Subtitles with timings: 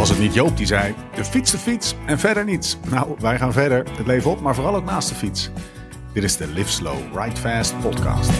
[0.00, 2.78] Was het niet Joop die zei: de fiets, de fiets en verder niets?
[2.88, 5.50] Nou, wij gaan verder, het leven op, maar vooral ook naast de fiets.
[6.12, 8.30] Dit is de Live Slow, Ride Fast podcast.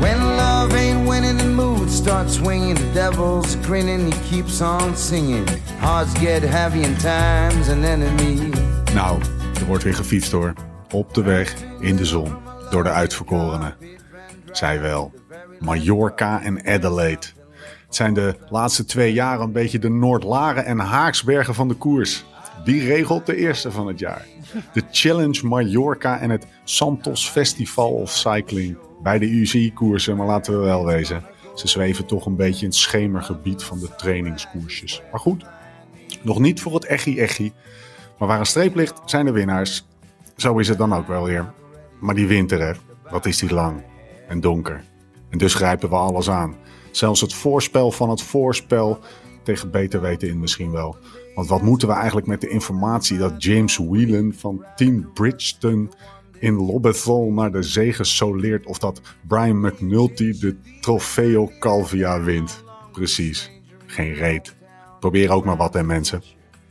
[0.00, 2.76] When love ain't winning, the mood starts swinging.
[2.76, 5.48] The devil's grinning, he keeps on singing.
[5.78, 8.50] Hearts get heavy and time's an enemy.
[8.94, 9.20] Nou,
[9.60, 10.52] er wordt weer gefietst hoor.
[10.92, 12.36] Op de weg, in de zon,
[12.70, 13.76] door de uitverkorenen.
[14.52, 15.12] Zij wel,
[15.58, 17.37] Mallorca en Adelaide.
[17.88, 22.24] Het zijn de laatste twee jaren een beetje de Noordlaren en Haaksbergen van de koers.
[22.64, 24.26] Wie regelt de eerste van het jaar?
[24.72, 28.78] De Challenge Mallorca en het Santos Festival of Cycling.
[29.02, 31.22] Bij de UCI-koersen, maar laten we wel wezen.
[31.54, 35.02] Ze zweven toch een beetje in het schemergebied van de trainingskoersjes.
[35.10, 35.44] Maar goed,
[36.22, 37.52] nog niet voor het echi-echi.
[38.18, 39.86] Maar waar een streep ligt, zijn de winnaars.
[40.36, 41.52] Zo is het dan ook wel weer.
[42.00, 42.72] Maar die winter, hè,
[43.10, 43.82] wat is die lang
[44.28, 44.84] en donker.
[45.30, 46.56] En dus grijpen we alles aan.
[46.98, 48.98] Zelfs het voorspel van het voorspel
[49.42, 50.96] tegen beter weten in misschien wel.
[51.34, 55.88] Want wat moeten we eigenlijk met de informatie dat James Whelan van Team Bridgestone
[56.38, 62.64] in Lobethal naar de zege soleert of dat Brian McNulty de Trofeo Calvia wint?
[62.92, 63.50] Precies,
[63.86, 64.56] geen reet.
[65.00, 66.22] Probeer ook maar wat hè mensen.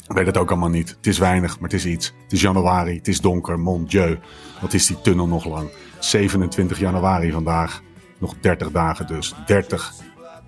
[0.07, 0.89] Weet het ook allemaal niet.
[0.89, 2.13] Het is weinig, maar het is iets.
[2.23, 4.19] Het is januari, het is donker, mon dieu.
[4.61, 5.69] Wat is die tunnel nog lang?
[5.99, 7.81] 27 januari vandaag.
[8.19, 9.33] Nog 30 dagen dus.
[9.45, 9.93] 30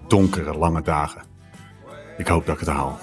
[0.10, 1.22] donkere, lange dagen.
[2.18, 3.00] Ik hoop dat ik het haal.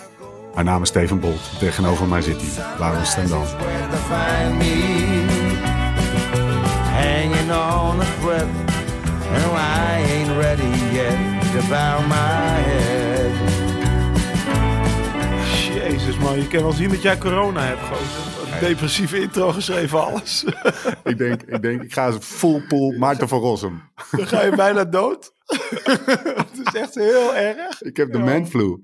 [0.54, 1.58] Mijn naam is Steven Bolt.
[1.58, 2.78] Tegenover mij zit hij.
[2.78, 3.42] Laurens Stendam.
[3.42, 4.74] Where to find me?
[6.92, 8.46] Hanging on a thread.
[9.34, 11.16] And I ain't ready yet
[11.52, 13.32] to bow my head.
[15.74, 18.35] Jezus man, je kan wel zien dat jij corona hebt, gozer.
[18.60, 20.44] Depressieve intro geschreven, alles.
[21.04, 23.82] Ik denk, ik denk, ik ga full pool Maarten van Rossum.
[24.10, 25.34] Dan ga je bijna dood.
[25.46, 27.82] Het is echt heel erg.
[27.82, 28.24] Ik heb de Ja.
[28.24, 28.78] manflu.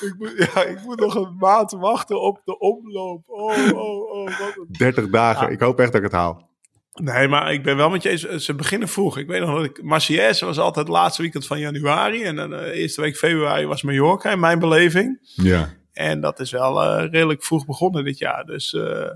[0.00, 3.24] Ik moet, ja, ik moet nog een maand wachten op de omloop.
[3.26, 4.24] Oh, oh, oh.
[4.38, 4.66] Wat een...
[4.68, 5.50] 30 dagen.
[5.50, 6.50] Ik hoop echt dat ik het haal.
[6.92, 8.44] Nee, maar ik ben wel met je eens.
[8.44, 9.18] Ze beginnen vroeg.
[9.18, 9.82] Ik weet nog dat ik...
[9.82, 12.22] Marseillaise was altijd het laatste weekend van januari.
[12.22, 15.18] En dan de eerste week februari was Mallorca in mijn beleving.
[15.22, 15.68] Ja.
[15.92, 18.44] En dat is wel eh, redelijk vroeg begonnen dit jaar.
[18.44, 19.08] Dus, eh,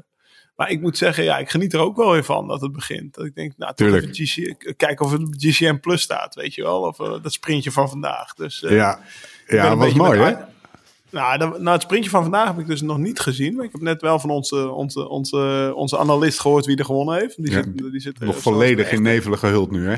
[0.57, 3.15] maar ik moet zeggen, ja, ik geniet er ook wel weer van dat het begint.
[3.15, 4.07] Dat ik denk, nou, Tuurlijk.
[4.11, 6.81] GC, kijken of het op GCM Plus staat, weet je wel.
[6.81, 8.35] Of eh, dat sprintje van vandaag.
[8.35, 9.01] Dus, eh, Ja,
[9.47, 10.35] ja dat was mooi hè?
[11.11, 13.55] Nou, dat- nou, het sprintje van vandaag heb ik dus nog niet gezien.
[13.55, 17.19] Maar ik heb net wel van onze, onze, onze, onze analist gehoord wie er gewonnen
[17.19, 17.37] heeft.
[17.37, 19.97] Die Ja, zit, die zit, eh, Nog volledig in nevelen gehuld nu hè?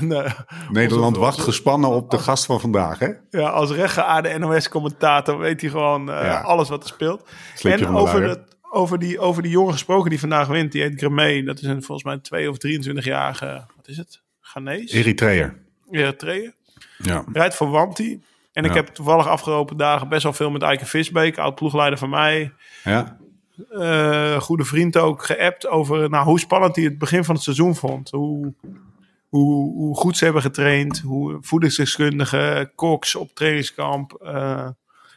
[0.00, 0.22] Nee,
[0.70, 3.08] Nederland wacht onze- gespannen op de gast van vandaag hè?
[3.30, 6.40] Ja, als rechtgeaarde NOS-commentator weet hij gewoon eh, Ja.
[6.40, 7.28] alles wat er speelt.
[7.62, 11.42] En over, het, over, die, over die jongen gesproken die vandaag wint, die heet Gremé.
[11.42, 14.22] Dat is een volgens mij 2 of 23-jarige, wat is het?
[14.40, 14.96] Ghanese?
[14.96, 15.56] Eritreër.
[15.90, 16.54] Eritreeën.
[16.98, 17.24] Ja.
[17.32, 18.22] Rijdt voor Wanti.
[18.52, 22.10] En ik heb toevallig afgelopen dagen best wel veel met Eike Visbeek, oud ploegleider van
[22.10, 22.52] mij.
[22.84, 23.16] ja.
[23.70, 27.74] eh, goede vriend ook geappt over nou, hoe spannend hij het begin van het seizoen
[27.74, 28.10] vond.
[28.10, 28.52] Hoe,
[29.36, 31.00] hoe, hoe goed ze hebben getraind.
[31.00, 34.12] Hoe voedingsdeskundigen, koks op trainingskamp.
[34.12, 34.68] eh,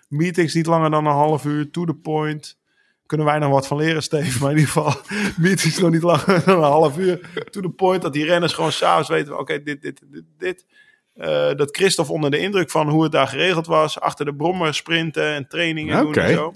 [0.07, 2.57] meetings niet langer dan een half uur, to the point.
[3.05, 4.41] Kunnen wij nog wat van leren, Steve?
[4.41, 4.93] Maar in ieder geval,
[5.47, 7.29] meetings nog niet langer dan een half uur.
[7.49, 10.65] To the point dat die renners gewoon s'avonds weten: oké, dit, dit, dit, dit.
[11.13, 14.73] Eh, dat Christophe onder de indruk van hoe het daar geregeld was, achter de brommer
[14.73, 16.53] sprinten en trainingen doen en zo.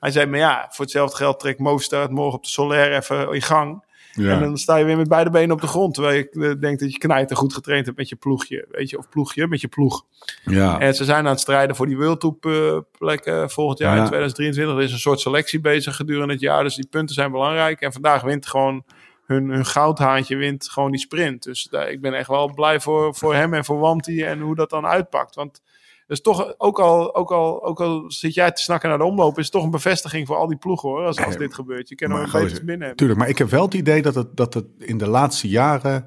[0.00, 3.42] Hij zei, maar ja, voor hetzelfde geld trekt Mostert morgen op de Solaire even in
[3.42, 3.84] gang.
[4.12, 4.32] Ja.
[4.32, 5.94] En dan sta je weer met beide benen op de grond.
[5.94, 8.66] Terwijl je eh, denkt dat je knijter goed getraind hebt met je ploegje.
[8.70, 10.04] Weet je, of ploegje, met je ploeg.
[10.44, 10.78] ja.
[10.80, 12.36] En ze zijn aan het strijden voor die World Tour
[12.74, 14.00] eh, plekken volgend jaar Ja.
[14.02, 14.76] in 2023.
[14.76, 16.62] Er is een soort selectie bezig gedurende het jaar.
[16.62, 17.80] Dus die punten zijn belangrijk.
[17.80, 18.84] En vandaag wint gewoon
[19.26, 21.42] hun, hun goudhaantje wint gewoon die sprint.
[21.42, 24.54] Dus daar, ik ben echt wel blij voor, voor hem en voor Wanti en hoe
[24.54, 25.34] dat dan uitpakt.
[25.34, 25.62] Want
[26.10, 29.38] is toch, ook al, ook, al, ook al zit jij te snakken naar de omloop,
[29.38, 31.06] is het toch een bevestiging voor al die ploegen hoor.
[31.06, 31.88] Als, als dit gebeurt.
[31.88, 32.96] Je kan nog een beetje binnen hebben.
[32.96, 36.06] Tuurlijk, maar ik heb wel het idee dat het, dat het in de laatste jaren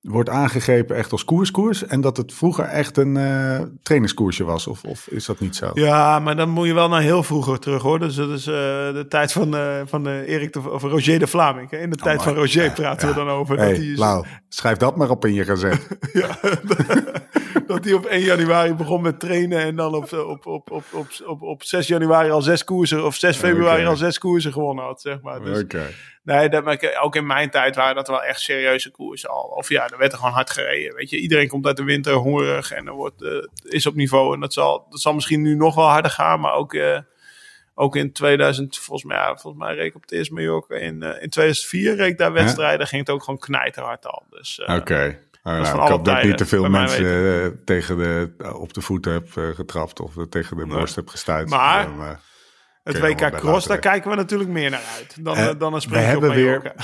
[0.00, 1.86] wordt aangegrepen echt als koerskoers.
[1.86, 4.66] En dat het vroeger echt een eh trainingskoersje was.
[4.66, 5.70] Of, of is dat niet zo?
[5.74, 7.98] Ja, maar dan moet je wel naar heel vroeger terug hoor.
[7.98, 8.54] Dus dat is eh,
[8.92, 11.70] de tijd van, eh, van Erik de, of Roger de Vlaming.
[11.70, 11.78] hè.
[11.78, 13.56] In de tijd maar- van Roger praten we dan over.
[13.58, 15.88] Hey, dat hij is- Lau, schrijf dat maar op in je gazet.
[16.12, 16.38] Ja,
[17.66, 21.06] dat hij op 1 januari begon met trainen en dan op, op, op, op, op,
[21.26, 25.00] op, op 6 januari al zes koersen of 6 februari al zes koersen gewonnen had,
[25.00, 25.40] zeg maar.
[25.42, 25.82] Dus, Oké.
[26.22, 29.42] Nee, dat, ook in mijn tijd waren dat wel echt serieuze koersen al.
[29.42, 30.94] Of ja, er werd er gewoon hard gereden.
[30.94, 34.34] Weet je, iedereen komt uit de winter hongerig en er wordt, eh, is op niveau.
[34.34, 36.98] En dat zal, dat zal misschien nu nog wel harder gaan, maar ook, eh,
[37.74, 40.74] ook in 2000, volgens mij, ja, volgens mij reed ik op het eerste Mallorca.
[40.74, 44.24] In, eh, in 2004 reed ik daar wedstrijden, ging het ook gewoon knijterhard al.
[44.30, 45.18] Dus, Oké.
[45.42, 48.80] Oh, nou, van ik hoop dat ik niet te veel mensen tegen de, op de
[48.80, 51.48] voeten heb getrapt of tegen de borst heb gestuurd.
[51.48, 52.20] Maar-
[52.82, 55.24] Het WK Cross, daar kijken we natuurlijk meer naar uit.
[55.24, 56.74] Dan, Eh, eh, dan een we sprintje op hebben weer-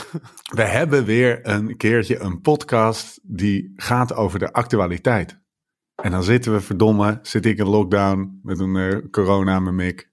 [0.54, 5.38] we hebben weer een keertje een podcast die gaat over de actualiteit.
[6.02, 9.74] En dan zitten we, verdomme, zit ik in lockdown met een eh, corona aan mijn
[9.74, 10.10] mik.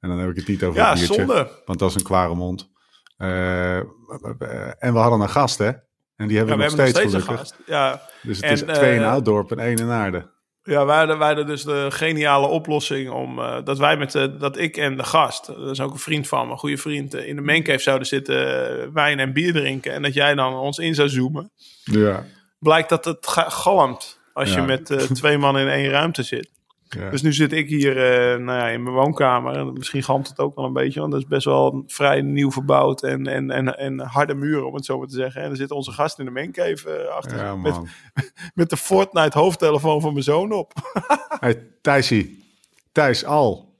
[0.00, 1.14] En dan heb ik het niet over Ja, het biertje.
[1.14, 1.62] zonde.
[1.64, 2.70] Want dat is een kware mond.
[3.18, 5.70] En we hadden een gast, hè?
[6.16, 7.56] En die hebben Ja, we we nog hebben nog steeds, een gast.
[7.66, 10.30] Ja, Dus het En, is twee in Ouddorp en één in Aarde.
[10.68, 14.36] Ja wij, hadden, wij hadden dus de geniale oplossing om eh, dat wij met de,
[14.36, 17.14] dat ik en de gast, dat is ook een vriend van me, een goede vriend,
[17.14, 19.92] eh, in de mancave zouden zitten, eh, wijn en bier drinken.
[19.92, 21.50] En dat jij dan ons in zou zoomen.
[21.84, 22.24] Ja.
[22.58, 26.48] Blijkt dat het ga- galmt als je met eh, twee man in één ruimte zit.
[26.88, 27.10] Ja.
[27.10, 29.56] Dus nu zit ik hier eh, nou ja, in mijn woonkamer.
[29.56, 32.50] En misschien galmt het ook wel een beetje, want dat is best wel vrij nieuw
[32.50, 35.42] verbouwd en, en, en, en harde muren, om het zo maar te zeggen.
[35.42, 37.88] En er zit onze gast in de mancave eh, achter, ja, met, man.
[38.54, 40.72] met de Fortnite hoofdtelefoon van mijn zoon op.
[41.40, 42.44] Hey, Thijsie.
[42.92, 43.74] Thijs, al.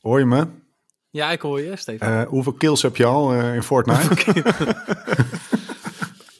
[0.00, 0.46] Hoor je me?
[1.10, 2.08] Ja, ik hoor je, Stefan.
[2.08, 4.08] Eh, hoeveel kills heb je al eh, in Fortnite?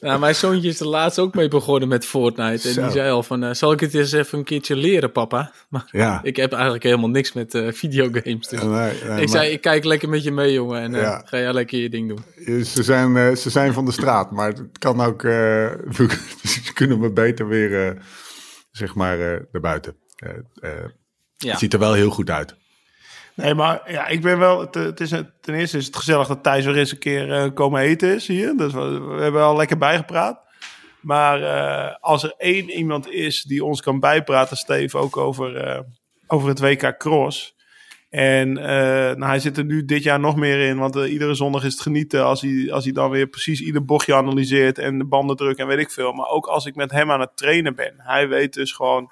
[0.03, 2.67] Nou, mijn zoontje is er laatst ook mee begonnen met Fortnite.
[2.67, 2.81] En Zo.
[2.81, 5.51] die zei al van, eh, zal ik het eens even een keertje leren, papa?
[5.69, 6.19] Maar ja.
[6.23, 8.47] ik heb eigenlijk helemaal niks met eh, videogames.
[8.47, 10.81] Dus Nee, nee, ik maar zei, ik kijk lekker met je mee, jongen.
[10.81, 11.21] En eh, Ja.
[11.25, 12.63] ga jij lekker je ding doen.
[12.65, 15.21] ze, zijn, ze zijn van de straat, maar het kan ook...
[16.63, 17.97] ze kunnen me beter weer,
[18.71, 19.17] zeg maar,
[19.51, 19.95] naar buiten.
[21.37, 21.49] Ja.
[21.49, 22.55] Het ziet er wel heel goed uit.
[23.35, 24.59] Nee, maar ja, ik ben wel.
[24.59, 25.09] Het, is,
[25.41, 28.27] ten eerste is het gezellig dat Thijs weer eens een keer eh, komen eten is
[28.27, 28.57] hier.
[28.57, 30.41] Dus we, hebben al lekker bijgepraat.
[31.01, 35.79] Maar eh, als er één iemand is die ons kan bijpraten, Steve, ook over, eh,
[36.27, 37.55] over het WK Cross.
[38.09, 41.73] En nou, hij zit er nu dit jaar nog meer in, want iedere zondag is
[41.73, 45.35] het genieten als hij, als hij dan weer precies ieder bochtje analyseert en de banden
[45.35, 46.13] drukt en weet ik veel.
[46.13, 47.93] Maar ook als ik met hem aan het trainen ben.
[47.97, 49.11] Hij weet dus gewoon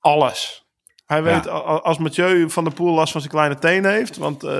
[0.00, 0.63] alles.
[1.06, 1.50] Hij weet, Ja.
[1.50, 4.50] als Mathieu van der Poel last van zijn kleine teen heeft, want eh,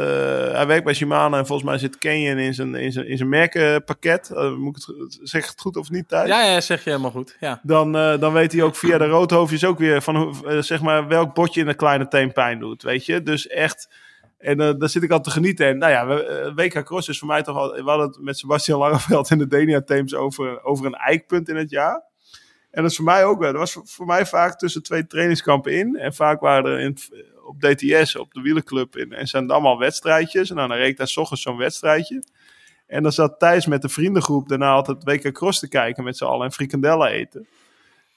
[0.53, 3.29] hij werkt bij Shimano en volgens mij zit Canyon in zijn, in zijn, in zijn
[3.29, 4.31] merkenpakket.
[4.31, 6.29] Eh, moet ik het, zeg ik het goed of niet, Thijs?
[6.29, 7.37] Ja, ja, zeg je helemaal goed.
[7.41, 7.61] Ja.
[7.63, 11.35] Dan, eh, dan weet hij ook via de roodhoofdjes ook weer van zeg maar welk
[11.35, 13.23] botje in de kleine teen pijn doet, weet je.
[13.23, 13.89] Dus echt,
[14.39, 15.67] en daar zit ik al te genieten.
[15.67, 18.39] En nou ja, we, WK Cross is voor mij toch al, we hadden het met
[18.39, 22.03] Sebastian Langeveld in de Denia Teams over, over een eikpunt in het jaar.
[22.75, 23.53] En dat is voor mij ook wel.
[23.53, 25.97] Dat was voor, mij vaak tussen twee trainingskampen in.
[25.97, 26.97] En vaak waren er in,
[27.45, 30.51] op DTS, op de wielenclub in en zijn allemaal wedstrijdjes.
[30.51, 32.25] En dan reed daar ochtends zo'n wedstrijdje.
[32.87, 36.25] En dan zat Thijs met de vriendengroep daarna altijd WK Cross te kijken met z'n
[36.25, 37.47] allen en frikandellen eten.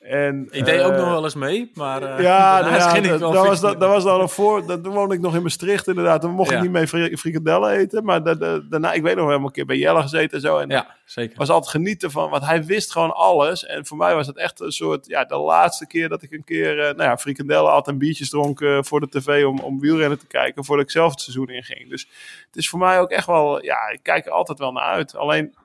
[0.09, 3.19] En, Ik deed ook eh, nog wel eens mee, maar eh, ja, nou ja, dat,
[3.19, 4.65] dat was, dat, dat was dan een voor.
[4.65, 6.21] Dat, toen woonde ik nog in Maastricht, inderdaad.
[6.21, 6.56] Dan mocht Ja.
[6.56, 8.04] ik niet mee fri- frikandellen eten.
[8.04, 10.57] Maar da- da- daarna, ik weet nog wel een keer bij Jelle gezeten en zo.
[10.57, 11.38] En Ja, zeker.
[11.38, 13.65] was altijd genieten van, want hij wist gewoon alles.
[13.65, 16.44] En voor mij was het echt een soort, ja, de laatste keer dat ik een
[16.44, 20.19] keer, eh, nou ja, frikandellen had en biertjes dronk voor de tv om, om wielrennen
[20.19, 21.89] te kijken, voordat ik zelf het seizoen inging.
[21.89, 22.07] Dus
[22.48, 25.15] het is voor mij ook echt wel, ja, ik kijk er altijd wel naar uit.
[25.15, 25.56] Alleen,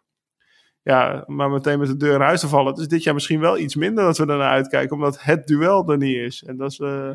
[0.83, 2.75] ja, maar meteen met de deur in huis te vallen.
[2.77, 5.91] Is dit jaar misschien wel iets minder dat we er naar uitkijken, omdat het duel
[5.91, 6.43] er niet is.
[6.43, 7.11] En dat is, eh,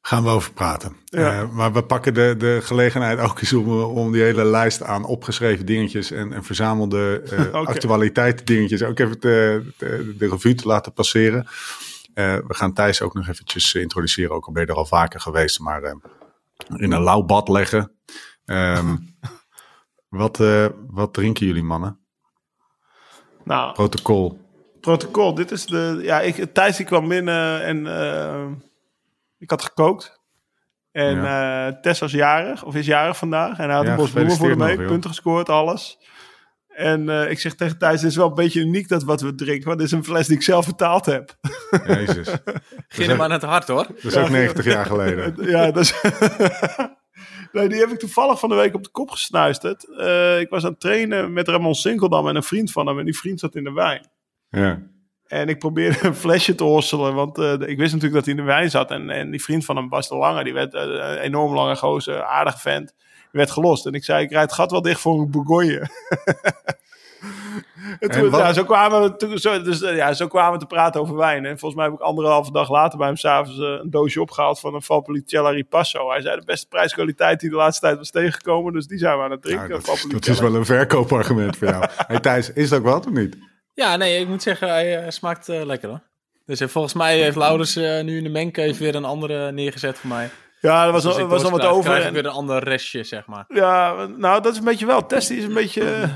[0.00, 0.96] Gaan we over praten.
[1.04, 1.40] Ja.
[1.42, 5.04] Eh, maar we pakken de, de gelegenheid ook eens om, om die hele lijst aan
[5.04, 7.68] opgeschreven dingetjes en, en verzamelde eh Oké.
[7.70, 11.46] actualiteit dingetjes ook even te, te- de revue te laten passeren.
[12.14, 15.60] We gaan Thijs ook nog eventjes introduceren, ook al ben je er al vaker geweest,
[15.60, 15.82] maar
[16.76, 17.92] in een lauw bad leggen.
[18.44, 18.96] Ehm,
[20.08, 20.38] wat,
[20.86, 22.05] wat drinken jullie mannen?
[23.46, 24.38] Nou, Protocol.
[24.80, 25.34] protocol.
[25.34, 25.98] Dit is de.
[26.02, 28.46] Ja, ik, Thijs die kwam binnen en eh,
[29.38, 30.20] ik had gekookt.
[30.92, 33.58] En eh Tess was jarig, of is jarig vandaag.
[33.58, 34.88] En hij had Ja, een bos bloemen voor hem gefeliciteerd mee, joh.
[34.88, 35.98] punten gescoord, alles.
[36.68, 39.34] En eh, ik zeg tegen Thijs, het is wel een beetje uniek dat wat we
[39.34, 39.66] drinken.
[39.66, 41.34] Want dit is een fles die ik zelf betaald heb.
[41.86, 42.28] Jezus.
[42.88, 43.86] Ging hem aan het hart, hoor.
[43.86, 45.34] Dat is ook 90 jaar geleden.
[45.50, 45.94] ja, dat is...
[47.52, 49.96] nee, die heb ik toevallig van de week op de kop gesnuisterd.
[49.98, 52.98] Eh, ik was aan het trainen met Ramon Sinkeldam en een vriend van hem.
[52.98, 54.08] En die vriend zat in de wijn.
[54.48, 54.82] Ja.
[55.26, 58.40] En ik probeerde een flesje te hosselen, want eh, ik wist natuurlijk dat hij in
[58.40, 58.90] de wijn zat.
[58.90, 61.76] En, en die vriend van hem, Bas de Lange, die werd eh, een enorm lange
[61.76, 62.94] gozer, aardige vent.
[63.32, 63.86] Werd gelost.
[63.86, 65.88] En ik zei, ik rijd het gat wel dicht voor een Bourgogne.
[68.00, 70.52] en toen, En wat- ja, zo, kwamen we, toen- zo, dus, eh, ja, zo kwamen
[70.52, 71.44] we te praten over wijn.
[71.46, 74.60] En volgens mij heb ik anderhalve dag later bij hem s'avonds uh, een doosje opgehaald
[74.60, 76.10] van een Valpolicella Ripasso.
[76.10, 78.72] Hij zei de beste prijskwaliteit die de laatste tijd was tegengekomen.
[78.72, 79.68] Dus die zijn we aan het drinken.
[79.68, 81.84] Nou, dat, dat is wel een verkoopargument voor jou.
[82.06, 83.36] Hey Thijs, is dat ook wat of niet?
[83.74, 86.00] Ja, nee, ik moet zeggen, hij eh, smaakt lekker, hoor.
[86.46, 90.30] Dus volgens mij heeft Laurens nu in de mengcave weer een andere neergezet voor mij.
[90.60, 91.90] Ja, er was, Dus was nog wat over.
[91.90, 93.44] krijg ik weer een ander restje, zeg maar.
[93.48, 95.06] Ja, nou, dat is een beetje wel.
[95.06, 96.08] Test is een beetje.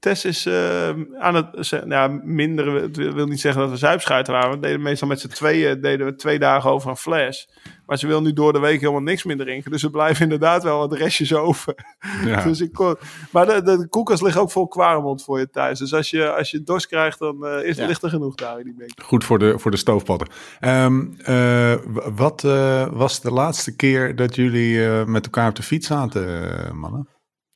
[0.00, 0.88] Tess is eh,
[1.18, 2.82] aan het ze- ja, minderen.
[2.82, 4.50] Het wil niet zeggen dat we zuipschuiten waren.
[4.50, 7.48] We deden meestal met z'n tweeën deden we twee dagen over een fles.
[7.86, 9.70] Maar ze wil nu door de week helemaal niks meer drinken.
[9.70, 11.74] Dus er blijven inderdaad wel wat restjes over.
[12.24, 12.42] Ja.
[12.50, 12.96] Dus ik kon,
[13.32, 15.78] maar de, de, koelkast ligt ook vol kwaremond voor je thuis.
[15.78, 17.86] Dus als je, als je dorst krijgt, dan eh, is, Ja.
[17.86, 18.90] ligt er genoeg daar in die bank.
[19.02, 20.28] Goed voor de, voor de stoofpotten.
[20.60, 21.74] Ehm, eh,
[22.14, 27.08] wat eh, was de laatste keer dat jullie met elkaar op de fiets zaten, mannen?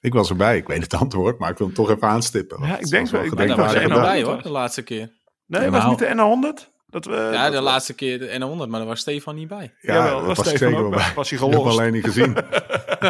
[0.04, 2.58] Ik was erbij, ik weet het antwoord, maar ik wil hem toch even aanstippen.
[2.66, 5.12] Ja, ik denk wel- ik denk daar dat nog op bij hoor, de laatste keer.
[5.46, 6.72] Nee, was niet de N100?
[6.86, 9.48] Dat we, Ja, dat de we- laatste keer de N100, maar daar was Stefan niet
[9.48, 9.74] bij.
[9.80, 11.12] Ja, Jawel, dat was was Stefan ook wel bij.
[11.14, 11.78] Was hij Ik heb hem gelost.
[11.78, 12.36] alleen niet gezien.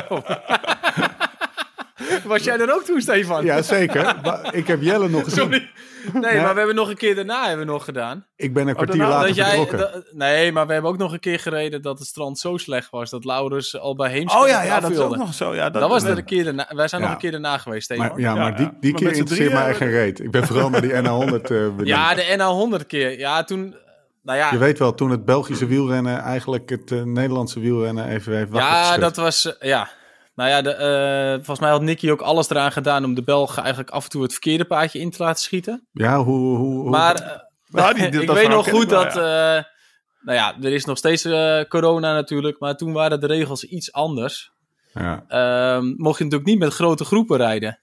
[2.32, 3.44] Was jij er ook toen, Stefan?
[3.44, 4.16] Ja, zeker.
[4.22, 5.42] Maar ik heb Jelle nog gezien.
[5.42, 5.70] Sorry.
[6.12, 8.26] Nee, maar we hebben nog een keer daarna hebben we nog gedaan.
[8.36, 9.78] Ik ben een kwartier daarna- later Dat jij, vertrokken.
[9.78, 12.90] dat- nee, maar we hebben ook nog een keer gereden dat het strand zo slecht
[12.90, 15.14] was dat Laurens al bij Heemskerk Oh ja, ja dat is wilde.
[15.14, 15.54] ook nog zo.
[15.54, 16.66] Ja, Dat was dat er een keer daarna.
[16.74, 17.06] Wij zijn Ja.
[17.06, 18.06] nog een keer daarna geweest, Stefan.
[18.06, 20.20] Maar, ja, maar die, die Maar keer interesseert mij echt geen reet.
[20.20, 21.86] Ik ben vooral naar die NA100 eh benieuwd.
[21.86, 22.34] ja, de
[22.80, 23.18] NA100 keer.
[23.18, 23.74] Ja, toen...
[24.22, 28.36] Nou ja, Je weet wel, toen het Belgische wielrennen eigenlijk het eh, Nederlandse wielrennen even
[28.36, 29.58] heeft wakker ja dat was...
[29.58, 29.88] eh, ja.
[30.34, 33.62] Nou ja, de, eh, volgens mij had Nicky ook alles eraan gedaan om de Belgen
[33.62, 35.88] eigenlijk af en toe het verkeerde paadje in te laten schieten.
[35.92, 36.56] Ja, hoe...
[36.56, 37.38] hoe, hoe Maar eh,
[37.80, 39.06] Nou, die- ik weet nog goed dat...
[39.16, 39.62] eh,
[40.20, 43.92] nou ja, er is nog steeds eh, corona natuurlijk, maar toen waren de regels iets
[43.92, 44.52] anders.
[44.92, 45.24] ja.
[45.28, 47.80] Ehm, mocht je natuurlijk niet met grote groepen rijden.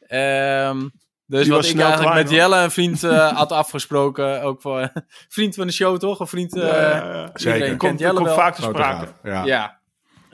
[0.00, 0.80] Ehm,
[1.26, 4.42] dus Die wat was ik eigenlijk met Jelle, een vriend, eh, had afgesproken.
[4.42, 4.92] Ook voor
[5.28, 6.20] vriend van de show, toch?
[6.20, 6.56] Een vriend.
[6.56, 7.30] eh Ja, ja, ja.
[7.34, 7.52] Zeker.
[7.54, 8.36] Iedereen Komt, kent Jelle komt wel.
[8.36, 9.06] vaak te sprake.
[9.22, 9.82] Ja.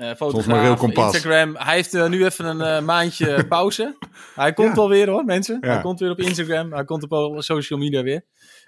[0.01, 0.11] Ja.
[0.11, 0.81] Eh fotograaf.
[1.15, 1.57] Instagram.
[1.57, 3.97] Hij heeft eh, nu even een eh, maandje pauze.
[4.35, 4.75] Hij komt Ja.
[4.75, 5.59] wel weer hoor, mensen.
[5.61, 5.73] Ja.
[5.73, 6.73] Hij komt weer op Instagram.
[6.73, 8.25] Hij komt op alle social media weer.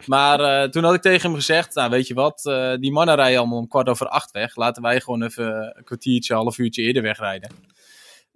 [0.06, 2.42] Maar toen had ik tegen hem gezegd, nou weet je wat,
[2.80, 4.56] die mannen rijden allemaal om kwart over acht weg.
[4.56, 7.50] Laten wij gewoon even een kwartiertje, half uurtje eerder wegrijden.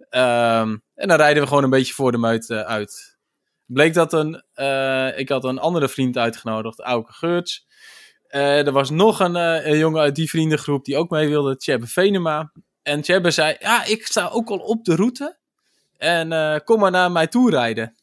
[0.09, 3.17] Ehm, en dan rijden we gewoon een beetje voor de meut eh, uit.
[3.65, 4.43] Bleek dat een,
[5.17, 7.65] ik had een andere vriend uitgenodigd, Auke Geurts.
[8.27, 9.35] Er was nog een,
[9.69, 12.51] een jongen uit die vriendengroep die ook mee wilde, Tjebbe Venema.
[12.87, 15.37] En Tjebbe zei, ja, ik sta ook al op de route.
[15.97, 17.95] En eh, kom maar naar mij toe rijden.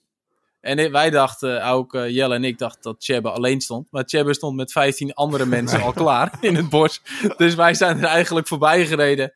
[0.61, 3.87] En wij dachten, ook eh, Jelle en ik dachten dat Tjebbe alleen stond.
[3.91, 7.03] Maar Tjebbe stond met 15 andere mensen al klaar in het bos.
[7.37, 9.33] Dus wij zijn er eigenlijk voorbij gereden.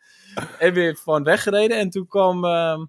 [0.58, 1.78] En weer van weggereden.
[1.78, 2.84] En toen kwam, ehm,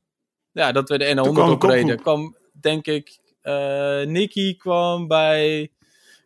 [0.51, 2.01] ja, dat we de N100 kwam de opreden.
[2.01, 5.71] kwam, denk ik, eh Nicky kwam bij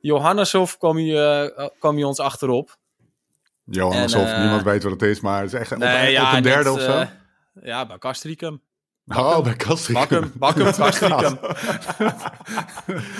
[0.01, 2.77] Johanneshof, kwam eh, kwam hij ons achterop.
[3.65, 6.29] Johan, alsof eh, niemand weet wat het is, maar het is echt op, Nee, ja,
[6.29, 6.91] op een derde net, of zo.
[6.99, 7.07] eh,
[7.63, 8.61] ja, bij Castricum.
[9.07, 10.31] oh, bij Kastrikum.
[10.35, 11.37] Bakkum, Bakkum, Castricum.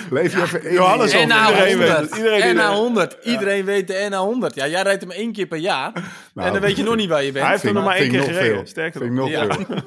[0.10, 0.74] Leef je even in.
[0.74, 2.16] Johannes in- of iedereen weet NA100.
[2.18, 3.24] Iedereen die- NA100.
[3.24, 4.54] Iedereen weet de NA100.
[4.56, 5.92] Ja, jij rijdt hem één keer per jaar.
[6.34, 7.44] Nou, en dan weet je nog niet waar je bent.
[7.44, 8.68] Hij heeft er nog maar één keer gereden.
[8.68, 9.30] Sterker Vind ik nog.
[9.30, 9.76] nog Ja.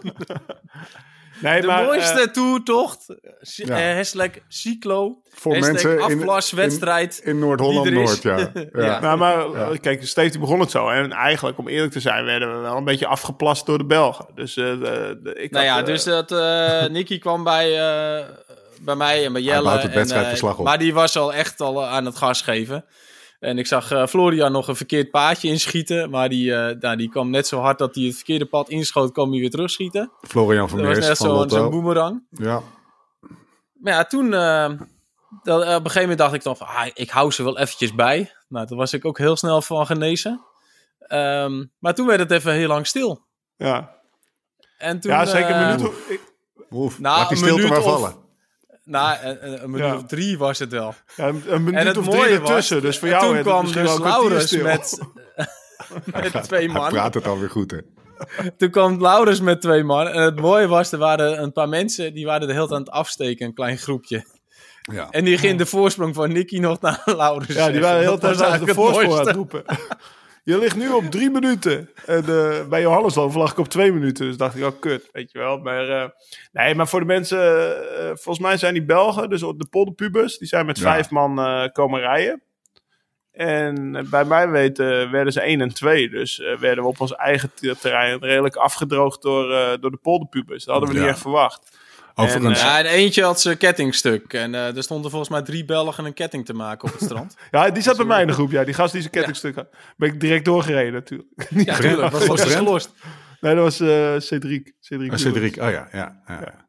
[1.38, 3.06] Nee, de maar, eh, mooiste toertocht.
[3.06, 3.88] C- ja.
[3.90, 5.20] eh, hashtag cyclo.
[5.34, 7.20] Voor hashtag mensen in- afplaswedstrijd.
[7.24, 8.22] In Noord-Holland Die er is.
[8.22, 8.50] Noord, ja.
[8.82, 8.84] ja.
[8.86, 9.00] Ja.
[9.00, 10.88] Nou, maar eh, kijk, Steve die begon het zo.
[10.88, 14.26] En eigenlijk, om eerlijk te zijn, werden we wel een beetje afgeplast door de Belgen.
[14.34, 17.66] Dus, eh, de, de- ik nou had, ja, eh, dus dat, eh Nicky kwam bij,
[18.18, 18.24] eh,
[18.80, 19.62] bij mij en bij Jelle.
[19.62, 20.64] bouwt het en, wedstrijdverslag eh, op.
[20.64, 22.84] Maar die was al echt al aan het gas geven.
[23.40, 26.10] En ik zag eh, Florian nog een verkeerd paadje inschieten.
[26.10, 29.12] Maar die, eh, nou, die kwam net zo hard dat hij het verkeerde pad inschoot,
[29.12, 30.12] kwam hij weer terugschieten.
[30.22, 31.56] Florian Dat was net van zo'n Lotto.
[31.56, 32.26] zo'n boomerang.
[32.30, 32.62] Ja.
[33.72, 34.34] Maar ja, toen...
[34.34, 34.70] eh,
[35.42, 36.66] dat, op een gegeven moment dacht ik dan van...
[36.66, 38.32] Ah, ik hou ze wel eventjes bij.
[38.48, 40.44] Nou, daar was ik ook heel snel van genezen.
[40.98, 43.24] Ehm, maar toen werd het even heel lang stil.
[43.56, 43.94] ja.
[44.78, 45.92] En toen, ja, zeker een eh, minuut.
[46.08, 46.20] Ik,
[46.70, 48.10] Oef, Nou, laat die stilte maar of- vallen.
[48.10, 48.24] Nou,
[49.22, 49.94] een, een- een minuut Ja.
[49.96, 50.94] of drie was het wel.
[51.16, 52.74] ja, een een minuut En het of drie mooie ertussen.
[52.76, 54.98] was, Dus voor en jou toen het kwam dus Laurens met,
[56.32, 56.88] met twee Hij man.
[56.90, 57.78] praat het alweer goed, hè.
[58.56, 60.08] Toen kwam Laurens met twee man.
[60.08, 62.84] En het mooie was, er waren een paar mensen die waren de hele tijd aan
[62.86, 64.24] het afsteken, een klein groepje.
[64.92, 65.10] Ja.
[65.10, 67.54] En die ging de voorsprong van Nicky nog naar Laurens.
[67.54, 69.64] Ja, die waren de hele Dat tijd de voorsprong aan het roepen.
[70.46, 71.90] Je ligt nu op drie minuten.
[72.04, 74.26] En eh, bij Johanneshoven lag ik op twee minuten.
[74.26, 75.58] Dus dacht ik, oh kut, weet je wel.
[75.58, 76.08] Maar, eh,
[76.52, 77.38] nee, maar voor de mensen...
[77.98, 80.38] eh, volgens mij zijn die Belgen, dus de polderpubers...
[80.38, 80.82] die zijn met Ja.
[80.82, 81.34] vijf man
[81.72, 82.42] komen rijden.
[83.32, 86.08] En bij mij weten werden ze één en twee.
[86.10, 89.48] Dus werden we op ons eigen te- terrein redelijk afgedroogd door,
[89.80, 90.64] door de polderpubers.
[90.64, 91.00] Dat hadden we Ja.
[91.04, 91.78] niet echt verwacht.
[92.18, 94.32] Overigens, Ja, en eentje had zijn kettingstuk.
[94.32, 97.36] En eh, er stonden volgens mij drie Belgen een ketting te maken op het strand.
[97.50, 98.50] Ja, die zat bij mij in de groep.
[98.50, 99.66] Ja, die gast die zijn kettingstuk had.
[99.96, 101.48] Ben ik direct doorgereden natuurlijk.
[101.50, 102.10] Ja, tuurlijk.
[102.12, 102.92] Dat was gelost.
[103.40, 104.74] Nee, dat was eh Cedric.
[104.80, 105.12] Cedric.
[105.12, 106.22] Ah, Cedric, oh ja, ja.
[106.26, 106.66] ja.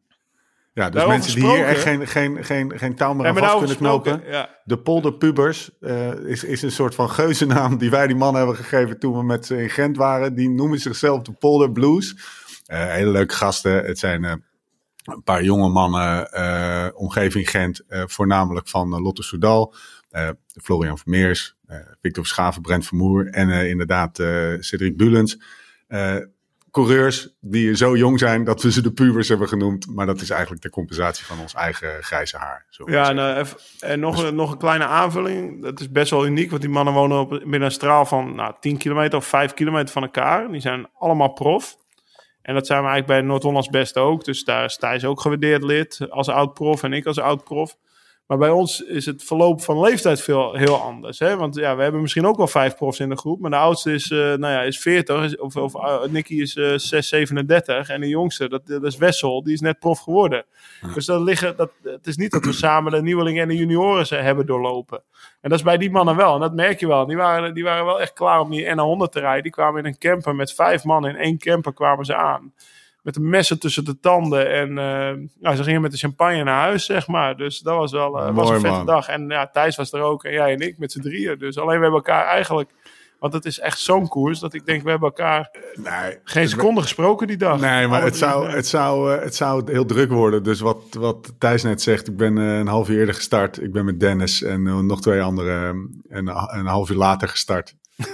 [0.74, 0.89] ja.
[0.89, 4.22] dus mensen die hier echt geen, geen, geen, geen touw meer aan vast kunnen knopen.
[4.25, 4.50] ja.
[4.63, 9.00] De polderpubers eh, is, is een soort van geuzennaam die wij die mannen hebben gegeven
[9.00, 10.36] toen we met ze in Gent waren.
[10.36, 12.16] Die noemen zichzelf de Polder Blues.
[12.66, 13.86] Eh, hele leuke gasten.
[13.86, 14.34] Het zijn eh,
[15.08, 19.74] een paar jonge mannen, eh, omgeving Gent, eh, voornamelijk van eh, Lotte Soudal,
[20.64, 21.56] Florian Vermeers,
[22.02, 24.16] Victor Schaven, Brent Vermoer en inderdaad
[24.60, 25.40] Cedric Bulens.
[26.72, 29.88] Coureurs die zo jong zijn dat we ze de pubers hebben genoemd.
[29.96, 32.66] Maar dat is eigenlijk de compensatie van ons eigen grijze haar.
[32.86, 33.58] Ja, zeggen.
[33.80, 35.64] en, nog, een, nog een kleine aanvulling.
[35.64, 38.54] Dat is best wel uniek, want die mannen wonen op, binnen een straal van nou,
[38.60, 40.52] 10 kilometer of 5 kilometer van elkaar.
[40.52, 41.78] Die zijn allemaal prof.
[42.48, 44.24] En dat zijn we eigenlijk bij Noord-Hollands Best ook.
[44.24, 47.77] Dus daar is Thijs ook gewaardeerd lid als oud-prof en ik als oud-prof.
[48.27, 51.19] Maar bij ons is het verloop van leeftijd veel, heel anders.
[51.19, 51.36] Hè?
[51.38, 53.39] Want ja, we hebben misschien ook wel vijf profs in de groep.
[53.39, 55.24] Maar de oudste is, eh, nou ja, is 40.
[55.24, 57.89] is- Of, of uh, Nicky is eh 6, 37.
[57.89, 60.46] En de jongste, dat, dat is Wessel, die is net prof geworden.
[60.93, 64.05] Dus dat liggen, dat, het is niet dat we samen de nieuwelingen en de junioren
[64.07, 65.03] ze hebben doorlopen.
[65.41, 66.34] En dat is bij die mannen wel.
[66.34, 67.05] En dat merk je wel.
[67.05, 69.43] Die waren, die waren wel echt klaar om die NA100 te rijden.
[69.43, 71.07] Die kwamen in een camper met vijf man.
[71.07, 72.53] In één camper kwamen ze aan.
[73.08, 74.52] Met de messen tussen de tanden.
[74.54, 77.38] En eh, nou, ze gingen met de champagne naar huis, zeg maar.
[77.38, 78.86] Dus dat was wel eh, was een vette man.
[78.86, 79.08] dag.
[79.08, 80.24] En ja, Thijs was er ook.
[80.24, 81.38] En jij en ik met z'n drieën.
[81.40, 82.70] Dus alleen we hebben elkaar eigenlijk...
[83.20, 86.82] Want het is echt zo'n koers dat ik denk, we hebben elkaar Nee, geen seconde
[86.82, 87.60] gesproken die dag.
[87.60, 90.44] Nee, maar het zou, het, zou, eh, het zou heel druk worden.
[90.44, 93.62] Dus wat, wat Thijs net zegt, ik ben eh, een half uur eerder gestart.
[93.62, 95.64] Ik ben met Dennis en eh, nog twee anderen
[96.10, 97.76] eh, een, een half uur later gestart.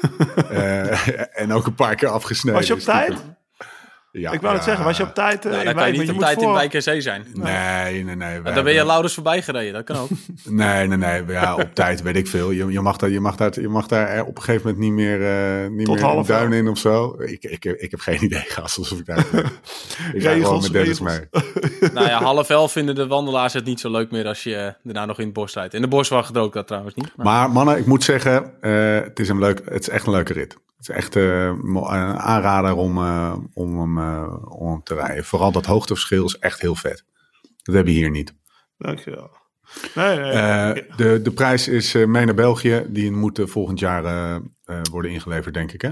[0.50, 2.60] Eh, en ook een paar keer afgesneden.
[2.60, 3.24] Was je op Dus tijd?
[4.20, 5.46] Ja, Ik wou het zeggen, was je op tijd?
[5.46, 7.26] eh, in dan kan je niet op tijd in Wijk RC zijn.
[7.34, 8.42] Nee, nee, nee.
[8.42, 10.10] we dan ben je Laurens voorbij gereden, dat kan ook.
[10.46, 11.24] Nee, nee, nee.
[11.28, 12.52] Ja, op tijd weet ik veel.
[12.52, 14.92] Je, je, mag, daar, je, mag, daar, je mag daar op een gegeven moment niet
[14.94, 15.22] meer,
[15.64, 17.16] eh niet Tot meer half duin in of zo.
[17.20, 18.78] Ik, ik, ik heb geen idee, gast.
[18.78, 19.18] Alsof ik daar...
[19.26, 19.42] ik ga
[20.14, 21.20] gewoon Regels, met Dennis regels.
[21.80, 21.92] mee.
[21.94, 24.72] nou ja, half elf vinden de wandelaars het niet zo leuk meer als je eh,
[24.84, 25.74] daarna nog in het bos rijdt.
[25.74, 27.12] In de boswacht ook dat trouwens niet.
[27.16, 30.14] Maar- Maar mannen, ik moet zeggen, eh, het, is een leuk, het is echt een
[30.14, 30.58] leuke rit.
[30.84, 34.94] Het is echt eh, mo- een aanrader om, eh, om, hem, eh, om hem te
[34.96, 35.26] rijden.
[35.26, 37.06] Vooral dat hoogteverschil is echt heel vet.
[37.42, 38.36] Dat hebben we hier niet.
[38.78, 39.30] Dankjewel.
[39.96, 40.32] Nee, nee.
[40.32, 42.86] Eh, de, de prijs is eh, mee naar België.
[42.90, 45.82] Die moet eh, volgend jaar eh, eh, worden ingeleverd, denk ik.
[45.82, 45.92] Hè?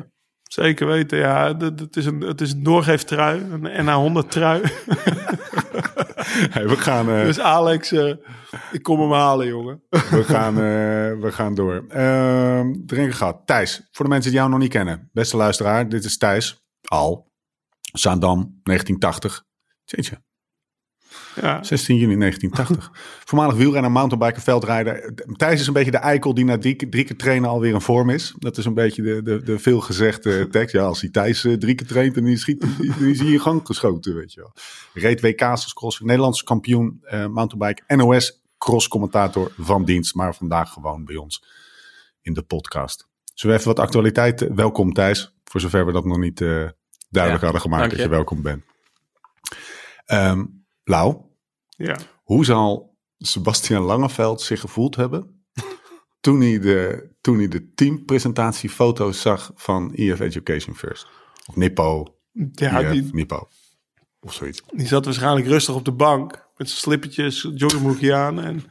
[0.53, 1.58] Zeker weten, ja.
[1.58, 4.61] Het, is een, het is een doorgeeftrui, een NA100 trui.
[6.31, 8.14] Hey, we, gaan, eh, Dus Alex, eh,
[8.72, 9.83] ik kom hem halen, jongen.
[9.90, 11.85] we, gaan, eh, we gaan door.
[11.87, 13.42] Ehm drinken gehad.
[13.46, 15.09] Thijs, voor de mensen die jou nog niet kennen.
[15.14, 16.64] Beste luisteraar, dit is Thijs.
[16.81, 17.31] Al.
[17.94, 19.44] Zaandam, 1980.
[19.83, 20.22] Jeetje.
[21.35, 21.63] Ja.
[21.63, 22.91] 16 juni 1980.
[23.27, 25.13] Voormalig wielrenner, mountainbiker, veldrijder.
[25.35, 28.09] Thijs is een beetje de eikel die na drie, drie keer trainen alweer in vorm
[28.09, 28.33] is.
[28.37, 30.74] Dat is een beetje de, de, de veelgezegde tekst.
[30.74, 33.39] Ja, als hij Thijs eh, drie keer traint en die schiet, die is hij in
[33.39, 34.53] gang geschoten, weet je wel.
[34.94, 40.15] Reed WK's als cross, Nederlands kampioen, eh mountainbike, NOS, cross-commentator van dienst.
[40.15, 41.44] Maar vandaag gewoon bij ons
[42.22, 43.07] in de podcast.
[43.33, 44.53] Zullen we even wat actualiteit?
[44.55, 46.48] Welkom Thijs, voor zover we dat nog niet eh,
[47.09, 48.03] duidelijk Ja, hadden gemaakt dat je.
[48.03, 48.63] je welkom bent.
[50.05, 50.44] Ehm
[50.83, 51.22] Lau,
[51.67, 51.98] ja.
[52.24, 55.46] hoe zal Sebastian Langeveld zich gevoeld hebben
[56.22, 61.07] toen hij de, toen hij de teampresentatiefoto's zag van EF Education First?
[61.46, 62.15] Of Nippo,
[62.51, 63.48] Ja, EF, die, Nippo.
[64.20, 64.61] Of zoiets.
[64.72, 66.50] die zat waarschijnlijk rustig op de bank.
[66.57, 68.39] Met zijn slippertjes, joggingbroekje aan.
[68.39, 68.63] En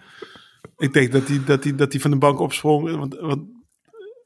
[0.77, 2.97] ik denk dat hij dat die, dat die van de bank opsprong.
[2.97, 3.43] Want, want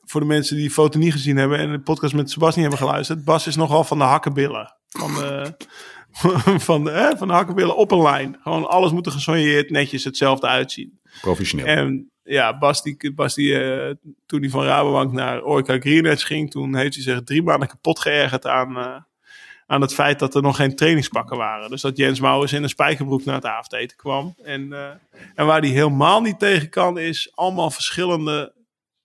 [0.01, 1.59] voor de mensen die die foto niet gezien hebben...
[1.59, 3.25] en de podcast met Sebastian hebben geluisterd...
[3.25, 4.77] Bas is nogal van de hakkenbillen.
[4.89, 5.57] Van de,
[6.69, 8.37] van de, hè, van de hakkenbillen op een lijn.
[8.43, 11.01] Gewoon alles moet er gesoigneerd, netjes hetzelfde uitzien.
[11.21, 11.67] Professioneel.
[11.67, 13.95] En ja, Bas, die, Bas die, eh,
[14.27, 17.69] toen hij van Rabobank naar Orica Green Edge ging, toen heeft hij zich drie maanden
[17.69, 18.97] kapot geërgerd aan, eh,
[19.67, 21.71] aan het feit dat er nog geen trainingspakken waren.
[21.71, 24.35] Dus dat Jens Mouwers in een spijkerbroek naar het avondeten kwam.
[24.43, 24.89] En, eh,
[25.35, 28.53] en waar hij helemaal niet tegen kan, is allemaal verschillende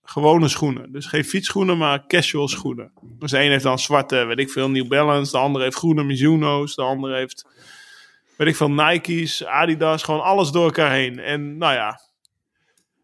[0.09, 0.91] gewone schoenen.
[0.91, 2.91] Dus geen fietsschoenen, maar casual schoenen.
[3.19, 5.31] Dus de een heeft dan zwarte, weet ik veel, New Balance.
[5.31, 6.75] De andere heeft groene Mizuno's.
[6.75, 7.45] De andere heeft,
[8.37, 10.03] weet ik veel, Nike's, Adidas.
[10.03, 11.19] Gewoon alles door elkaar heen.
[11.19, 11.99] En nou ja,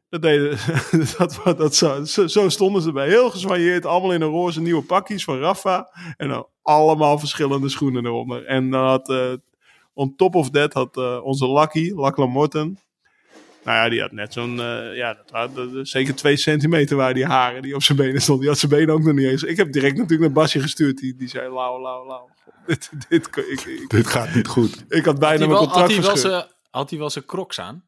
[0.10, 0.58] dat deden,
[1.18, 3.08] dat, dat, zo, zo- stonden ze bij.
[3.08, 5.90] Heel gezwanjeerd, allemaal in een roze nieuwe pakjes van Rafa.
[6.18, 8.46] En dan allemaal verschillende schoenen eronder.
[8.46, 9.34] En dan had, eh,
[9.94, 12.80] on top of that, had eh, onze Lucky, Lachlan Morton.
[13.66, 17.62] Nou ja, die had net zo'n, eh, ja, dat zeker twee centimeter waren die haren
[17.62, 18.42] die op zijn benen stonden.
[18.42, 19.44] Die had zijn benen ook nog niet eens.
[19.44, 20.98] Ik heb direct natuurlijk naar Basje gestuurd.
[20.98, 22.30] Die, die zei, lauw, lauw, lauw.
[22.68, 24.86] Dit, dit, ik, ik, Dit gaat niet goed.
[24.90, 27.84] ik had bijna mijn wel, had contract hij wel had hij wel zijn crocs aan?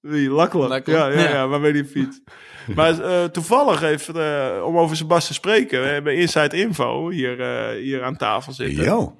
[0.00, 0.30] Wie?
[0.30, 1.48] Lachlan, Ja, ja, ja, ja.
[1.48, 2.20] waarmee die fiets.
[2.76, 5.80] maar eh, toevallig even, eh, om over Sebas te spreken.
[5.80, 8.84] We hebben Inside Info hier, eh, hier aan tafel zitten.
[8.84, 9.18] Yo.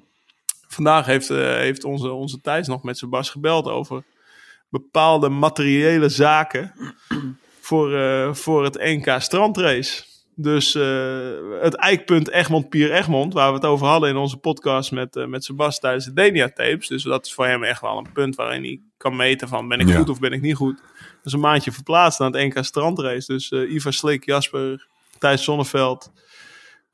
[0.67, 4.03] Vandaag heeft, eh, heeft onze, onze Thijs nog met Sebas gebeld over
[4.81, 6.73] bepaalde materiële zaken
[7.59, 10.03] voor, eh, voor het NK strandrace.
[10.37, 11.27] Dus eh,
[11.61, 15.79] het eikpunt Egmond-Pier-Egmond, waar we het over hadden in onze podcast met, uh, met Sebas
[15.79, 16.87] tijdens de Denia-tapes.
[16.87, 19.79] Dus dat is voor hem echt wel een punt waarin hij kan meten van ben
[19.79, 19.97] ik Ja.
[19.97, 20.77] goed of ben ik niet goed.
[20.77, 23.33] Dat is een maandje verplaatst naar het NK strandrace.
[23.33, 24.87] Dus Ivar Slik, Jasper,
[25.19, 26.11] Thijs Zonneveld,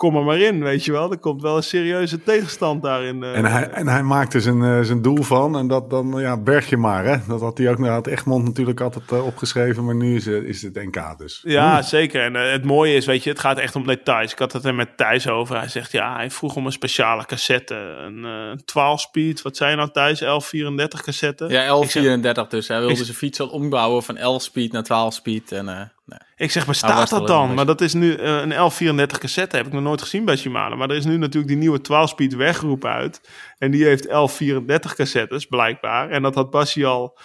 [0.01, 1.11] kom er maar in, weet je wel.
[1.11, 3.23] Er komt wel een serieuze tegenstand daarin.
[3.23, 3.37] eh.
[3.37, 5.57] En hij, en hij maakte zijn, eh, zijn doel van.
[5.57, 7.05] En dat dan, ja, berg je maar.
[7.05, 7.15] Hè?
[7.27, 9.85] Dat had hij ook naar het Egmond natuurlijk altijd eh, opgeschreven.
[9.85, 11.39] Maar nu is, het- is het NK dus.
[11.43, 12.23] Ja, zeker.
[12.23, 14.31] En het mooie is, weet je, het gaat echt om details.
[14.31, 15.57] Ik had het er met Thijs over.
[15.57, 17.75] Hij zegt, ja, hij vroeg om een speciale cassette.
[17.75, 18.57] Een eh
[18.95, 20.19] 12-speed, wat zijn nou Thijs?
[20.19, 21.43] 1134 cassette?
[21.43, 22.67] Ja, Ik zeg, 1134 dus.
[22.67, 25.51] Hij wilde Ik- zijn fiets al ombouwen van 11 speed naar 12 speed.
[25.51, 25.81] En, eh,
[26.12, 26.19] nee.
[26.47, 27.50] ik zeg, maar Hij was staat wel dat dan?
[27.50, 29.56] een- Maar dat is nu eh, een 1134 cassette.
[29.58, 30.76] Heb ik nog nooit gezien bij Shimano.
[30.76, 33.21] Maar er is nu natuurlijk die nieuwe 12-speed weggeroepen uit.
[33.58, 36.10] En die heeft 1134 cassettes, blijkbaar.
[36.10, 37.17] En dat had Bassi al...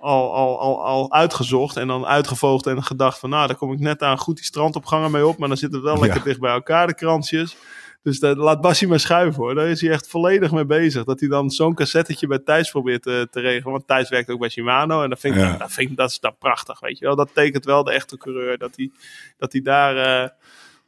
[0.00, 3.78] Al, al, al, al uitgezocht en dan uitgevoogd en gedacht van nou, daar kom ik
[3.78, 6.24] net aan goed die strandopgangen mee op, maar dan zitten wel lekker Ja.
[6.24, 7.56] dicht bij elkaar, de krantjes.
[8.02, 9.54] Dus dat, laat Bassie maar schuiven hoor.
[9.54, 11.04] Daar is hij echt volledig mee bezig.
[11.04, 13.72] Dat hij dan zo'n cassettetje bij Thijs probeert te, te regelen.
[13.72, 15.02] Want Thijs werkt ook bij Shimano.
[15.02, 15.56] En dat vind ik, Ja.
[15.56, 17.16] dat, vind ik, dat is dan prachtig, weet je wel.
[17.16, 18.58] Dat tekent wel de echte coureur.
[18.58, 18.90] Dat hij,
[19.38, 20.28] dat hij daar eh,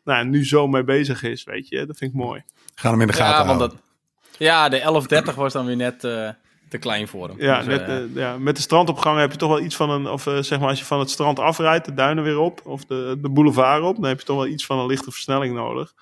[0.05, 1.87] nou, nu zo mee bezig is, weet je.
[1.87, 2.43] Dat vind ik mooi.
[2.75, 3.69] Gaan hem in de gaten Ja, want houden.
[3.79, 6.29] dat, ja, de 1130 was dan weer net eh,
[6.69, 7.41] te klein voor hem.
[7.41, 9.91] Ja, Dus, net, eh, eh, ja, met de strandopgang heb je toch wel iets van
[9.91, 10.09] een...
[10.09, 12.61] Of eh, zeg maar als je van het strand afrijdt, de duinen weer op.
[12.65, 13.95] Of de, de boulevard op.
[13.97, 15.95] Dan heb je toch wel iets van een lichte versnelling nodig.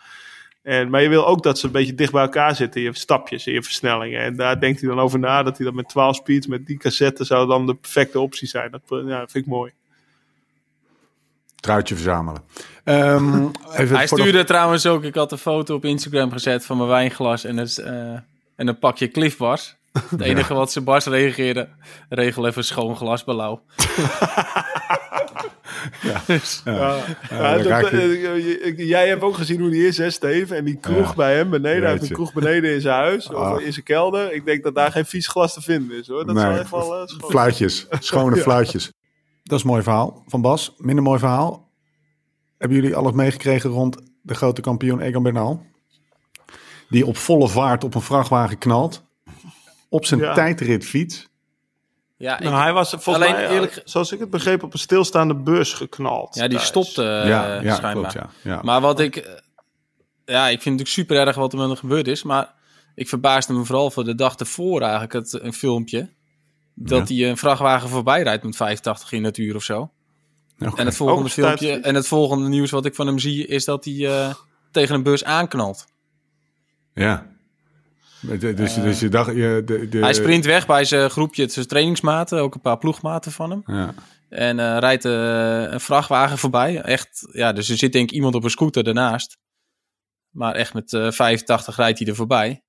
[0.62, 2.80] En, maar je wil ook dat ze een beetje dicht bij elkaar zitten.
[2.80, 4.20] Je stapjes en je versnellingen.
[4.22, 5.42] En daar denkt hij dan over na.
[5.42, 8.70] Dat hij dat met 12 speeds, met die cassette, zou dan de perfecte optie zijn.
[8.70, 9.72] Dat, eh, ja, dat vind ik mooi.
[11.60, 12.42] Truitje verzamelen.
[12.84, 13.44] Ehm,
[13.76, 16.88] even Hij de- stuurde trouwens ook, ik had een foto op Instagram gezet van mijn
[16.88, 18.12] wijnglas en, het, eh,
[18.56, 19.76] en een pakje Cliff Bars.
[20.10, 21.68] Het enige wat ze Bars reageerde,
[22.08, 23.58] regel even schoon glas belau.
[26.26, 26.96] Dus, Ja,
[27.30, 30.54] Ja, dat, je- jij hebt ook gezien hoe die is, hè, Steve?
[30.54, 31.14] En die kroeg Ja.
[31.14, 31.82] bij hem beneden.
[31.82, 33.28] Hij heeft een kroeg beneden in zijn huis.
[33.28, 33.60] Of Ah.
[33.62, 34.32] in zijn kelder.
[34.32, 36.26] Ik denk dat daar geen vies glas te vinden is, hoor.
[36.26, 37.00] Dat is Nee, wel echt wel...
[37.00, 37.30] eh, schoon.
[37.30, 38.92] Fluitjes, schone fluitjes.
[39.42, 40.74] Dat is een mooi verhaal van Bas.
[40.78, 41.68] Minder mooi verhaal.
[42.58, 45.66] Hebben jullie alles meegekregen rond de grote kampioen Egan Bernal?
[46.88, 49.02] Die op volle vaart op een vrachtwagen knalt.
[49.88, 50.34] Op zijn Ja.
[50.34, 51.28] tijdritfiets.
[52.18, 54.72] Ja, ik- Nou, hij was volgens Alleen mij, eerlijk- eh, zoals ik het begreep, op
[54.72, 56.34] een stilstaande bus geknald.
[56.34, 56.68] ja, die thuis.
[56.68, 58.12] stopte eh, ja, ja schijnbaar.
[58.12, 58.30] klopt.
[58.42, 58.50] Ja.
[58.54, 58.60] Ja.
[58.62, 59.16] Maar wat ik...
[59.16, 59.32] eh,
[60.24, 62.22] Ja, ik vind het natuurlijk super erg wat er met hem gebeurd is.
[62.22, 62.54] Maar
[62.94, 66.10] ik verbaasde me vooral voor de dag ervoor eigenlijk het, een filmpje.
[66.74, 69.90] Dat hij een vrachtwagen voorbij rijdt met 85 in het uur of zo.
[70.58, 73.64] En het volgende Ook filmpje en het volgende nieuws wat ik van hem zie is
[73.64, 74.34] dat hij eh,
[74.70, 75.86] tegen een bus aanknalt.
[76.94, 77.26] Ja.
[78.20, 79.34] Dus, dus je dacht...
[79.34, 83.32] Je, de, de, Hij sprint weg bij zijn groepje, zijn trainingsmaten, ook een paar ploegmaten
[83.32, 83.62] van hem.
[83.66, 83.94] Ja.
[84.28, 86.80] En eh, rijdt eh, een vrachtwagen voorbij.
[86.80, 89.38] Echt, ja, dus er zit denk ik iemand op een scooter daarnaast.
[90.30, 92.62] Maar echt met eh 85 rijdt hij er voorbij.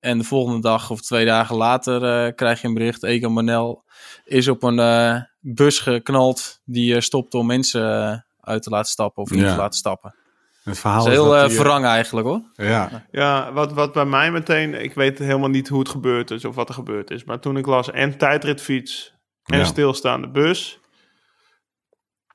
[0.00, 3.02] En de volgende dag of twee dagen later eh, krijg je een bericht.
[3.02, 3.84] Egan Manel
[4.24, 8.90] is op een eh, bus geknald die eh, stopt om mensen eh, uit te laten
[8.90, 9.50] stappen of in Ja.
[9.52, 10.14] te laten stappen.
[10.62, 12.42] Het verhaal Dat is heel dat eh hij, verrang eigenlijk hoor.
[12.52, 14.82] Ja, Ja, wat, wat bij mij meteen...
[14.82, 17.24] Ik weet helemaal niet hoe het gebeurd is of wat er gebeurd is.
[17.24, 19.64] Maar toen ik las en tijdritfiets en Ja.
[19.64, 20.80] stilstaande bus...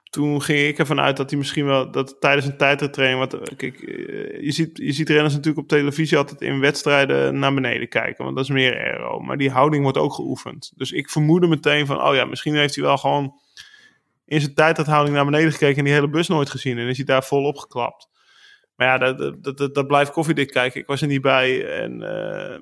[0.09, 1.91] Toen ging ik ervan uit dat hij misschien wel...
[1.91, 3.19] Dat tijdens een tijdrittraining...
[3.19, 7.53] Want, kijk, eh, je, ziet, je ziet renners natuurlijk op televisie altijd in wedstrijden naar
[7.53, 8.23] beneden kijken.
[8.23, 9.19] Want dat is meer aero.
[9.19, 10.71] Maar die houding wordt ook geoefend.
[10.75, 12.01] Dus ik vermoedde meteen van...
[12.03, 13.39] Oh ja, misschien heeft hij wel gewoon
[14.25, 15.77] in zijn tijdrithouding naar beneden gekeken...
[15.77, 16.77] en die hele bus nooit gezien.
[16.77, 18.07] En is hij daar vol opgeklapt.
[18.77, 20.79] Maar ja, dat, dat, dat, dat blijft koffiedik kijken.
[20.81, 22.55] Ik was er niet bij en eh,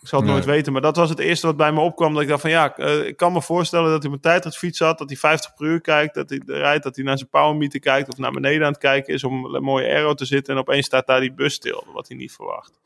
[0.00, 0.36] ik zal het Nee.
[0.38, 0.72] nooit weten.
[0.72, 2.12] Maar dat was het eerste wat bij me opkwam.
[2.12, 4.78] Dat ik dacht van ja, eh, ik kan me voorstellen dat hij op een tijdritfiets
[4.78, 4.98] zat.
[4.98, 6.14] Dat hij 50 per uur kijkt.
[6.14, 8.08] Dat hij rijdt, dat hij naar zijn powermeter kijkt.
[8.08, 10.54] Of naar beneden aan het kijken is om een mooie aero te zitten.
[10.54, 11.86] En opeens staat daar die bus stil.
[11.94, 12.80] Wat hij niet verwacht.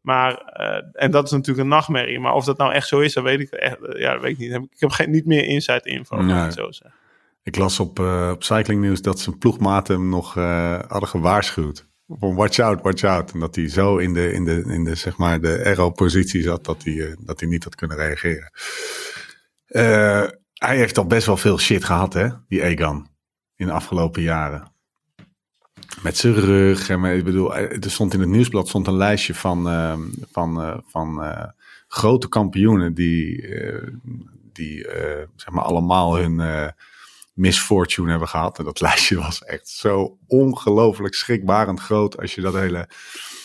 [0.00, 2.20] Maar, eh, en dat is natuurlijk een nachtmerrie.
[2.20, 3.76] Maar of dat nou echt zo is, dat weet ik echt.
[3.96, 4.52] ja, dat weet ik niet.
[4.70, 6.16] Ik heb geen, niet meer insight info.
[6.16, 6.34] ik Nee.
[6.36, 6.98] het zo zeggen.
[7.42, 7.98] ik las op,
[8.32, 11.88] op Cycling News dat zijn ploegmaten hem nog eh, hadden gewaarschuwd.
[12.18, 13.32] Van watch out, watch out.
[13.32, 16.64] En dat hij zo in de, in de, in de, zeg maar, de aero-positie zat
[16.64, 18.50] dat hij, eh, dat hij niet had kunnen reageren.
[19.70, 23.08] Eh, hij heeft al best wel veel shit gehad, hè, die Egan,
[23.56, 24.72] in de afgelopen jaren.
[26.02, 26.88] Met zijn rug.
[26.88, 29.98] En met, ik bedoel, eh, er stond in het nieuwsblad stond een lijstje van, eh,
[30.32, 31.22] van, van
[31.88, 33.46] grote kampioenen die,
[34.52, 34.86] die
[35.36, 36.36] zeg maar allemaal hun
[37.40, 38.58] misfortune hebben gehad.
[38.58, 42.88] En dat lijstje was echt zo ongelooflijk schrikbarend groot als je dat hele.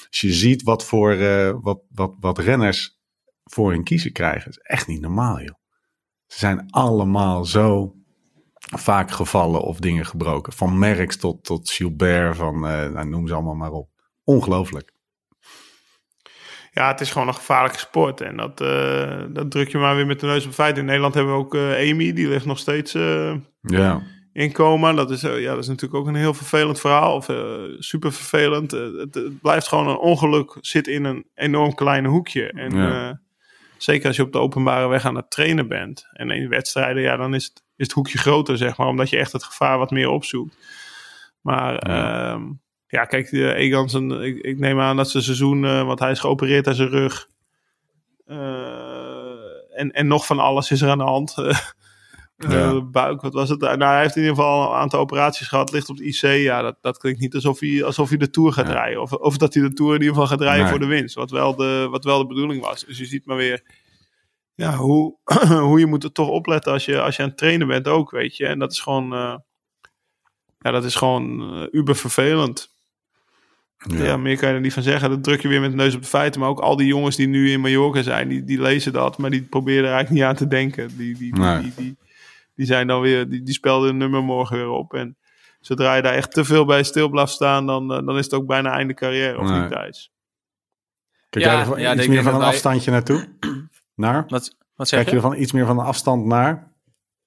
[0.09, 2.99] Als je ziet wat voor eh, wat, wat, wat renners
[3.43, 4.49] voor hun kiezen krijgen.
[4.49, 5.55] is echt niet normaal, joh.
[6.27, 7.95] Ze zijn allemaal zo
[8.75, 10.53] vaak gevallen of dingen gebroken.
[10.53, 13.89] Van Merckx tot, tot Gilbert, van, eh, nou, noem ze allemaal maar op.
[14.23, 14.93] Ongelooflijk.
[16.71, 18.21] Ja, het is gewoon een gevaarlijke sport.
[18.21, 20.77] En dat, eh, dat druk je maar weer met de neus op feit.
[20.77, 22.93] In Nederland hebben we ook Amy, die ligt nog steeds
[23.65, 24.01] Ja,
[24.33, 24.93] in coma.
[24.93, 27.15] Dat is, eh, ja, dat is natuurlijk ook een heel vervelend verhaal.
[27.15, 28.73] Of eh, super vervelend.
[28.73, 30.57] Eh, het, het blijft gewoon een ongeluk.
[30.61, 32.47] Zit in een enorm klein hoekje.
[32.51, 33.21] En Ja.
[33.77, 36.07] zeker als je op de openbare weg aan het trainen bent.
[36.13, 38.87] En in wedstrijden, ja, dan is het, is het hoekje groter, zeg maar.
[38.87, 40.57] Omdat je echt het gevaar wat meer opzoekt.
[41.41, 41.95] Maar Ja.
[41.95, 42.39] ja,
[42.87, 46.19] ja kijk, de Egan, zijn- ik, ik neem aan dat zijn seizoen, want hij is
[46.19, 47.27] geopereerd aan zijn rug.
[49.75, 51.35] En, en nog van alles is er aan de hand.
[52.37, 52.81] Eh, Ja.
[52.81, 53.59] buik, wat was het?
[53.59, 56.21] Nou, hij heeft in ieder geval een aantal operaties gehad, ligt op het IC.
[56.21, 58.73] Ja, dat, dat klinkt niet alsof hij, alsof hij de Tour gaat Ja.
[58.73, 59.01] rijden.
[59.01, 60.69] Of, of dat hij de Tour in ieder geval gaat rijden Nee.
[60.69, 61.15] voor de winst.
[61.15, 62.85] Wat wel de, wat wel de bedoeling was.
[62.85, 63.63] Dus je ziet maar weer
[64.55, 65.17] ja, hoe,
[65.69, 68.11] hoe je moet er toch opletten als je, als je aan het trainen bent ook,
[68.11, 68.45] weet je.
[68.45, 69.35] En dat is gewoon, eh,
[70.59, 72.73] ja, dat is gewoon eh, uber vervelend.
[73.77, 74.03] Ja.
[74.03, 74.17] ja.
[74.17, 75.09] meer kan je er niet van zeggen.
[75.09, 76.39] Dat druk je weer met de neus op de feiten.
[76.39, 79.29] Maar ook al die jongens die nu in Mallorca zijn, die, die lezen dat, maar
[79.29, 80.97] die proberen er eigenlijk niet aan te denken.
[80.97, 81.61] Die, die, die, Nee.
[81.61, 81.97] die, die,
[82.55, 84.93] die zijn dan weer, die, die spelden hun nummer morgen weer op.
[84.93, 85.17] En
[85.59, 88.33] zodra je daar echt te veel bij stil blijft staan, dan, eh, dan is het
[88.33, 89.59] ook bijna einde carrière, of Nee.
[89.59, 90.11] niet Thijs?
[91.29, 93.27] Kijk Ja, jij er ja, iets meer van een wij- afstandje naartoe?
[93.95, 94.25] Naar?
[94.27, 95.21] Wat, wat zeg Kijk je je?
[95.21, 96.73] er van iets meer van een afstand naar?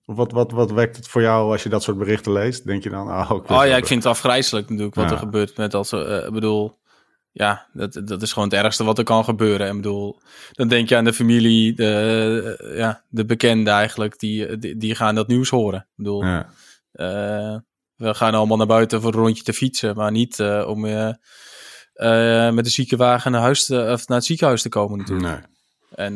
[0.07, 2.67] Of wat, wat, wat wekt het voor jou als je dat soort berichten leest?
[2.67, 5.11] Denk je dan, oh, Oh ja, ik vind het afgrijzelijk natuurlijk wat Ja.
[5.13, 6.07] er gebeurt met dat soort...
[6.07, 6.79] eh, Ik bedoel,
[7.31, 9.67] ja, dat, dat is gewoon het ergste wat er kan gebeuren.
[9.67, 10.21] En ik bedoel,
[10.53, 15.15] dan denk je aan de familie, de, ja, de bekenden eigenlijk, die, die, die gaan
[15.15, 15.81] dat nieuws horen.
[15.81, 16.49] Ik bedoel, Ja.
[16.93, 17.57] eh,
[17.97, 21.13] we gaan allemaal naar buiten voor een rondje te fietsen, maar niet eh, om eh,
[22.51, 25.29] met de ziekenwagen naar, huis te, of naar het ziekenhuis te komen natuurlijk.
[25.33, 26.07] Nee.
[26.07, 26.15] En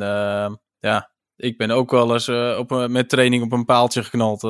[0.79, 4.43] ja, ik ben ook wel eens op een, met training op een paaltje geknald.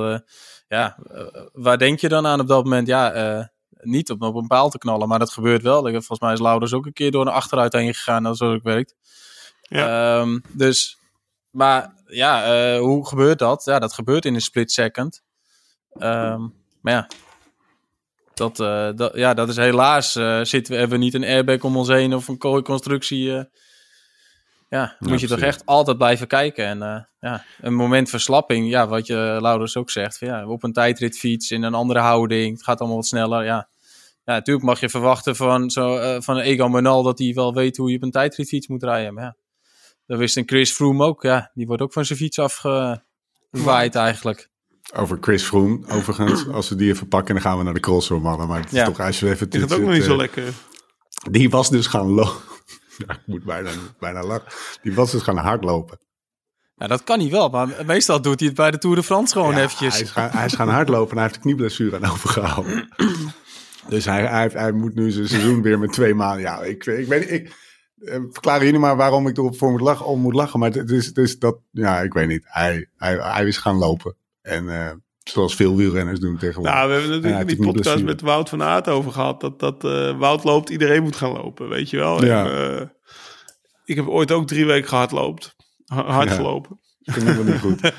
[0.69, 0.99] ja,
[1.53, 2.87] waar denk je dan aan op dat moment?
[2.87, 3.13] Ja,
[3.83, 5.87] niet op, op een paal te knallen, maar dat gebeurt wel.
[5.87, 8.63] Ik, volgens mij is Laurens ook een keer door een achteruit heen gegaan, als het
[8.63, 8.95] werkt.
[9.63, 10.21] Ja.
[10.21, 10.99] Ehm, dus,
[11.51, 13.65] maar ja, eh, hoe gebeurt dat?
[13.65, 15.23] Ja, dat gebeurt in een split second.
[15.93, 16.41] Ehm,
[16.81, 17.07] maar ja,
[18.35, 20.17] dat, eh, dat, ja, dat is helaas.
[20.17, 23.37] eh, zitten we, hebben we niet een airbag om ons heen of een kooiconstructie.
[23.37, 23.45] eh
[24.69, 26.65] ja, moet je toch echt altijd blijven kijken.
[26.67, 30.19] En ja, een moment verslapping, ja, wat je Laurens ook zegt.
[30.19, 33.45] van, Ja, op een tijdritfiets, in een andere houding, het gaat allemaal wat sneller.
[33.45, 33.69] Ja,
[34.25, 37.55] ja natuurlijk mag je verwachten van, zo, eh, van een Egan Bernal dat hij wel
[37.55, 39.15] weet hoe je op een tijdritfiets moet rijden.
[39.15, 39.37] Maar ja,
[40.07, 41.23] dat wist een Chris Froome ook.
[41.23, 44.51] Ja, die wordt ook van zijn fiets afgewaaid eigenlijk.
[44.95, 46.49] Over Chris Froome, overigens.
[46.53, 48.49] Als we die even pakken, dan gaan we naar de crossroom, mannen.
[48.49, 48.85] Maar het is Ja.
[48.85, 49.51] toch, als je even...
[49.51, 50.53] Is dat dit- ook nog niet zo eh, lekker?
[51.31, 52.41] Die was dus gaan lopen.
[53.07, 54.53] Ja, ik moet bijna, bijna lachen.
[54.83, 55.99] Die was dus gaan hardlopen.
[56.83, 59.33] Ja, dat kan hij wel, maar meestal doet hij het bij de Tour de France
[59.33, 59.95] gewoon Ja, eventjes.
[59.95, 62.89] Hij is, gaan, hij is gaan hardlopen en hij heeft de knieblessure aan overgehouden.
[63.89, 66.41] Dus hij, hij, hij moet nu zijn seizoen weer met twee maanden.
[66.41, 67.31] Ja, ik, ik weet niet.
[67.31, 67.57] Ik,
[68.05, 70.59] eh, verklaar jullie maar waarom ik erop voor moet lachen, om moet lachen.
[70.59, 72.45] Maar het is, het is dat, ja, ik weet niet.
[72.47, 74.17] Hij, hij, hij is gaan lopen.
[74.43, 74.91] En eh,
[75.23, 76.75] zoals veel wielrenners doen tegenwoordig.
[76.75, 78.05] Nou, we hebben natuurlijk in die podcast blessure.
[78.05, 79.41] met Wout van Aert over gehad.
[79.41, 82.25] Dat, dat eh, Wout loopt, iedereen moet gaan lopen, weet je wel.
[82.25, 82.51] Ja.
[82.51, 82.93] En,
[83.85, 85.57] ik heb ooit ook drie weken gehardloopt.
[85.93, 86.35] Ha- Hard Ja.
[86.35, 86.81] gelopen.
[86.99, 87.81] Dat vind ik wel niet goed.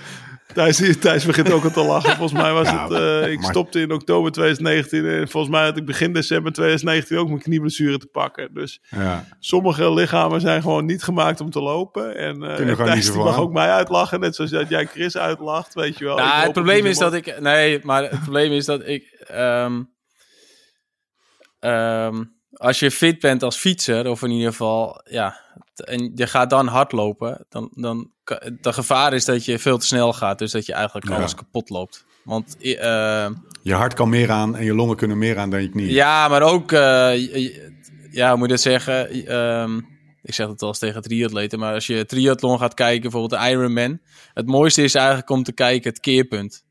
[0.54, 2.16] Thijs, Thijs begint ook al te lachen.
[2.18, 2.92] Volgens mij was Ja, het...
[3.24, 5.06] eh, ik maar- stopte in oktober 2019.
[5.06, 8.54] En volgens mij had ik begin december 2019 ook mijn knieblessure te pakken.
[8.54, 9.26] Dus Ja.
[9.40, 12.16] sommige lichamen zijn gewoon niet gemaakt om te lopen.
[12.18, 13.40] En eh gewoon niet Thijs die mag aan.
[13.42, 14.20] ook mij uitlachen.
[14.20, 16.18] Net zoals dat jij Chris uitlacht, weet je wel.
[16.18, 17.40] Ik Nou, het probleem is dat ik.
[17.40, 19.24] Nee, maar het probleem is dat ik.
[19.28, 19.82] ehm,
[21.60, 25.02] ehm, als je fit bent als fietser, of in ieder geval.
[25.10, 25.36] Ja,
[25.80, 27.46] en je gaat dan hardlopen.
[27.50, 28.12] Dan, dan.
[28.62, 30.40] De gevaar is dat je veel te snel gaat.
[30.40, 31.16] Dus dat je eigenlijk Ja.
[31.16, 32.06] alles kapot loopt.
[32.24, 32.58] Want.
[32.58, 33.30] eh,
[33.62, 35.94] Je hart kan meer aan en je longen kunnen meer aan dan je knieën.
[35.94, 36.72] ja, maar ook.
[36.72, 37.56] eh,
[38.12, 39.10] ja, hoe moet je dat zeggen?
[39.28, 39.78] Ehm,
[40.22, 43.50] ik zeg het wel eens tegen triatleten, maar als je triathlon gaat kijken, bijvoorbeeld de
[43.50, 44.00] Ironman,
[44.34, 46.64] het mooiste is eigenlijk om te kijken het keerpunt.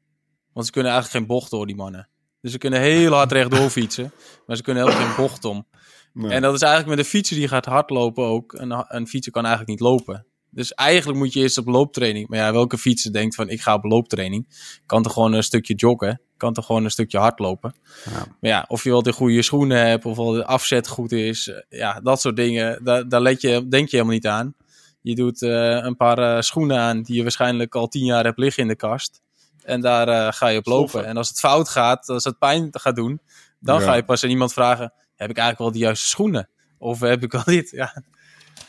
[0.53, 2.09] Want ze kunnen eigenlijk geen bocht door, die mannen.
[2.41, 4.13] Dus ze kunnen heel hard rechtdoor fietsen,
[4.47, 5.67] maar ze kunnen helemaal geen bocht om.
[6.15, 6.31] Nee.
[6.31, 8.53] En dat is eigenlijk met een fietser die gaat hardlopen ook.
[8.53, 10.27] Een, een fietser kan eigenlijk niet lopen.
[10.51, 12.29] Dus eigenlijk moet je eerst op looptraining.
[12.29, 14.47] Maar ja, welke fietser denkt van ik ga op looptraining?
[14.87, 16.21] Kan toch gewoon een stukje joggen?
[16.37, 17.75] Kan toch gewoon een stukje hardlopen?
[18.05, 18.11] Ja.
[18.13, 21.53] Maar ja, of je wel de goede schoenen hebt, of wel de afzet goed is.
[21.69, 24.55] Ja, dat soort dingen, daar, daar let je, denk je helemaal niet aan.
[25.01, 25.51] Je doet eh,
[25.83, 28.77] een paar eh, schoenen aan die je waarschijnlijk al tien jaar hebt liggen in de
[28.77, 29.21] kast.
[29.63, 30.89] En daar eh, ga je op lopen.
[30.89, 31.11] Stoffen.
[31.11, 33.21] En als het fout gaat, als het pijn gaat doen,
[33.61, 33.87] dan Ja.
[33.87, 36.49] ga je pas aan iemand vragen: heb ik eigenlijk wel de juiste schoenen?
[36.79, 37.71] Of heb ik wel dit?
[37.71, 38.03] Ja,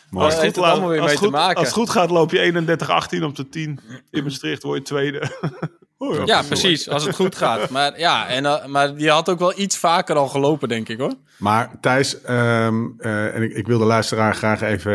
[0.09, 1.55] Maar Als heeft het, het goed, allemaal weer als, mee het te maken.
[1.55, 3.79] als het goed gaat, loop je 31-18 op de 10.
[4.11, 5.21] In Maastricht word je tweede.
[5.97, 6.21] Oh, ja.
[6.25, 6.89] Ja, precies.
[6.89, 7.69] Als het goed gaat.
[7.69, 10.99] Maar ja, en, eh, maar die had ook wel iets vaker al gelopen, denk ik
[10.99, 11.13] hoor.
[11.37, 14.93] Maar Thijs, ehm, eh, en ik, ik wil de luisteraar graag even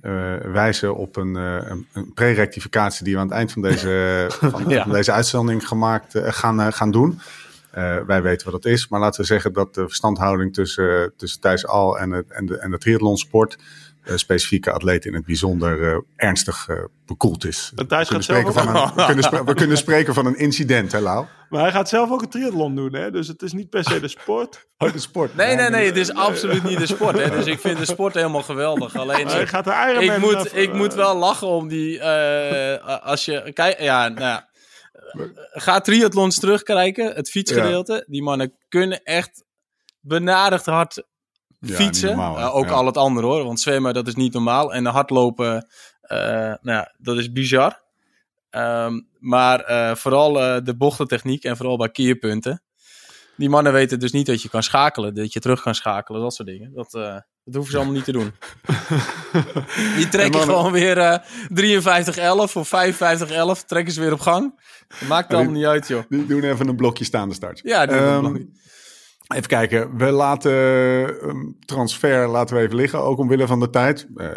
[0.00, 0.12] eh,
[0.52, 4.68] wijzen op een, eh, een, een pre-rectificatie die we aan het eind van deze, van,
[4.68, 4.82] Ja.
[4.82, 7.20] van deze uitzending gemaakt, eh, gaan, eh, gaan doen.
[7.72, 11.40] Eh, wij weten wat dat is, maar laten we zeggen dat de verstandhouding tussen, tussen
[11.40, 13.58] Thijs Al en, het, en, de, en de triathlonsport,
[14.04, 17.72] eh, specifieke atleten in het bijzonder, eh, ernstig eh, bekoeld is.
[17.74, 20.26] We, gaat kunnen zelf spreken ook- van een, we, kunnen spre- we kunnen spreken van
[20.26, 21.26] een incident, hè Lau?
[21.50, 23.10] Maar hij gaat zelf ook een triathlon doen, hè?
[23.10, 24.68] Dus het is niet per se de sport.
[24.78, 25.34] Oh, de sport.
[25.36, 25.86] Nee, nee, nee.
[25.86, 27.18] Het is absoluut niet de sport.
[27.18, 27.30] Hè.
[27.30, 28.96] Dus ik vind de sport helemaal geweldig.
[29.00, 30.14] Alleen Hij gaat de Ironman...
[30.14, 31.98] ik moet, ik moet wel lachen om die.
[31.98, 33.50] eh, als je.
[33.54, 34.48] Kijk, ja, nou ja.
[35.52, 38.04] Ga triathlons terugkijken, het fietsgedeelte.
[38.08, 39.44] Die mannen kunnen echt
[40.00, 41.02] benadigd hard
[41.58, 42.08] Ja, fietsen.
[42.08, 42.38] normaal?
[42.38, 42.70] Eh, ook Ja.
[42.72, 44.74] al het andere hoor, want zwemmen dat is niet normaal.
[44.74, 45.66] En hardlopen,
[46.00, 47.82] eh nou ja, dat is bizar.
[48.50, 52.62] Ehm, maar eh, vooral eh, de bochtentechniek en vooral bij keerpunten.
[53.36, 56.34] Die mannen weten dus niet dat je kan schakelen, dat je terug kan schakelen, dat
[56.34, 56.72] soort dingen.
[56.74, 58.32] Dat, eh, dat hoeven ze allemaal niet te doen.
[59.96, 61.18] Die trekken mannen- gewoon weer eh
[62.50, 64.60] 53-11 of 55-11, trekken ze weer op gang.
[64.88, 66.02] Dat maakt die- allemaal niet uit, joh.
[66.08, 67.60] Die doen even een blokje staande start.
[67.62, 68.36] Ja, die Ehm,
[69.34, 70.52] Even kijken, we laten
[71.28, 74.08] um, transfer laten we even liggen, ook omwille van de tijd.
[74.16, 74.34] Eh, eh,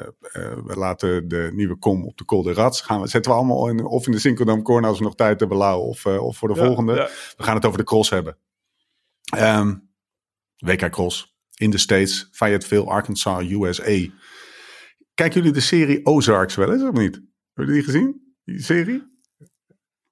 [0.65, 2.81] we laten de nieuwe kom op de Col de Rats.
[2.81, 5.39] Gaan we, zetten we allemaal in, of in de Sinkeldam Corner als we nog tijd
[5.39, 6.93] hebben, Lau, of, eh, of voor de Ja, volgende.
[6.95, 7.07] ja.
[7.37, 8.37] We gaan het over de cross hebben.
[9.37, 9.73] Ehm,
[10.57, 14.05] WK Cross in de States, Fayetteville, Arkansas, USA.
[15.13, 17.21] Kijken jullie de serie Ozarks wel eens of niet?
[17.53, 18.35] Hebben jullie die gezien?
[18.43, 19.11] Die serie?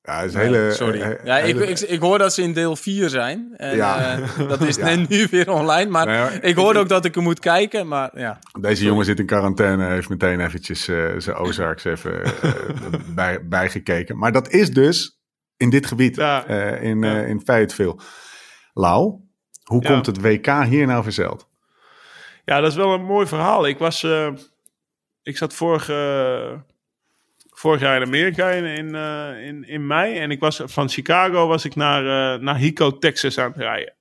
[0.01, 0.71] Ja, is een hele...
[0.73, 0.99] Sorry.
[1.23, 3.53] ja, ik, hele- ik, ik hoor dat ze in deel 4 zijn.
[3.57, 4.19] En, Ja.
[4.19, 4.85] eh, dat is Ja.
[4.85, 5.89] net nu weer online.
[5.89, 6.31] Maar Nee, hoor.
[6.41, 7.87] ik hoorde ook dat ik er moet kijken.
[7.87, 12.53] Maar ja, Deze jongen zit in quarantaine, heeft meteen eventjes eh, zijn Ozarks even eh,
[13.15, 14.17] bij, bijgekeken.
[14.17, 15.19] Maar dat is dus
[15.57, 16.45] in dit gebied, Ja.
[16.45, 17.21] eh, in, Ja.
[17.21, 17.99] eh, in Fayetteville.
[18.73, 19.19] Lau,
[19.71, 19.89] hoe Ja.
[19.89, 21.47] komt het WK hier nou verzeld?
[22.45, 23.67] Ja, dat is wel een mooi verhaal.
[23.67, 24.27] Ik was, eh,
[25.23, 26.51] ik zat vorig, eh,
[27.49, 30.17] vorig jaar in Amerika in, in, eh, in, in mei.
[30.17, 33.93] En ik was van Chicago was ik naar, eh, naar Hico, Texas aan het rijden.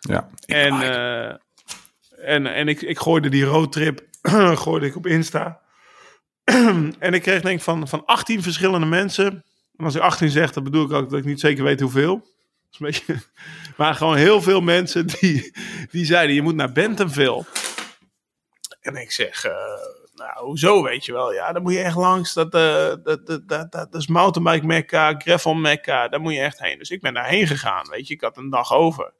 [0.00, 0.72] Ja, En,
[2.22, 4.00] en, en ik, ik gooide die roadtrip
[4.62, 5.60] gooide ik op Insta.
[6.98, 9.44] en ik kreeg denk ik van, van 18 verschillende mensen.
[9.76, 12.14] En als ik 18 zeg, dan bedoel ik ook dat ik niet zeker weet hoeveel.
[12.16, 12.26] Dat
[12.70, 13.28] is een beetje,
[13.76, 15.56] maar gewoon heel veel mensen die,
[15.90, 17.44] die zeiden, je moet naar Bentonville.
[18.80, 19.52] En ik zeg, eh,
[20.14, 21.32] nou, hoezo weet je wel?
[21.32, 22.34] Ja, dan moet je echt langs.
[22.34, 26.08] Dat, eh, dat, dat, dat, dat, is mountainbike mecca, gravel mecca.
[26.08, 26.78] Daar moet je echt heen.
[26.78, 28.14] Dus ik ben daarheen gegaan, weet je.
[28.14, 29.12] Ik had een dag over.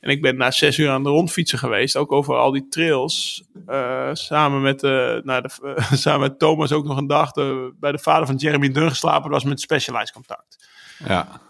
[0.00, 1.96] En ik ben na zes uur aan de rondfietsen geweest.
[1.96, 3.44] Ook over al die trails.
[3.66, 5.42] Eh, samen, met, de,
[5.92, 7.32] samen met Thomas ook nog een dag
[7.80, 9.30] bij de vader van Jeremy Dunn geslapen.
[9.30, 10.68] Was met Specialized contact.
[11.04, 11.40] ja.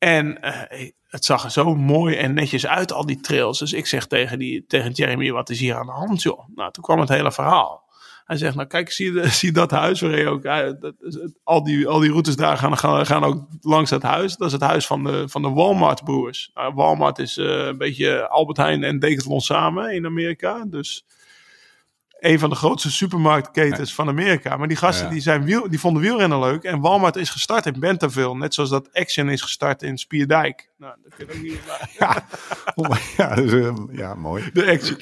[0.00, 3.58] En eh, het zag er zo mooi en netjes uit, al die trails.
[3.58, 6.48] Dus ik zeg tegen, die, tegen Jeremy, wat is hier aan de hand, joh?
[6.54, 7.88] Nou, toen kwam het hele verhaal.
[8.24, 10.44] Hij zegt, nou kijk, zie zie dat huis waar je ook...
[10.44, 10.68] eh,
[11.44, 14.36] al, die, al die routes daar gaan, gaan, gaan ook langs dat huis.
[14.36, 16.50] Dat is het huis van de, van de Walmart-broers.
[16.54, 20.64] Nou, Walmart is eh, een beetje Albert Heijn en Decathlon samen in Amerika.
[20.66, 21.04] Dus
[22.20, 24.56] een van de grootste supermarktketens van Amerika.
[24.56, 25.12] Maar die gasten Ja.
[25.12, 26.62] die, zijn wiel, die vonden wielrennen leuk.
[26.64, 28.34] En Walmart is gestart in Bentonville.
[28.36, 30.70] Net zoals dat Action is gestart in Spierdijk.
[30.78, 31.60] Nou, dat kun je ook niet...
[32.88, 34.50] maar- ja, dus, eh, ja, mooi.
[34.52, 34.98] de Action.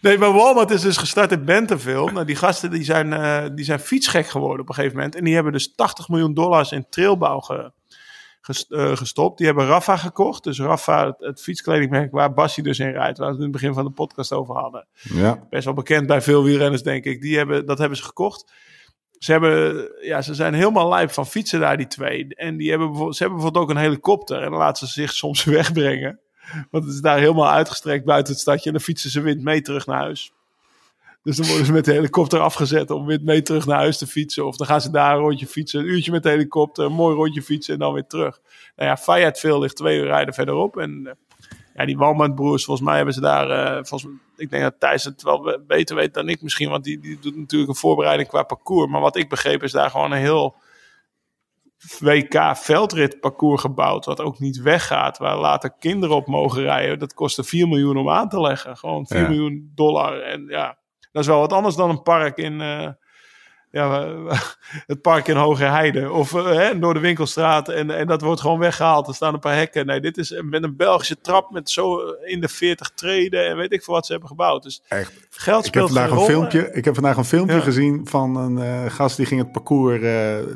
[0.00, 2.12] Nee, maar Walmart is dus gestart in Bentonville.
[2.12, 5.14] Nou, die gasten die zijn, eh, die zijn fietsgek geworden op een gegeven moment.
[5.14, 7.72] En die hebben dus 80 miljoen dollars in trailbouw ge-
[8.68, 9.38] eh, gestopt.
[9.38, 10.44] Die hebben Rafa gekocht.
[10.44, 13.18] Dus Rafa, het, het fietskledingmerk waar Bassi dus in rijdt.
[13.18, 14.86] Waar we het in het begin van de podcast over hadden.
[14.92, 17.20] Ja, Best wel bekend bij veel wielrenners, denk ik.
[17.20, 18.52] Die hebben, dat hebben ze gekocht.
[19.18, 22.34] Ze, hebben, ja, ze zijn helemaal lijp van fietsen daar, die twee.
[22.34, 24.42] En die hebben bijvoorbeeld, ze hebben bijvoorbeeld ook een helikopter.
[24.42, 26.20] En dan laten ze zich soms wegbrengen.
[26.70, 28.66] Want het is daar helemaal uitgestrekt buiten het stadje.
[28.66, 30.32] En dan fietsen ze wind mee terug naar huis.
[31.22, 34.06] Dus dan worden ze met de helikopter afgezet om wind mee terug naar huis te
[34.06, 34.46] fietsen.
[34.46, 35.80] Of dan gaan ze daar een rondje fietsen.
[35.80, 38.40] Een uurtje met de helikopter, een mooi rondje fietsen en dan weer terug.
[38.76, 40.76] Nou ja, Fayetteville ligt twee uur rijden verderop.
[40.76, 41.12] En eh,
[41.74, 43.50] ja, die Walmart-broers, volgens mij hebben ze daar...
[43.50, 46.68] eh, volgens, ik denk dat Thijs het wel be- beter weet dan ik misschien.
[46.70, 48.90] Want die, die doet natuurlijk een voorbereiding qua parcours.
[48.90, 50.54] Maar wat ik begreep is daar gewoon een heel
[52.00, 54.04] WK veldrit parcours gebouwd.
[54.04, 55.18] Wat ook niet weggaat.
[55.18, 56.98] Waar later kinderen op mogen rijden.
[56.98, 58.76] Dat kostte 4 miljoen om aan te leggen.
[58.76, 59.28] Gewoon 4 Ja.
[59.28, 60.20] miljoen dollar.
[60.20, 60.78] En ja,
[61.12, 62.60] dat is wel wat anders dan een park in...
[62.60, 62.88] eh,
[63.72, 64.14] ja,
[64.86, 68.40] het park in Hoge Heide of eh, hè, door de winkelstraat en, en dat wordt
[68.40, 69.08] gewoon weggehaald.
[69.08, 69.86] Er staan een paar hekken.
[69.86, 73.72] Nee, dit is met een Belgische trap met zo in de 40 treden en weet
[73.72, 74.62] ik veel wat ze hebben gebouwd.
[74.62, 75.12] Dus Echt.
[75.30, 77.62] geld Ik heb speelt vandaag een filmpje, ik heb vandaag een filmpje Ja.
[77.62, 80.00] gezien van een eh, gast die ging het parcours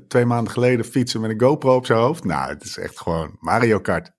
[0.09, 2.25] twee maanden geleden fietsen met een GoPro op zijn hoofd.
[2.25, 4.13] Nou, het is echt gewoon Mario Kart.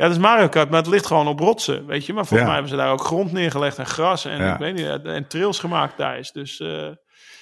[0.00, 2.12] Ja, dat is Mario Kart, maar het ligt gewoon op rotsen, weet je.
[2.12, 2.44] Maar volgens Ja.
[2.44, 4.52] mij hebben ze daar ook grond neergelegd en gras en Ja.
[4.52, 6.32] ik weet niet, en trails gemaakt daar is.
[6.32, 6.68] Dus eh,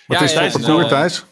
[0.07, 1.25] Wat Ja, is ja, het voor parcours, Thijs?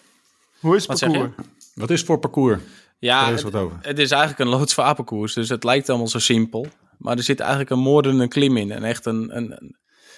[0.61, 1.35] hoe is het Wat parcours?
[1.75, 2.61] Wat is het voor parcours?
[2.99, 3.79] Ja, is het, wat over.
[3.83, 6.67] het is eigenlijk een loodsvaarparcours, dus het lijkt allemaal zo simpel.
[6.99, 8.71] Maar er zit eigenlijk een moordende klim in.
[8.73, 9.77] En echt een, een, een-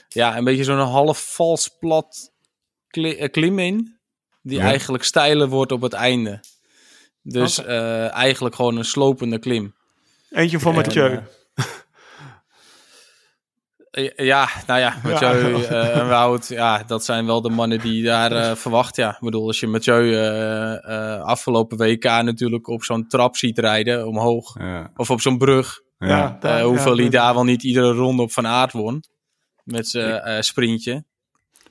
[0.08, 2.30] ja, een beetje zo'n half vals plat
[2.88, 3.98] eh, klim in.
[4.42, 4.64] Die Ja.
[4.64, 6.40] eigenlijk steiler wordt op het einde.
[7.22, 9.74] Dus eh, eigenlijk gewoon een slopende klim.
[10.30, 11.20] Eentje voor Mathieu.
[14.16, 18.02] Ja, nou ja, Mathieu eh, en Wout, ja, dat zijn wel de mannen die je
[18.02, 18.96] daar eh, verwacht.
[18.96, 20.72] Ja, ik bedoel, als je Mathieu eh,
[21.14, 24.90] eh, afgelopen WK natuurlijk op zo'n trap ziet rijden omhoog, Ja.
[24.96, 26.38] of op zo'n brug, Ja.
[26.62, 29.02] hoeveel ja, hij daar wel niet iedere ronde op Van Aert won.
[29.64, 31.04] Met zijn eh, sprintje.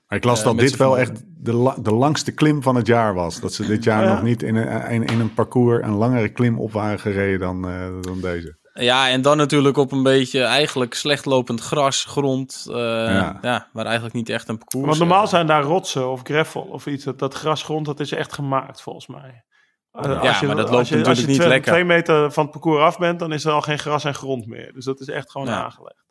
[0.08, 2.88] Maar ik las Eh, dat dit wel echt de, la- de langste klim van het
[2.88, 3.39] jaar was.
[3.39, 4.14] Dat ze dit jaar Ja.
[4.14, 7.68] nog niet in een, in, in een parcours een langere klim op waren gereden dan,
[7.70, 8.58] eh, dan deze.
[8.74, 13.38] Ja, en dan natuurlijk op een beetje eigenlijk slecht lopend gras, grond, eh, Ja.
[13.41, 13.68] ja.
[13.74, 14.86] maar eigenlijk niet echt een parcours.
[14.86, 17.03] Want normaal zijn daar rotsen of gravel of iets.
[17.03, 19.43] Dat, dat grasgrond, dat is echt gemaakt volgens mij.
[19.91, 21.72] Eh, Ja, als je- maar dat als loopt je, als natuurlijk je niet twee, lekker.
[21.72, 24.45] twee meter van het parcours af bent, dan is er al geen gras en grond
[24.47, 24.74] meer.
[24.74, 25.64] Dus dat is echt gewoon Ja.
[25.64, 26.05] aangelegd.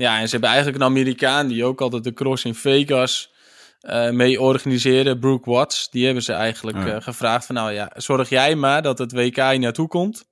[0.00, 3.32] Ja, en ze hebben eigenlijk een Amerikaan die ook altijd de cross in Vegas
[3.80, 5.90] eh, mee organiseerde, Brooke Watts.
[5.90, 6.94] Die hebben ze eigenlijk Ja.
[6.94, 10.28] eh, gevraagd van, nou ja, zorg jij maar dat het WK hier naartoe komt.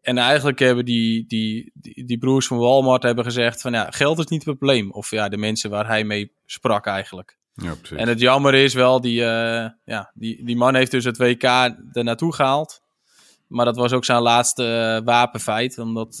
[0.00, 4.18] En eigenlijk hebben die, die, die, die broers van Walmart hebben gezegd van, ja, geld
[4.18, 4.92] is niet het probleem.
[4.92, 7.38] Of ja, de mensen waar hij mee sprak eigenlijk.
[7.54, 7.96] Ja, precies.
[7.98, 11.42] En het jammer is wel, die, eh, ja, die, die man heeft dus het WK
[11.42, 12.80] er naartoe gehaald.
[13.48, 15.78] Maar dat was ook zijn laatste wapenfeit.
[15.78, 16.16] Omdat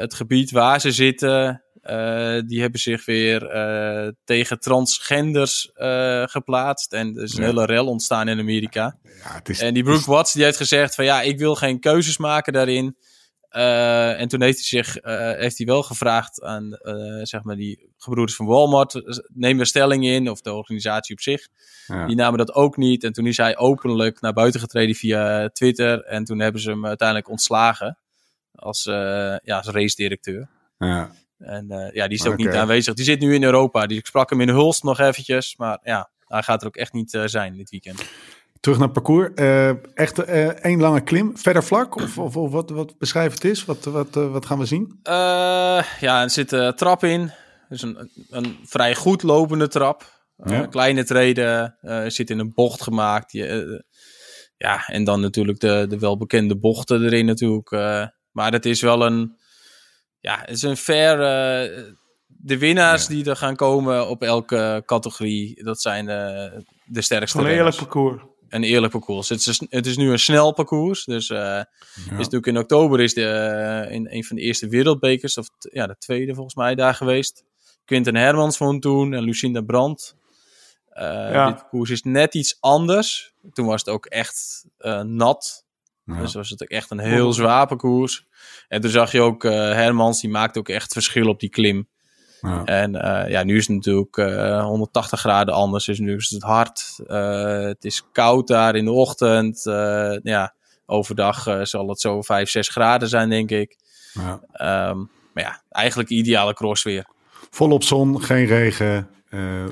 [0.00, 6.92] het gebied waar ze zitten, eh, die hebben zich weer eh, tegen transgenders eh, geplaatst.
[6.92, 7.48] En er is een Ja.
[7.48, 8.98] hele rel ontstaan in Amerika.
[9.02, 11.80] ja, het is, En die Brooke Watts die heeft gezegd van ja, ik wil geen
[11.80, 12.96] keuzes maken daarin.
[13.48, 17.56] Eh, en toen heeft hij zich eh, heeft hij wel gevraagd aan eh, zeg maar
[17.56, 19.02] die gebroeders van Walmart, eh,
[19.34, 21.48] neem er stelling in, of de organisatie op zich.
[21.86, 22.06] ja.
[22.06, 23.04] Die namen dat ook niet.
[23.04, 26.02] En toen is hij openlijk naar buiten getreden via Twitter.
[26.04, 27.98] En toen hebben ze hem uiteindelijk ontslagen
[28.54, 30.48] als, eh ja, als race-directeur.
[30.78, 31.10] ja.
[31.38, 32.94] En eh, ja, die is ook niet aanwezig.
[32.94, 33.86] Die zit nu in Europa.
[33.86, 35.56] Die, ik sprak hem in Hulst nog eventjes.
[35.56, 38.04] Maar ja, hij gaat er ook echt niet eh, zijn dit weekend.
[38.60, 39.30] Terug naar het parcours.
[39.94, 40.18] Echt
[40.60, 41.38] één lange klim.
[41.38, 41.96] Verder vlak?
[41.96, 43.64] Of, of, of wat, wat beschrijf het is?
[43.64, 44.98] Wat, wat, wat gaan we zien?
[46.00, 47.30] Ja, er zit een trap in.
[47.68, 50.12] Dus een, een vrij goed lopende trap.
[50.44, 50.66] Ja.
[50.66, 51.76] kleine treden.
[52.06, 53.32] zit in een bocht gemaakt.
[53.32, 53.84] Je,
[54.56, 57.70] ja, en dan natuurlijk de, de welbekende bochten erin natuurlijk.
[58.34, 59.36] Maar het is wel een...
[60.20, 61.12] Ja, het is een fair...
[61.12, 61.82] eh,
[62.26, 67.44] de winnaars die er gaan komen op elke categorie, dat zijn eh, de sterkste een
[67.56, 68.22] eerlijk parcours.
[68.48, 69.28] Een eerlijk parcours.
[69.28, 71.04] Het is, het is nu een snel parcours.
[71.04, 71.60] Dus eh,
[71.96, 75.86] is natuurlijk in oktober is de, in een van de eerste wereldbekers, of t- ja,
[75.86, 77.44] de tweede volgens mij, daar geweest.
[77.84, 80.16] Quinten Hermans won toen en Lucinda Brandt.
[80.88, 81.46] Eh, Ja.
[81.46, 83.32] Dit parcours is net iets anders.
[83.52, 84.64] Toen was het ook echt
[85.02, 85.63] nat.
[86.04, 86.20] Ja.
[86.20, 88.26] Dus was het echt een heel zwaar parcours.
[88.68, 91.88] En toen zag je ook eh, Hermans, die maakte ook echt verschil op die klim.
[92.40, 92.64] Ja.
[92.64, 95.84] En eh, ja, nu is het natuurlijk eh, 180 graden anders.
[95.84, 97.00] Dus nu is het hard.
[97.06, 99.66] Eh, het is koud daar in de ochtend.
[99.66, 100.54] Eh, ja,
[100.86, 103.76] overdag eh, zal het zo 5, 6 graden zijn, denk ik.
[104.12, 104.40] Ja.
[104.52, 104.98] Ehm,
[105.32, 107.06] maar ja, eigenlijk ideale cross weer.
[107.50, 109.08] Volop zon, geen regen.
[109.28, 109.70] eh, eh,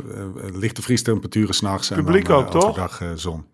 [0.52, 1.90] lichte vriestemperaturen s'nachts.
[1.90, 2.64] en Publiek dan, eh, ook, toch?
[2.68, 3.46] overdag eh, zon.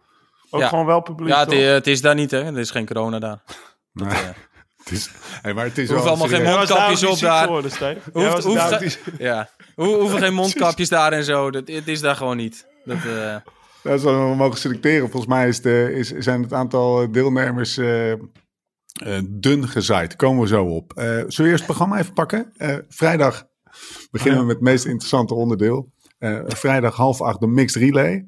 [0.50, 0.68] Ook Ja.
[0.68, 1.28] gewoon wel publiek.
[1.28, 1.58] Ja, het, toch?
[1.58, 2.42] het is daar niet, hè?
[2.44, 3.42] Er is geen corona daar.
[3.92, 4.18] Nee, eh,
[4.84, 5.10] het is,
[5.42, 6.56] hey, maar het is hoeft allemaal geen serieus.
[6.56, 7.42] Mondkapjes op daar.
[7.44, 7.70] geworden,
[8.12, 11.50] Hoeft- hoeft Ja, Ho hoeven geen mondkapjes daar en zo.
[11.50, 12.66] Dat, het is daar gewoon niet.
[12.84, 13.36] Dat, eh,
[13.82, 15.10] Dat zullen we mogen selecteren.
[15.10, 18.18] Volgens mij is de, is, zijn het aantal deelnemers eh, eh,
[19.28, 20.16] dun gezaaid.
[20.16, 20.92] Komen we zo op.
[20.92, 22.52] Eh zullen we eerst het programma even pakken?
[22.56, 23.44] Eh, vrijdag
[24.10, 25.92] beginnen we met het meest interessante onderdeel.
[26.18, 28.26] Eh, vrijdag half acht de mixed relay.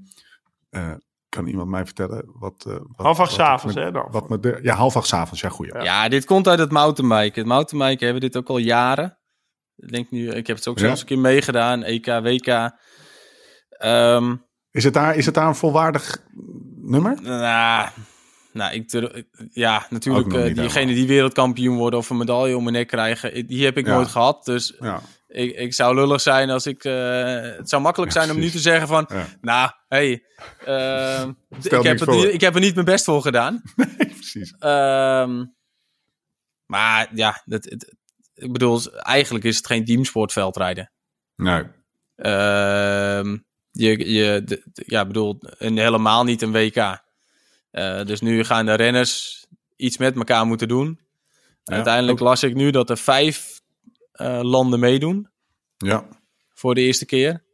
[1.36, 2.64] Kan iemand mij vertellen wat...
[2.66, 4.08] eh, wat Half acht s'avonds, hè, dan?
[4.10, 5.40] Wat met de, ja, half acht s'avonds.
[5.40, 5.74] Ja, goeie.
[5.74, 5.82] Ja.
[5.82, 7.38] Ja, dit komt uit het mountainbiken.
[7.40, 9.18] Het mountainbiken hebben dit ook al jaren.
[9.76, 10.84] Ik denk nu, ik heb het ook Ja.
[10.84, 12.70] zelfs een keer meegedaan, EK, WK.
[13.68, 14.36] Ehm,
[14.70, 16.18] Is, het daar, is het daar een volwaardig
[16.80, 17.22] nummer?
[17.22, 17.88] nou,
[18.52, 19.10] nou, ik
[19.52, 23.76] ja, natuurlijk, diegenen die wereldkampioen worden of een medaille om hun nek krijgen, die heb
[23.76, 23.94] ik Ja.
[23.94, 24.44] nooit gehad.
[24.44, 25.00] Dus Ja.
[25.28, 26.84] ik, ik zou lullig zijn als ik...
[26.84, 29.08] eh, het zou makkelijk zijn om nu te zeggen van...
[29.40, 30.10] Nou, hey,
[30.64, 31.28] eh,
[31.62, 33.62] ik, heb het, ik heb er niet mijn best voor gedaan.
[33.96, 34.54] Precies.
[34.58, 35.44] Ehm,
[36.66, 37.94] maar ja, het, het-
[38.34, 40.92] ik bedoel, eigenlijk is het geen teamsportveldrijden.
[41.36, 41.62] Nee.
[42.16, 43.36] Ehm
[43.70, 47.08] je, je, de- ja, bedoel, en helemaal niet een WK.
[47.70, 49.46] Eh, dus nu gaan de renners
[49.76, 51.00] iets met elkaar moeten doen.
[51.62, 53.60] Ja, uiteindelijk ook- las ik nu dat er vijf
[54.12, 55.28] eh, landen meedoen
[55.76, 56.08] Ja.
[56.54, 57.44] voor de eerste keer.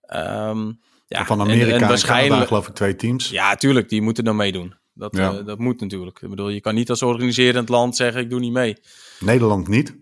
[0.00, 0.72] Ehm,
[1.06, 2.46] ja, Van Amerika en, en, Canada waarschijnlijk.
[2.46, 3.30] geloof ik twee teams.
[3.30, 4.74] Ja, tuurlijk, die moeten dan meedoen.
[4.94, 5.32] Dat, Ja.
[5.38, 6.20] eh, dat moet natuurlijk.
[6.22, 8.76] Ik bedoel, je kan niet als organiserend land zeggen: ik doe niet mee.
[9.20, 9.96] Nederland niet.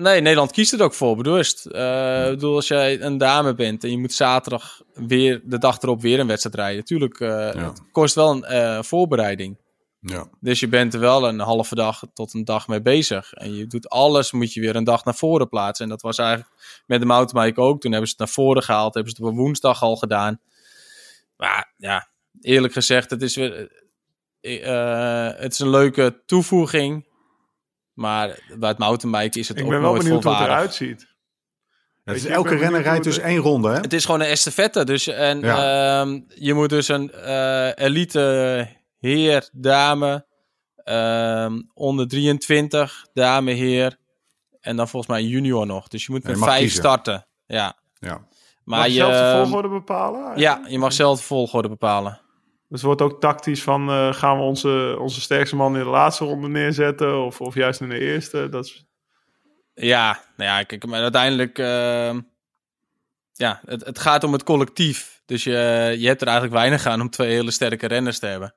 [0.00, 1.66] Nee, Nederland kiest er ook voor, bewust.
[1.66, 5.82] Eh, Ik bedoel, als jij een dame bent en je moet zaterdag weer de dag
[5.82, 6.84] erop weer een wedstrijd rijden.
[6.84, 9.58] Tuurlijk, eh, het kost wel een eh, voorbereiding.
[10.00, 10.28] Ja.
[10.40, 13.32] Dus je bent er wel een halve dag tot een dag mee bezig.
[13.32, 15.84] En je doet alles, moet je weer een dag naar voren plaatsen.
[15.84, 16.50] En dat was eigenlijk
[16.86, 17.80] met de mountainbike ook.
[17.80, 20.40] Toen hebben ze het naar voren gehaald, hebben ze het op een woensdag al gedaan.
[21.36, 22.08] Maar ja,
[22.40, 23.52] eerlijk gezegd, het is weer...
[25.40, 27.08] het is een leuke toevoeging.
[27.94, 30.74] Maar bij het mountainbiken is het Ik ook ben wel nooit benieuwd hoe het volwaardig.
[30.74, 31.08] eruit ziet.
[32.04, 33.74] Ik elke renner rijdt dus één ronde, hè?
[33.80, 34.84] Het is gewoon een estafette.
[34.84, 36.00] Dus en, Ja.
[36.00, 38.68] ehm, je moet dus een eh, elite
[38.98, 40.26] heer, dame,
[40.76, 43.98] ehm, onder 23, dame, heer.
[44.60, 45.88] En dan volgens mij junior nog.
[45.88, 46.78] Dus je moet met vijf kiezen.
[46.78, 47.26] starten.
[47.46, 47.76] Ja.
[47.98, 48.28] Ja.
[48.64, 50.38] Maar Mag je ehm, zelf de volgorde bepalen?
[50.38, 52.20] ja, je mag zelf de volgorde bepalen.
[52.70, 55.88] Dus het wordt ook tactisch van eh, gaan we onze, onze sterkste man in de
[55.90, 58.48] laatste ronde neerzetten of, of juist in de eerste.
[58.48, 58.86] Dat is,
[59.74, 61.58] Ja, nou ja, kijk, maar uiteindelijk...
[61.58, 62.20] ehm,
[63.32, 65.22] ja, het, het gaat om het collectief.
[65.26, 68.54] Dus je, je hebt er eigenlijk weinig aan om twee hele sterke renners te hebben.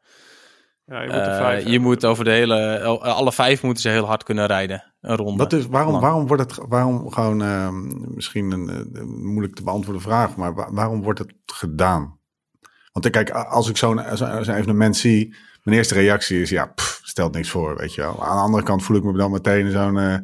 [0.86, 4.06] ja, je moet er Eh, je moet over de hele, alle vijf moeten ze heel
[4.06, 4.94] hard kunnen rijden.
[5.02, 5.44] Een ronde.
[5.44, 6.04] Wat is, waarom, Lang.
[6.04, 10.72] waarom wordt het, waarom gewoon, ehm, misschien een, eh, moeilijk te beantwoorden vraag, maar wa-
[10.72, 12.20] waarom wordt het gedaan?
[12.94, 17.00] Want kijk, als ik zo'n zo, zo'n evenement zie, mijn eerste reactie is, ja, pff,
[17.04, 18.26] stelt niks voor, weet je wel.
[18.26, 20.18] Aan de andere kant voel ik me dan meteen zo'n, eh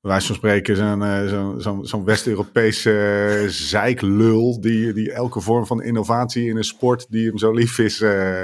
[0.00, 2.90] bij wijze van spreken, zo'n eh, zo'n zo'n zo'n West-Europese
[3.42, 7.78] eh, zeiklul, die, die elke vorm van innovatie in een sport die hem zo lief
[7.78, 8.42] is, eh,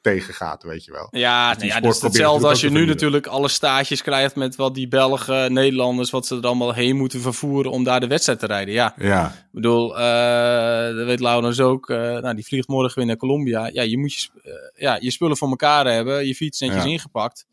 [0.00, 1.08] tegengaat, weet je wel.
[1.10, 4.56] Ja, Dus ja sport dat is hetzelfde als je nu natuurlijk alle stages krijgt met
[4.56, 8.38] wat die Belgen, Nederlanders, wat ze er allemaal heen moeten vervoeren om daar de wedstrijd
[8.38, 8.74] te rijden.
[8.74, 13.06] Ja, Ja, ik bedoel, eh, dat weet Laurens ook, eh, nou, die vliegt morgen weer
[13.06, 13.70] naar Colombia.
[13.72, 16.90] Ja, je moet je, eh, ja, je spullen voor elkaar hebben, je fiets netjes Ja.
[16.90, 17.46] ingepakt.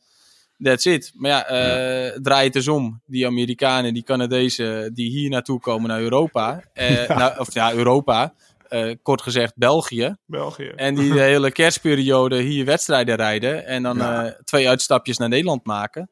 [0.64, 1.12] That's it.
[1.16, 3.02] Maar ja, eh, draai het eens om.
[3.06, 6.64] Die Amerikanen, die Canadezen die hier naartoe komen naar Europa.
[6.74, 8.34] eh, nou, of ja, Europa.
[8.68, 10.16] eh, kort gezegd België.
[10.26, 10.72] België.
[10.76, 13.66] En die de hele kerstperiode hier wedstrijden rijden.
[13.66, 14.38] En dan Ja.
[14.44, 16.10] twee uitstapjes naar Nederland maken.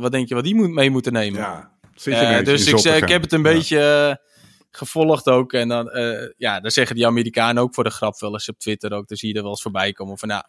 [0.00, 1.40] Wat denk je wat die moet, mee moeten nemen?
[1.40, 1.74] ja.
[1.94, 4.20] Je dus ik, ik heb het een beetje
[4.70, 5.52] gevolgd ook.
[5.52, 5.90] En dan,
[6.36, 9.08] ja, dan zeggen die Amerikanen ook voor de grap wel eens op Twitter ook.
[9.08, 10.42] Dan zie je er wel eens voorbij komen van nou,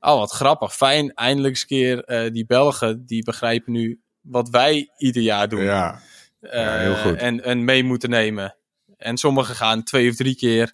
[0.00, 1.14] oh wat grappig, fijn.
[1.14, 5.62] Eindelijk eens keer eh, die Belgen, die begrijpen nu wat wij ieder jaar doen.
[5.62, 6.00] Ja,
[6.40, 7.16] Ja, heel Eh, goed.
[7.16, 8.56] En, en mee moeten nemen.
[8.96, 10.72] En sommigen gaan twee of drie keer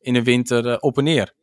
[0.00, 1.34] in de winter eh, op en neer.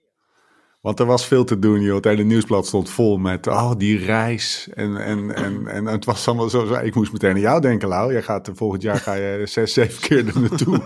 [0.82, 1.96] Want er was veel te doen, joh.
[1.96, 4.70] Het hele nieuwsblad stond vol met, oh, die reis.
[4.74, 6.74] En, en, en, en het was allemaal zo.
[6.74, 8.12] Ik moest meteen aan jou denken, Lau.
[8.12, 10.82] Jij gaat, eh, volgend jaar ga je zes, zeven keer er naartoe.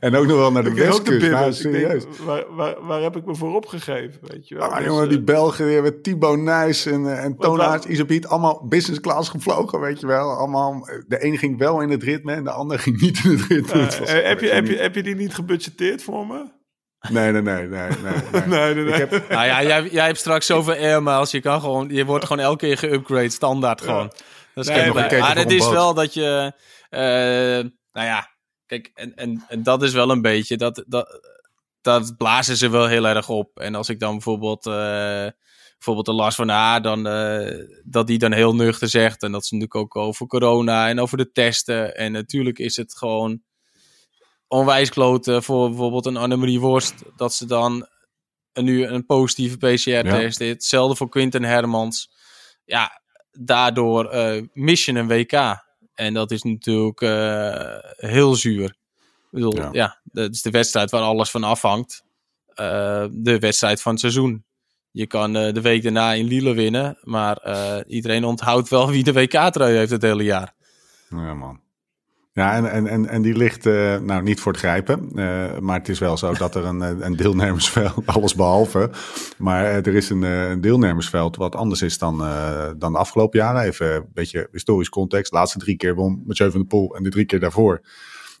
[0.00, 1.30] en ook nog wel naar de westkust.
[1.30, 1.60] Nou, bibbers.
[1.64, 2.04] Ik denk, serieus.
[2.24, 4.18] waar, waar, waar heb ik me voor opgegeven?
[4.22, 4.68] Weet je wel?
[4.70, 7.66] Maar Dus, jongen, eh, die Belgen, die hebben Thibaut Nijs en, eh, en Toon waar-
[7.68, 10.30] Aerts, Isabiet, allemaal business class gevlogen, weet je wel.
[10.30, 13.44] Allemaal, de een ging wel in het ritme en de ander ging niet in het
[13.48, 13.72] ritme.
[13.80, 16.56] eh, Het eh, heb, je, heb, je, heb je die niet gebudgeteerd voor me?
[17.10, 18.12] Nee, nee, nee, nee, nee.
[18.32, 18.42] nee.
[18.46, 19.02] Nee, nee, nee.
[19.02, 21.30] Ik heb, Nou ja, jij, jij hebt straks zoveel air miles.
[21.30, 24.12] Je, kan gewoon, je wordt gewoon elke keer geupgrade, standaard gewoon.
[24.54, 26.52] Dat is Nee, maar het is wel dat je...
[26.90, 28.28] eh, nou ja,
[28.66, 30.56] kijk, en, en, en dat is wel een beetje...
[30.56, 31.20] Dat, dat,
[31.80, 33.58] dat blazen ze wel heel erg op.
[33.58, 34.66] En als ik dan bijvoorbeeld...
[34.66, 35.26] eh,
[35.78, 39.22] bijvoorbeeld de Lars van Haar, dan, eh, dat die dan heel nuchter zegt.
[39.22, 41.96] En dat is natuurlijk ook over corona en over de testen.
[41.96, 43.42] En natuurlijk is het gewoon
[44.48, 46.94] onwijs kloten voor bijvoorbeeld een Annemarie Worst.
[47.16, 47.88] Dat ze dan
[48.52, 50.38] een, nu een positieve PCR-test heeft.
[50.38, 52.10] Hetzelfde voor Quinten Hermans.
[52.64, 54.10] Ja, daardoor
[54.52, 55.66] mis je een WK.
[55.94, 58.68] En dat is natuurlijk eh, heel zuur.
[58.68, 59.68] Ik bedoel, Ja.
[59.72, 60.00] ja.
[60.04, 62.04] dat is de wedstrijd waar alles van afhangt.
[62.46, 64.44] Eh, de wedstrijd van het seizoen.
[64.90, 67.38] Je kan de week daarna in Lille winnen, maar
[67.86, 70.54] iedereen onthoudt wel wie de WK-trui heeft het hele jaar.
[71.08, 71.60] ja, man.
[72.38, 75.10] Ja, en, en, en, en die ligt uh, nou niet voor het grijpen.
[75.14, 78.90] Uh, maar het is wel zo dat er een, een deelnemersveld, alles behalve.
[79.38, 82.18] Maar er is een, een, deelnemersveld wat anders is dan,
[82.78, 83.62] dan de afgelopen jaren.
[83.62, 85.30] Even een beetje historisch context.
[85.30, 87.80] De laatste drie keer won Mathieu van der Poel en de drie keer daarvoor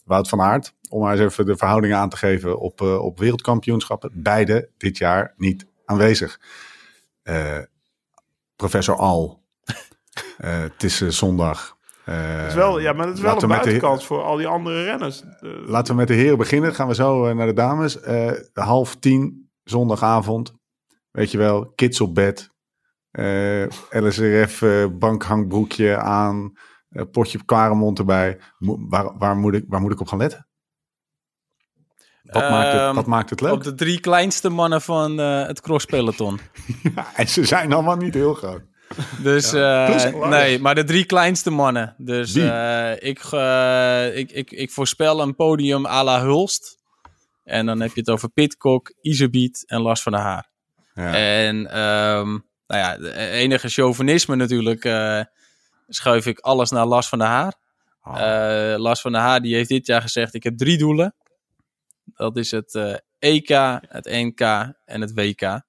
[0.04, 0.74] Wout van Aert.
[0.88, 4.10] Om maar eens even de verhoudingen aan te geven op, op wereldkampioenschappen.
[4.14, 6.40] Beide dit jaar niet aanwezig.
[8.56, 9.42] professor Al.
[10.36, 11.77] het is zondag.
[12.08, 15.22] Uh, is wel, ja, maar het is wel een buitenkans voor al die andere renners.
[15.66, 16.74] Laten we met de heren beginnen.
[16.74, 18.02] Gaan we zo uh, naar de dames.
[18.02, 20.54] Uh, half tien, zondagavond.
[21.10, 22.50] Weet je wel, kids op bed.
[23.90, 24.64] LSRF
[24.98, 26.52] bankhangbroekje aan.
[27.10, 28.38] potje Kwaremond erbij.
[28.58, 30.48] Mo waar, waar, moet ik, waar moet ik op gaan letten?
[32.22, 33.52] Wat, maakt, het, wat maakt het leuk?
[33.52, 36.38] Op de drie kleinste mannen van het crosspeloton.
[36.94, 38.62] ja, en ze zijn allemaal niet heel groot.
[39.22, 41.94] Dus uh, nee, maar de drie kleinste mannen.
[41.98, 46.76] Dus uh, ik, uh, ik, ik, ik voorspel een podium à la Hulst.
[47.44, 50.50] En dan heb je het over Pitcock, Iserbiet en Lars van der Haar.
[50.94, 51.14] Ja.
[51.14, 52.96] En um, nou ja,
[53.30, 54.82] enige chauvinisme natuurlijk
[55.88, 57.54] schuif ik alles naar Lars van der Haar.
[58.02, 58.74] Oh.
[58.76, 61.14] Lars van der Haar die heeft dit jaar gezegd, ik heb drie doelen.
[62.04, 63.48] Dat is het EK,
[63.88, 64.40] het NK
[64.84, 65.40] en het WK.
[65.40, 65.62] Hij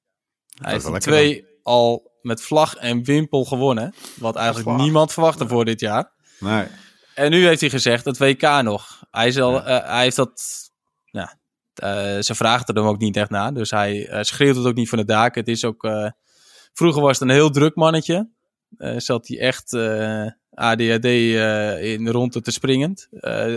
[0.62, 3.94] heeft twee al met vlag en wimpel gewonnen.
[4.16, 6.12] Wat eigenlijk niemand verwachtte voor dit jaar.
[6.40, 6.68] Nee.
[7.14, 9.04] En nu heeft hij gezegd, het WK nog.
[9.12, 9.82] Hij, zal, ja.
[9.82, 10.42] uh, hij heeft dat...
[11.06, 11.40] Ja,
[11.84, 13.54] uh, ze vragen er hem ook niet echt naar.
[13.54, 15.40] Dus hij uh, schreeuwt het ook niet van de daken.
[15.40, 15.88] Het is ook...
[16.74, 18.30] vroeger was het een heel druk mannetje.
[18.98, 19.74] zat hij echt
[20.54, 23.08] ADHD in de ronde te springend.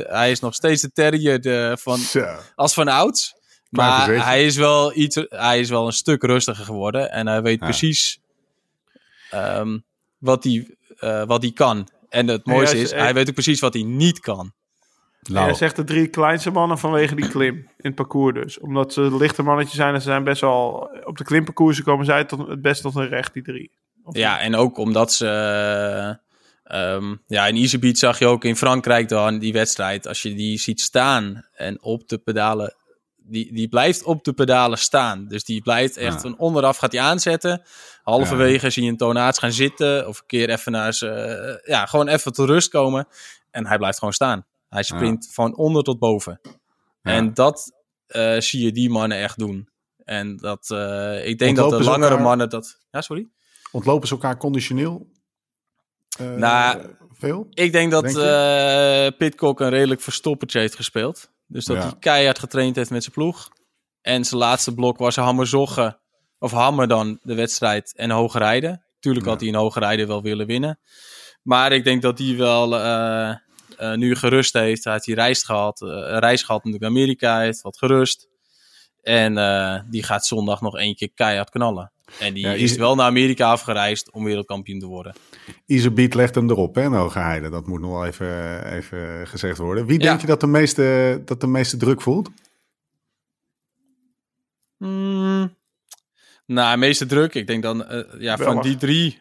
[0.06, 2.00] hij is nog steeds de terrier de, van,
[2.54, 3.40] als van ouds.
[3.70, 7.10] Maar hij is, wel iets, hij is wel een stuk rustiger geworden.
[7.10, 7.66] En hij weet ja.
[7.66, 8.21] precies
[9.34, 9.84] um,
[10.18, 11.88] wat hij uh, wat hij kan.
[12.08, 14.52] En het mooiste is, hij weet ook precies wat hij niet kan.
[15.22, 15.44] Nou.
[15.44, 18.58] Hij zegt de drie kleinste mannen vanwege die klim in het parcours dus.
[18.58, 20.90] Omdat ze lichte mannetjes zijn en ze zijn best wel...
[21.04, 23.70] Op de klimparcours komen zij tot, het best tot een recht, die drie.
[24.04, 26.18] Of ja, en ook omdat ze...
[26.72, 30.06] Um, ja, in Iserbiet zag je ook in Frankrijk dan die wedstrijd.
[30.06, 32.74] Als je die ziet staan en op de pedalen
[33.24, 35.28] die, die blijft op de pedalen staan.
[35.28, 37.62] Dus die blijft echt van onderaf gaat hij aanzetten.
[38.02, 40.08] Halverwege zie je een toonaards gaan zitten.
[40.08, 41.60] Of een keer even naar zijn...
[41.64, 43.08] ja, gewoon even tot rust komen.
[43.50, 44.46] En hij blijft gewoon staan.
[44.68, 46.40] Hij sprint van onder tot boven.
[47.02, 47.72] En dat
[48.08, 49.68] uh, zie je die mannen echt doen.
[50.04, 52.24] En dat, uh, ik denk Ontlopen dat de langere elkaar...
[52.24, 52.78] mannen dat...
[52.90, 53.28] Ja, sorry?
[53.70, 55.10] Ontlopen ze elkaar conditioneel?
[56.20, 57.46] Uh, nou, veel?
[57.50, 61.30] Ik denk dat denk Pitcock een redelijk verstoppertje heeft gespeeld.
[61.52, 63.48] Dus dat hij keihard getraind heeft met zijn ploeg.
[64.00, 65.98] En zijn laatste blok was Hammer Zoggen.
[66.38, 68.84] Of Hammer dan de wedstrijd en hoge rijden.
[69.00, 70.78] Tuurlijk had hij in hoge rijden wel willen winnen.
[71.42, 73.34] Maar ik denk dat hij wel uh,
[73.80, 74.84] uh, nu gerust heeft.
[74.84, 75.80] Hij heeft die reis gehad.
[75.80, 75.88] Uh,
[76.18, 77.34] reis gehad natuurlijk naar Amerika.
[77.34, 78.28] Hij heeft wat gerust.
[79.02, 79.34] En
[79.90, 81.92] die gaat zondag nog één keer keihard knallen.
[82.18, 85.14] En die ja, is wel naar Amerika afgereisd om wereldkampioen te worden.
[85.66, 87.48] Iserbiet legt hem erop, hè, Hoge Heide.
[87.48, 89.86] Dat moet nog wel even, even gezegd worden.
[89.86, 90.08] Wie ja.
[90.08, 92.30] denk je dat de, meeste, dat de meeste druk voelt?
[94.78, 95.56] Mm,
[96.46, 97.34] nou, meeste druk.
[97.34, 99.20] Ik denk dan uh, ja, van die drie.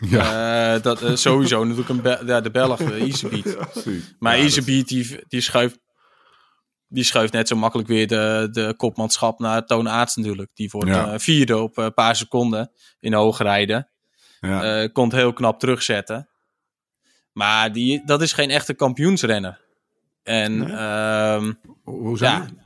[0.00, 0.74] Ja.
[0.74, 3.56] Uh, dat, uh, sowieso natuurlijk een Be ja, de Belg, Iserbiet.
[4.18, 5.78] Maar ja, Iserbiet die, die schuift
[6.90, 10.50] die schuift net zo makkelijk weer de, de kopmanschap naar Toon Aarts natuurlijk.
[10.54, 11.12] Die wordt ja.
[11.12, 13.90] uh, vierde op een paar seconden in hoog rijden.
[14.40, 14.82] Ja.
[14.82, 16.28] Uh, komt heel knap terugzetten.
[17.32, 19.60] Maar die, dat is geen echte kampioensrenner.
[20.22, 20.68] En nee.
[20.68, 21.52] uh,
[21.84, 22.58] hoe zijn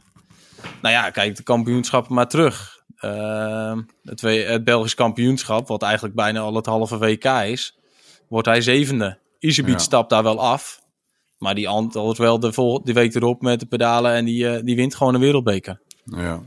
[0.83, 2.83] Nou ja, kijk de kampioenschappen maar terug.
[3.01, 7.79] Uh, het, het Belgisch kampioenschap, wat eigenlijk bijna al het halve WK is,
[8.29, 9.19] wordt hij zevende.
[9.39, 9.81] Iserbiet ja.
[9.81, 10.83] stapt daar wel af.
[11.39, 14.63] Maar die antwoordt wel de, vol de week erop met de pedalen en die, uh,
[14.63, 15.81] die wint gewoon een wereldbeker.
[16.05, 16.41] Ja.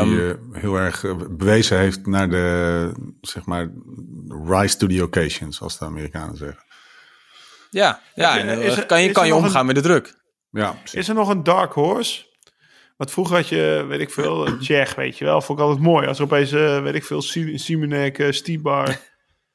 [0.00, 3.70] Um, die uh, heel erg uh, bewezen heeft naar de, zeg maar,
[4.44, 6.64] rise to the occasion, zoals de Amerikanen zeggen.
[7.70, 10.14] Ja, ja en, is er, kan je, kan je omgaan een, met de druk.
[10.50, 12.24] Ja, is er nog een dark horse?
[12.96, 15.40] Want vroeger had je, weet ik veel, Tsjech, weet je wel.
[15.40, 16.06] Vond ik altijd mooi.
[16.06, 17.22] Als er opeens, uh, weet ik veel,
[17.54, 19.10] Simonek, uh, Stibar...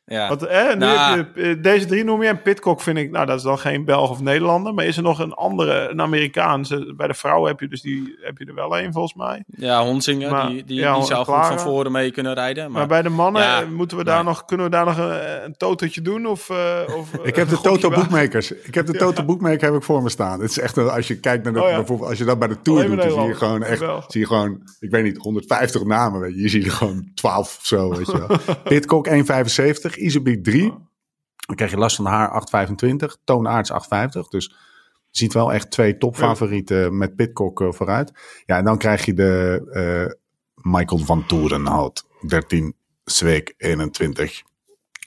[0.09, 0.27] Ja.
[0.27, 2.27] Want, eh, nu nou, heb je, eh, deze drie noem je.
[2.27, 4.73] En Pitcock vind ik, nou dat is dan geen Belg of Nederlander.
[4.73, 6.93] Maar is er nog een andere, een Amerikaanse?
[6.97, 9.43] Bij de vrouwen heb je dus die, heb je er wel een volgens mij.
[9.47, 12.63] Ja, Honsinger, maar, die, die, ja, die zou goed van voren mee kunnen rijden.
[12.63, 15.43] Maar, maar bij de mannen ja, moeten we daar nog, kunnen we daar nog een,
[15.43, 16.25] een totootje doen?
[16.25, 18.51] Of, uh, of ik heb de Toto Bookmakers.
[18.51, 20.41] Ik heb de Toto Bookmaker heb ik voor me staan.
[20.41, 22.61] Het is echt, als je kijkt naar de, oh, bijvoorbeeld, als je dat bij de
[22.61, 26.19] Tour doet, dan zie je gewoon echt, zie je gewoon, ik weet niet, 150 namen.
[26.19, 26.41] Weet je.
[26.41, 28.37] je ziet er gewoon 12 of zo, weet je wel.
[28.63, 30.73] Pitcock 1,75, Iserbeek 3.
[31.45, 32.43] Dan krijg je last van de haar
[33.09, 33.23] 8,25.
[33.23, 33.77] Toonaards 8,50.
[34.29, 34.45] Dus
[35.09, 38.11] Je ziet wel echt twee topfavorieten met Pitcock eh, vooruit.
[38.45, 40.13] Ja, en dan krijg je de eh,
[40.73, 42.05] Michael van Toerenhout.
[42.27, 44.41] 13, Zweek 21.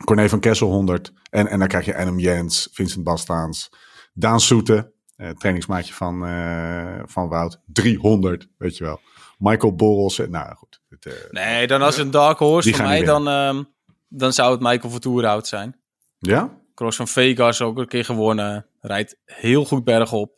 [0.05, 1.13] Corné van Kessel 100.
[1.31, 3.71] En, en dan krijg je Adam Jens, Vincent Bastaans,
[4.13, 7.61] Daan Soete, eh, trainingsmaatje van, eh, van Wout.
[7.67, 9.01] 300, weet je wel.
[9.39, 10.19] Michael Borrels.
[10.29, 10.81] Nou goed.
[10.89, 13.63] Het, Nee, dan als een dark horse voor mij, dan, ehm,
[14.11, 15.77] dan zou het Michael Vertoerhout zijn.
[16.19, 16.59] Ja?
[16.75, 18.67] Cross van Vegas ook een keer gewonnen.
[18.81, 20.33] Rijdt heel goed bergop.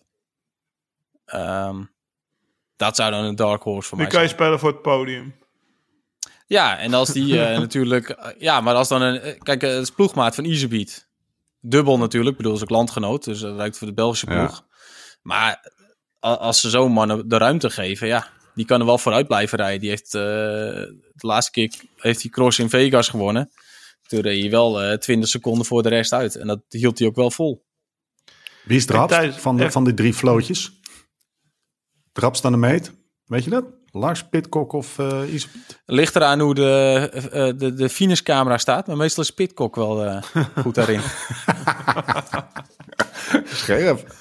[1.24, 1.82] Ehm
[2.76, 4.40] dat zou dan een dark horse voor Die mij kan je zijn.
[4.40, 5.34] spelen voor het podium.
[6.46, 8.08] Ja, en als die eh, natuurlijk...
[8.08, 9.20] eh, ja, maar als dan een...
[9.20, 11.06] eh, kijk, het is ploegmaat van Easybeat.
[11.60, 12.30] Dubbel natuurlijk.
[12.30, 13.24] Ik bedoel, is ook landgenoot.
[13.24, 14.44] Dus dat rijdt voor de Belgische Ja.
[14.44, 14.64] ploeg.
[15.22, 15.72] Maar
[16.20, 18.26] als ze zo'n mannen de ruimte geven, ja...
[18.54, 19.80] Die kan er wel vooruit blijven rijden.
[19.80, 20.14] Die heeft...
[20.14, 23.50] eh, de laatste keer heeft hij cross in Vegas gewonnen.
[24.06, 26.36] Toen reed hij wel eh 20 seconden voor de rest uit.
[26.36, 27.64] En dat hield hij ook wel vol.
[28.64, 30.80] Wie is Draps van, de, van die drie flootjes?
[32.12, 32.92] Draps dan de meet?
[33.26, 33.64] Weet je dat?
[33.94, 35.48] Lars, Pitcock of eh Is
[35.86, 38.86] Ligt eraan hoe de, eh, eh, de, de finishcamera staat.
[38.86, 40.22] Maar meestal is Pitcock wel eh,
[40.56, 41.00] goed daarin.
[43.44, 44.14] Scherp.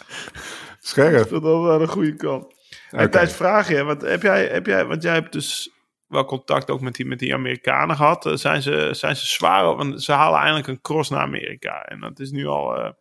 [0.79, 1.29] Scherp.
[1.29, 2.45] Dat is wel de goede kant.
[2.91, 5.71] Thijs, vraag je, want heb jij, heb jij, want jij hebt dus
[6.07, 8.25] wel contact ook met die, met die Amerikanen gehad.
[8.25, 9.75] Eh, Zijn ze, zijn ze zwaar?
[9.75, 11.83] Want ze halen eindelijk een cross naar Amerika.
[11.83, 12.91] En dat is nu al eh,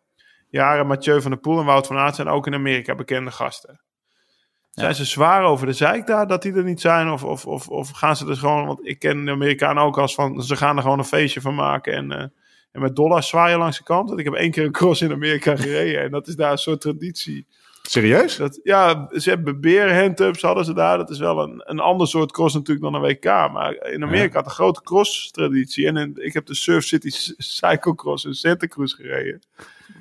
[0.49, 0.87] jaren.
[0.87, 3.81] Mathieu van der Poel en Wout van Aert zijn ook in Amerika bekende gasten.
[4.71, 7.09] Zijn ze zwaar over de zeik daar dat die er niet zijn?
[7.09, 8.65] Of, of, of, of gaan ze dus gewoon...
[8.65, 10.43] Want ik ken de Amerikanen ook als van...
[10.43, 11.93] Ze gaan er gewoon een feestje van maken.
[11.93, 12.19] En, eh,
[12.71, 14.07] en met dollars zwaaien langs de kant.
[14.07, 16.01] Want ik heb één keer een cross in Amerika gereden.
[16.01, 17.47] En dat is daar een soort traditie.
[17.81, 18.35] Serieus?
[18.37, 20.97] Dat, ja, ze hebben beer-handtups hadden ze daar.
[20.97, 23.23] Dat is wel een, een ander soort cross natuurlijk dan een WK.
[23.51, 25.87] Maar in Amerika had een grote cross-traditie.
[25.87, 29.41] En in- ik heb de Surf City Cyclocross in Santa Cruz gereden.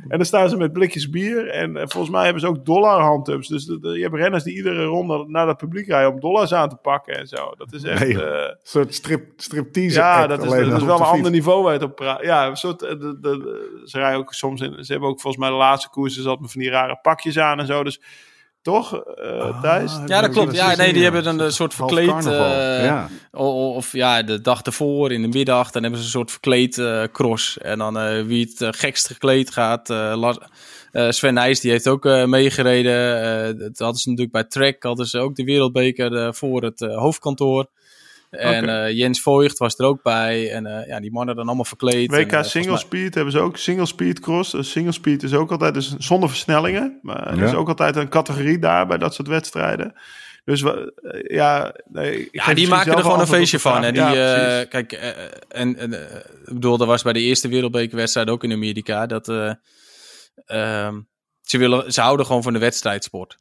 [0.08, 1.48] En dan staan ze met blikjes bier.
[1.48, 3.48] En eh, volgens mij hebben ze ook dollar-handtups.
[3.48, 6.52] Dus de- de- je hebt renners die iedere ronde naar het publiek rijden om dollars
[6.54, 7.52] aan te pakken en zo.
[7.56, 8.00] Dat is echt...
[8.00, 9.98] Nee, eh, Een soort strip, striptease.
[9.98, 12.22] ja, dat is, dat is wel een ander niveau waar je het op praat.
[12.22, 14.84] Ja, een soort, eh, de, ze rijden ook soms in.
[14.84, 17.58] Ze hebben ook volgens mij de laatste koersen zat met van die rare pakjes aan
[17.60, 17.84] en zo.
[17.84, 18.00] Dus
[18.62, 19.92] toch, eh Thijs?
[19.92, 20.54] Ah, Ja, dat klopt.
[20.56, 22.26] Ja, nee, die hebben dan een soort Half verkleed...
[22.26, 23.08] eh, ja.
[23.32, 27.02] Of ja, de dag ervoor, in de middag, dan hebben ze een soort verkleed eh,
[27.12, 27.58] cross.
[27.58, 29.90] En dan eh, wie het eh, gekst gekleed gaat.
[29.90, 30.38] eh, Lars-
[30.92, 33.22] eh, Sven Nijs, die heeft ook eh, meegereden.
[33.22, 36.80] Eh, dat hadden ze natuurlijk bij Trek, hadden ze ook de wereldbeker eh, voor het
[36.82, 37.66] eh, hoofdkantoor.
[38.30, 40.52] En eh, Jens Voigt was er ook bij.
[40.52, 42.10] En eh, ja, die mannen dan allemaal verkleed.
[42.10, 43.56] WK En, eh, single mij- speed hebben ze ook.
[43.56, 44.50] Single speed cross.
[44.50, 46.98] Dus single speed is ook altijd dus zonder versnellingen.
[47.02, 49.94] Maar er is ook altijd een categorie daar bij dat soort wedstrijden.
[50.44, 50.64] Dus
[51.28, 53.84] ja, nee, Ja, die maken er gewoon een feestje van.
[53.84, 54.02] En die.
[54.02, 54.92] Ja, eh, kijk,
[55.48, 55.92] en, en
[56.44, 59.06] ik bedoel, dat was bij de eerste wereldbekerwedstrijd ook in Amerika.
[59.06, 59.52] Dat eh,
[60.44, 61.00] ehm,
[61.40, 63.38] ze, willen, ze houden gewoon van de wedstrijdsport.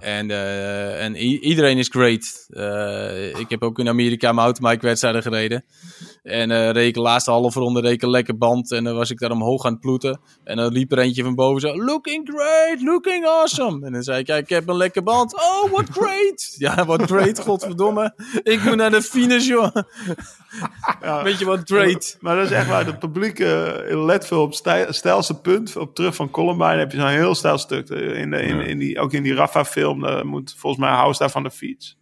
[0.00, 2.46] En, eh, en iedereen is great.
[2.48, 5.64] Eh, ik heb ook in Amerika mijn autobike wedstrijden gereden.
[6.26, 8.72] En eh ik de laatste halve ronde een lekker band.
[8.72, 10.20] En dan was ik daar omhoog aan het ploeten.
[10.44, 11.84] En dan liep er eentje van boven zo...
[11.84, 13.86] Looking great, looking awesome.
[13.86, 15.34] En dan zei ik, ja, ik heb een lekker band.
[15.34, 16.54] Oh, what great.
[16.58, 18.14] Ja, what great, godverdomme.
[18.42, 19.74] Ik moet naar de finish, joh.
[21.00, 21.22] Ja.
[21.22, 22.16] Weet je wat great?
[22.20, 22.86] Maar dat is echt waar.
[22.86, 25.76] Het publiek eh, in Leadville op stijl, stijlste punt.
[25.76, 27.90] Op terug van Columbine heb je zo'n heel stijl stuk.
[27.90, 31.18] Eh, In de, in, in die, ook in die Rafa-film eh, moet volgens mij House
[31.18, 31.96] daar van de fiets.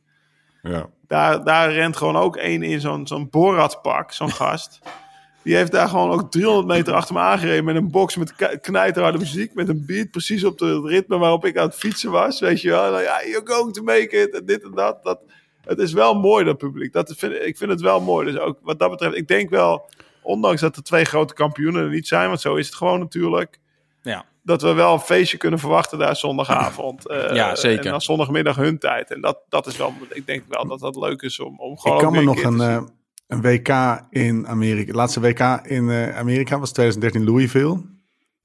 [0.65, 0.87] Ja.
[1.07, 4.79] Daar, daar rent gewoon ook één in zo'n zo'n Borat-pak, zo'n gast.
[5.43, 9.19] Die heeft daar gewoon ook 300 meter achter me aangereden met een box met knijterharde
[9.19, 9.55] muziek.
[9.55, 12.41] Met een beat precies op de ritme waarop ik aan het fietsen was.
[12.41, 12.91] Weet je wel.
[12.91, 14.35] Nou ja, you're going to make it.
[14.35, 15.05] En dit en dat.
[15.05, 15.19] dat
[15.65, 16.93] het is wel mooi, dat publiek.
[16.93, 18.27] Dat vind, ik vind het wel mooi.
[18.33, 19.89] Dus ook wat dat betreft, ik denk wel,
[20.23, 23.59] ondanks dat er twee grote kampioenen er niet zijn, want zo is het gewoon natuurlijk.
[24.03, 24.25] Ja.
[24.47, 27.09] Dat we wel een feestje kunnen verwachten daar zondagavond.
[27.09, 27.85] Eh, Ja, zeker.
[27.85, 29.11] En dan zondagmiddag hun tijd.
[29.13, 31.97] En dat, dat is wel, ik denk wel dat dat leuk is om, om gewoon
[31.97, 32.83] Ik kan me nog een, te eh,
[33.27, 34.91] een WK in Amerika.
[34.93, 37.93] De laatste WK in eh, Amerika was 2013 Louisville.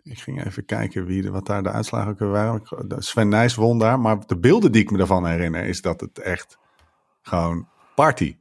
[0.04, 2.62] Ik ging even kijken wie, de- wat daar de uitslagen ook weer waren.
[2.98, 4.00] Sven Nijs won daar.
[4.00, 6.58] Maar de beelden die ik me daarvan herinner, is dat het echt
[7.22, 8.36] gewoon party.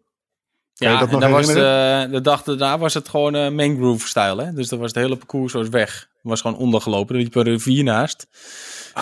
[0.79, 4.45] Kan Ja, dat en dan was de, de dag daarna was het gewoon eh mangrove-style.
[4.45, 4.53] Hè?
[4.53, 5.93] Dus dan was het hele parcours was weg.
[5.93, 7.14] Het was gewoon ondergelopen.
[7.14, 8.26] Er liep een rivier naast.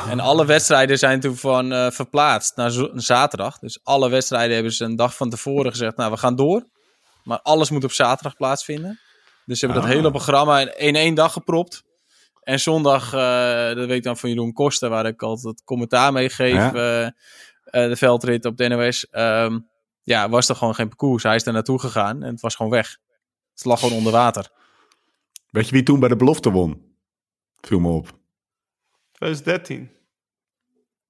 [0.08, 3.58] En alle wedstrijden zijn toen van eh, verplaatst naar zaterdag.
[3.58, 5.96] Dus alle wedstrijden hebben ze een dag van tevoren gezegd...
[5.96, 6.66] nou, we gaan door.
[7.24, 9.00] Maar alles moet op zaterdag plaatsvinden.
[9.44, 9.96] Dus ze hebben dat Ah.
[9.98, 11.82] hele programma in, één dag gepropt.
[12.42, 14.88] En zondag, eh, dat weet ik dan van Jeroen Koster...
[14.88, 16.52] waar ik altijd commentaar mee geef...
[16.52, 16.72] Ja.
[16.74, 17.12] eh, eh,
[17.88, 19.06] de veldrit op de NOS...
[19.10, 19.58] ehm,
[20.06, 21.22] ja, was er gewoon geen parcours.
[21.22, 22.98] Hij is daar naartoe gegaan en het was gewoon weg.
[23.54, 24.50] Het lag gewoon onder water.
[25.50, 26.94] Weet je wie toen bij de belofte won?
[27.60, 28.12] Viel me op.
[29.12, 29.90] 2013.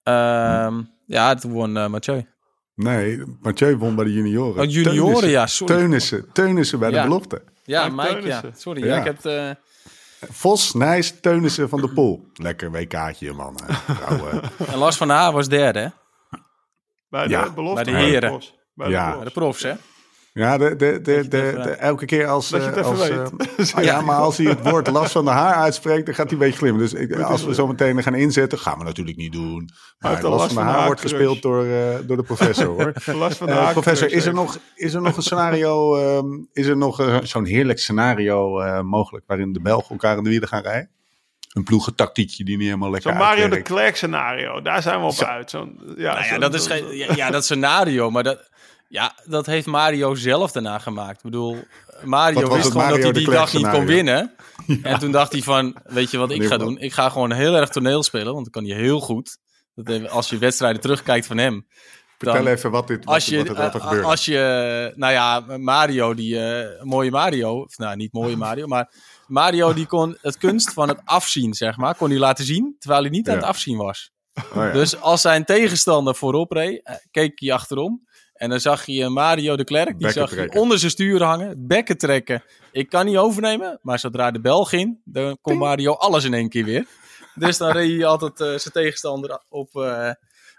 [0.03, 2.27] Ehm, ja, toen won eh, Mathieu.
[2.75, 4.63] Nee, Mathieu won bij de junioren.
[4.65, 5.31] Oh, junioren, Teunissen.
[5.31, 5.75] ja, sorry.
[5.77, 7.03] Teunissen, Teunissen bij Ja.
[7.03, 7.43] de belofte.
[7.65, 8.43] Ja, Mike Mike, ja.
[8.57, 8.95] Sorry, Ja.
[8.95, 8.99] ja.
[8.99, 9.51] ik heb eh,
[10.31, 12.27] Vos, Nijs, Teunissen van de Poel.
[12.35, 13.59] Lekker WK'tje, man.
[14.73, 15.89] en Lars van Haar was derde, hè?
[17.09, 17.85] Bij de Ja, belofte.
[17.85, 18.41] bij de heren.
[18.85, 19.11] De Ja.
[19.11, 19.25] profs.
[19.25, 19.73] De profs, hè?
[20.33, 21.41] Ja, de, de, de, de,
[21.79, 23.19] elke keer als, Dat je het eh, even
[23.59, 23.85] als, weet.
[23.87, 26.39] ja, maar als hij het woord last van de haar uitspreekt, dan gaat hij een
[26.45, 26.81] beetje glimmen.
[26.83, 29.71] Dus ik, als we zo meteen gaan inzetten, gaan we natuurlijk niet doen.
[29.99, 32.93] Maar last van de haar wordt gespeeld door, eh, door de professor, hoor.
[33.19, 36.27] Last van de Eh, haak- professor, is er nog, is er nog een scenario, ehm,
[36.53, 40.31] is er nog eh, zo'n heerlijk scenario eh, mogelijk waarin de Belgen elkaar in de
[40.31, 40.91] wielen gaan rijden?
[41.53, 43.63] Een ploegentactiekje die niet helemaal lekker Zo'n Mario de.
[43.63, 45.25] Klerk scenario, daar zijn we op Zo.
[45.25, 45.51] uit.
[45.51, 48.51] Zo'n, ja, Nou ja, dat is zo'n- geen, ja, ja, dat scenario, maar dat,
[48.89, 51.17] ja, dat heeft Mario zelf daarna gemaakt.
[51.17, 51.57] Ik bedoel,
[52.05, 54.35] Mario wist gewoon Mario dat hij die dag niet kon winnen.
[54.83, 56.79] En toen dacht hij van, weet je wat ik ga doen?
[56.79, 59.39] Ik ga gewoon heel erg toneel spelen, want dat kan hij heel goed.
[59.75, 61.67] Dat, heeft- als je wedstrijden terugkijkt van hem.
[62.19, 64.07] Vertel even wat, dit, wat, Als je, wat, er- eh, gebeurde.
[64.07, 68.93] als je, nou ja, Mario, die eh, mooie Mario, of nou niet mooie Mario, maar
[69.27, 73.01] Mario die kon het kunst van het afzien, zeg maar, kon hij laten zien, terwijl
[73.03, 74.11] hij niet aan het afzien was.
[74.35, 74.71] Oh ja.
[74.73, 78.06] Dus als zijn tegenstander voorop reed, eh, keek hij achterom.
[78.37, 81.99] En dan zag je Mario de Klerk, die zag je onder zijn stuur hangen, bekken
[81.99, 82.43] trekken.
[82.73, 86.49] Ik kan niet overnemen, maar zodra de bel ging, dan kon Mario alles in één
[86.49, 86.87] keer weer.
[87.35, 90.11] Dus dan reed hij altijd eh, zijn tegenstander op eh,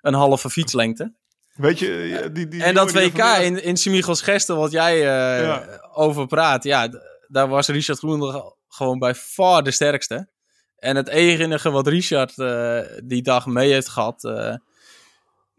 [0.02, 1.14] een halve fietslengte.
[1.54, 5.44] Weet je, die, die En dat WK vandaag- in, in Simichels Gesten, wat jij eh,
[5.46, 5.80] Ja.
[5.94, 6.90] over praat, ja,
[7.28, 10.30] daar was Richard Groenendal gewoon bij far de sterkste.
[10.78, 14.56] En het enige wat Richard eh, die dag mee heeft gehad, eh,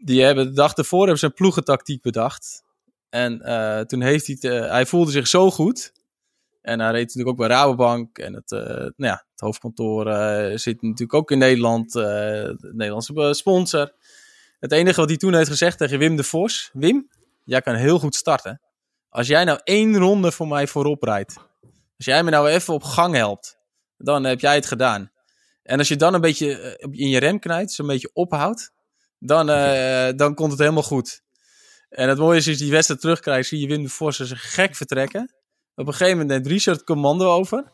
[0.03, 2.63] die hebben de dag ervoor hebben een ploegentactiek bedacht.
[3.09, 5.93] En eh, toen heeft hij, eh, hij voelde zich zo goed.
[6.61, 8.17] En hij reed natuurlijk ook bij Rabobank.
[8.17, 10.05] En het, eh, nou ja, het hoofdkantoor
[10.59, 11.91] zit natuurlijk ook in Nederland.
[11.91, 13.93] de Nederlandse sponsor.
[14.59, 16.69] Het enige wat hij toen heeft gezegd tegen Wim de Vos.
[16.73, 17.09] Wim,
[17.43, 18.61] jij kan heel goed starten.
[19.09, 21.37] Als jij nou één ronde voor mij voorop rijdt.
[21.97, 23.57] Als jij me nou even op gang helpt.
[23.97, 25.11] Dan heb jij het gedaan.
[25.63, 27.71] En als je dan een beetje in je rem knijpt.
[27.71, 28.71] Zo'n beetje ophoudt.
[29.19, 31.21] Dan, eh, dan komt het helemaal goed.
[31.89, 33.49] En het mooie is, als je die wedstrijd terugkrijgt.
[33.49, 35.33] Zie je Wim de Vos als een gek vertrekken.
[35.75, 37.71] Op een gegeven moment neemt Richard het commando over.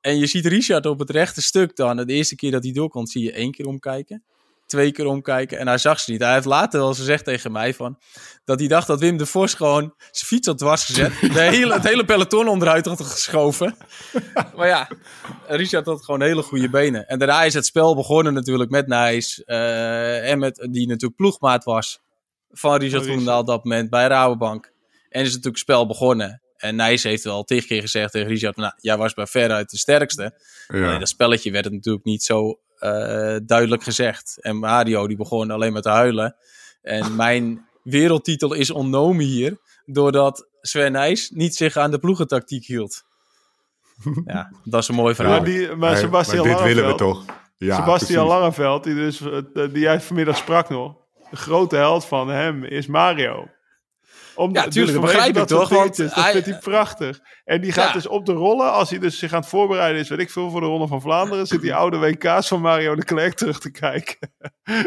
[0.00, 1.96] En je ziet Richard op het rechte stuk dan.
[1.96, 4.24] De eerste keer dat hij doorkomt, zie je één keer omkijken.
[4.66, 5.58] Twee keer omkijken.
[5.58, 6.20] En hij zag ze niet.
[6.20, 7.98] Hij heeft later wel eens gezegd tegen mij van...
[8.44, 11.12] Dat hij dacht dat Wim de Vos gewoon zijn fiets had dwars gezet.
[11.34, 13.76] De hele, het hele peloton onderuit had geschoven.
[14.56, 14.88] Maar ja,
[15.46, 17.06] Richard had gewoon hele goede benen.
[17.06, 19.44] En daarna is het spel begonnen natuurlijk met Nijs.
[19.44, 22.00] eh, en met, die natuurlijk ploegmaat was.
[22.50, 23.02] Van Richard.
[23.02, 24.72] Groenendaal op dat moment bij Rabobank.
[25.08, 26.42] En is natuurlijk spel begonnen.
[26.56, 28.56] En Nijs heeft wel tig keer gezegd tegen Richard...
[28.56, 30.40] Nou, jij was bij veruit de sterkste.
[30.68, 30.78] ja.
[30.78, 32.60] Nee, dat spelletje werd het natuurlijk niet zo
[33.46, 34.38] duidelijk gezegd.
[34.40, 36.36] En Mario die begon alleen maar te huilen.
[36.82, 39.58] En mijn wereldtitel is ontnomen hier...
[39.84, 43.02] doordat Sven Nijs niet zich aan de ploegentactiek hield.
[44.24, 45.36] Ja, dat is een mooi verhaal.
[45.36, 47.24] Maar, die, maar Sebastian maar dit willen we toch?
[47.56, 48.40] Ja, Sebastian precies.
[48.40, 50.96] Langeveld, die, dus, eh, die jij vanmiddag sprak nog.
[51.30, 53.48] De grote held van hem is Mario.
[54.34, 57.20] Om, Ja, tuurlijk, dat vanwege begrijp ik dat toch, want dat hij- vindt hij prachtig.
[57.44, 57.92] En die gaat Ja.
[57.92, 60.50] dus op de rollen, als hij dus zich aan het voorbereiden is, weet ik veel,
[60.50, 63.70] voor de Ronde van Vlaanderen, zit die oude WK's van Mario de Klerk terug te
[63.70, 64.32] kijken.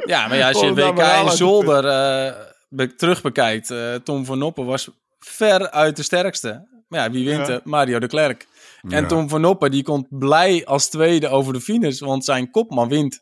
[0.05, 2.33] Ja, maar ja, als je WK in Zolder eh,
[2.69, 3.71] be- terugbekijkt...
[3.71, 4.89] eh, Tom van Noppen was
[5.19, 6.67] ver uit de sterkste.
[6.87, 7.53] Maar ja, wie wint Ja.
[7.53, 7.61] er?
[7.63, 8.47] Mario de Klerk.
[8.81, 9.05] En Ja.
[9.05, 13.19] Tom van Noppen die komt blij als tweede over de finish, want zijn kopman wint.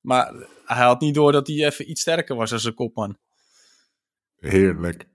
[0.00, 0.32] Maar
[0.64, 3.16] hij had niet door dat hij even iets sterker was als zijn kopman.
[4.38, 5.06] Heerlijk.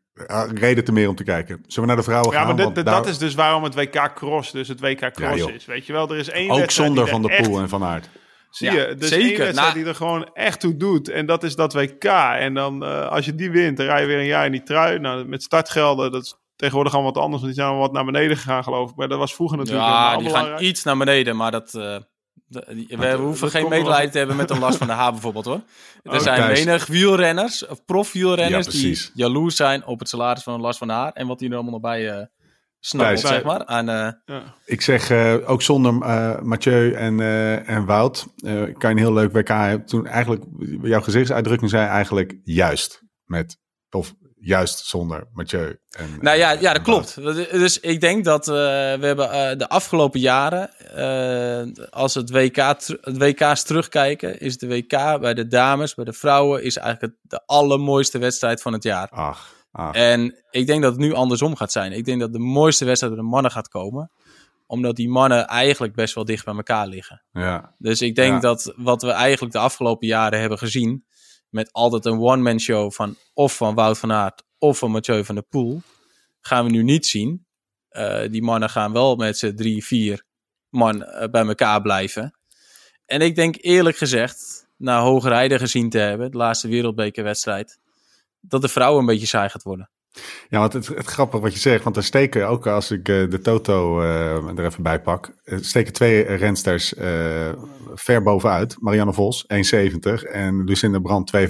[0.53, 1.63] Reden te meer om te kijken.
[1.67, 2.47] Zullen we naar de vrouwen Ja, gaan?
[2.47, 5.45] maar dit- dit- daar- dat is dus waarom het WK Cross dus het WK Cross
[5.45, 5.65] is.
[5.65, 8.09] Weet je wel, er is één Ook zonder Van der echt- Poel en Van Aert.
[8.49, 9.25] Zie Ja, je, dus zeker.
[9.27, 11.09] één wedstrijd Nou- die er gewoon echt toe doet.
[11.09, 12.03] En dat is dat WK.
[12.03, 14.63] En dan, eh, als je die wint, dan rij je weer een jaar in die
[14.63, 14.99] trui.
[14.99, 17.41] Nou, met startgelden, dat is tegenwoordig allemaal wat anders.
[17.41, 18.95] Want die zijn allemaal wat naar beneden gegaan, geloof ik.
[18.95, 20.57] Maar dat was vroeger natuurlijk Ja, die belangrijk.
[20.57, 21.73] gaan iets naar beneden, maar dat...
[21.73, 22.05] eh, de-
[22.53, 25.61] we hoeven dat geen medelijden te hebben met een last van de H bijvoorbeeld hoor.
[26.03, 26.63] Er Oh, zijn Thijs.
[26.65, 30.87] menig wielrenners, of profwielrenners, Ja, die jaloers zijn op het salaris van een last van
[30.87, 31.11] de Haar.
[31.13, 32.25] En wat die er allemaal nog bij eh
[32.79, 33.65] snapt, zeg maar.
[33.65, 34.43] Aan, eh, Ja.
[34.65, 38.97] Ik zeg eh, ook zonder eh, Mathieu en, eh, en Wout eh, kan je een
[38.97, 39.87] heel leuk WK hebben.
[39.87, 40.43] Toen eigenlijk,
[40.81, 43.57] jouw gezichtsuitdrukking zei eigenlijk juist met,
[43.89, 44.13] of
[44.43, 45.79] juist zonder Mathieu.
[45.89, 47.23] En, Nou ja, ja dat klopt.
[47.51, 52.55] Dus ik denk dat eh, we hebben eh, de afgelopen jaren, eh, als het, WK
[52.55, 57.31] het WK's terugkijken, is de WK bij de dames, bij de vrouwen, is eigenlijk het,
[57.31, 59.09] de allermooiste wedstrijd van het jaar.
[59.09, 59.95] Ach, ach.
[59.95, 61.91] En ik denk dat het nu andersom gaat zijn.
[61.91, 64.11] Ik denk dat de mooiste wedstrijd bij de mannen gaat komen,
[64.67, 67.23] omdat die mannen eigenlijk best wel dicht bij elkaar liggen.
[67.31, 67.73] ja.
[67.77, 68.39] Dus ik denk Ja.
[68.39, 71.05] dat wat we eigenlijk de afgelopen jaren hebben gezien,
[71.53, 75.35] met altijd een one-man show van of van Wout van Aert of van Mathieu van
[75.35, 75.81] der Poel,
[76.41, 77.45] gaan we nu niet zien.
[77.89, 80.23] Eh, die mannen gaan wel met z'n drie, vier
[80.69, 82.37] man eh, bij elkaar blijven.
[83.05, 87.79] En ik denk eerlijk gezegd, na hoogrijden gezien te hebben, de laatste wereldbekerwedstrijd,
[88.39, 89.89] dat de vrouwen een beetje saai gaat worden.
[90.49, 93.29] Ja, want het, het grappig wat je zegt, want er steken ook als ik eh,
[93.29, 97.51] de Toto eh, er even bij pak, eh, steken twee rensters eh,
[97.93, 98.75] ver bovenuit.
[98.79, 99.45] Marianne Vos
[99.75, 101.41] 1,70 en Lucinda Brand 2,35.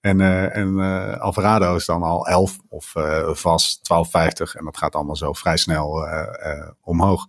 [0.00, 0.20] En,
[0.52, 0.78] en
[1.20, 2.92] Alvarado is dan al 11 of
[3.32, 6.06] vast 12,50 en dat gaat allemaal zo vrij snel
[6.80, 7.26] omhoog.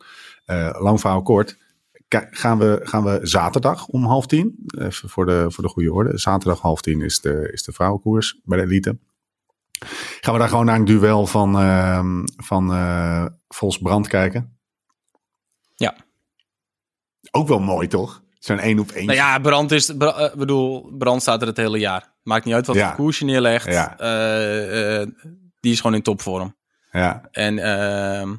[0.80, 1.58] Lang verhaal kort.
[2.10, 6.18] Gaan we, gaan we zaterdag om half tien, even voor de, voor de goede orde.
[6.18, 8.98] Zaterdag half tien is de, is de vrouwenkoers bij de elite.
[10.22, 14.60] Gaan we daar gewoon naar een duel van, ehm van eh Vos Brand kijken?
[15.76, 15.96] Ja.
[17.32, 18.22] Ook wel mooi, toch?
[18.40, 19.06] Zo'n één op één.
[19.06, 22.14] Nou ja, Brand is, Bra- eh, bedoel, Brand staat er het hele jaar.
[22.24, 22.88] Maakt niet uit wat Ja.
[22.88, 23.66] voor koers je neerlegt.
[23.66, 23.98] Ja.
[24.00, 25.08] Eh, eh,
[25.60, 26.58] die is gewoon in topvorm.
[26.92, 28.36] Ja, En ehm,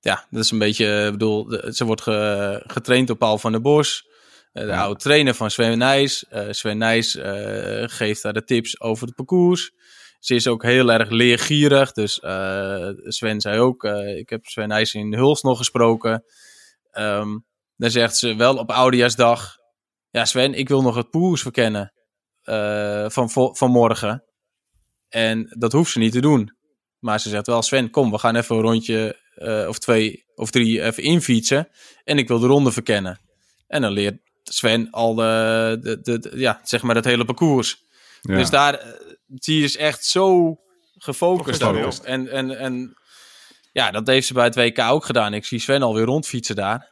[0.00, 3.60] ja, dat is een beetje, ik bedoel, ze wordt ge- getraind door Paul van der
[3.60, 4.06] Bos.
[4.52, 4.80] eh, de Ja.
[4.82, 6.26] oude trainer van Sven Nijs.
[6.28, 9.72] Eh, Sven Nijs eh, geeft haar de tips over het parcours.
[10.18, 11.92] Ze is ook heel erg leergierig.
[11.92, 16.24] Dus eh, Sven zei ook, eh, ik heb Sven Nijs in Huls nog gesproken.
[16.90, 17.38] Ehm,
[17.76, 19.56] dan zegt ze wel op Oudejaarsdag,
[20.10, 21.92] ja Sven, ik wil nog het parcours verkennen
[22.42, 24.24] eh, van, van morgen.
[25.08, 26.56] En dat hoeft ze niet te doen.
[26.98, 29.16] Maar ze zegt wel, Sven, kom, we gaan even een rondje
[29.68, 31.68] of twee of drie even infietsen.
[32.04, 33.20] En ik wil de ronde verkennen.
[33.66, 37.84] En dan leert Sven al de, de, de, de- ja, zeg maar het hele parcours.
[38.22, 38.36] ja.
[38.36, 38.84] Dus daar,
[39.28, 40.56] die is echt zo
[40.98, 41.98] gefocust Gefocust.
[41.98, 42.04] op.
[42.04, 42.96] En, en, en
[43.72, 45.34] ja, dat heeft ze bij het WK ook gedaan.
[45.34, 46.90] Ik zie Sven alweer rondfietsen daar.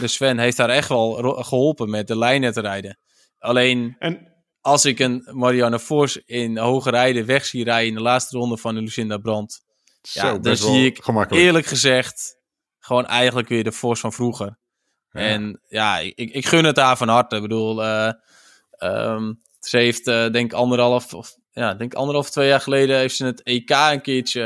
[0.00, 1.12] Dus Sven heeft daar echt wel
[1.42, 2.98] geholpen met de lijnen te rijden.
[3.38, 8.02] Alleen En als ik een Marianne Vos in hoge rijden weg zie rijden in de
[8.02, 9.64] laatste ronde van de Lucinda Brandt.
[10.02, 12.38] Zo, Ja, dan zie ik eerlijk gezegd
[12.78, 14.58] gewoon eigenlijk weer de Vos van vroeger.
[15.10, 15.20] Ja.
[15.20, 17.36] En ja, ik, ik gun het haar van harte.
[17.36, 18.12] Ik bedoel, eh,
[18.70, 23.16] ehm, ze heeft eh, denk ik anderhalf of ja, denk anderhalf, twee jaar geleden heeft
[23.16, 24.42] ze het EK een keertje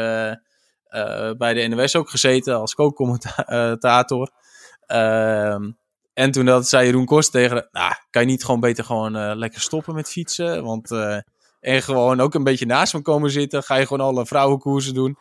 [0.89, 4.31] eh, eh, bij de NOS ook gezeten als co-commentator.
[4.87, 5.71] Ehm,
[6.15, 9.17] en toen had zei Jeroen Kost tegen haar, nou, kan je niet gewoon beter gewoon
[9.17, 10.65] eh, lekker stoppen met fietsen?
[10.65, 10.91] Want
[11.61, 13.63] en gewoon ook een beetje naast me komen zitten.
[13.63, 15.17] Ga je gewoon alle vrouwenkoersen doen.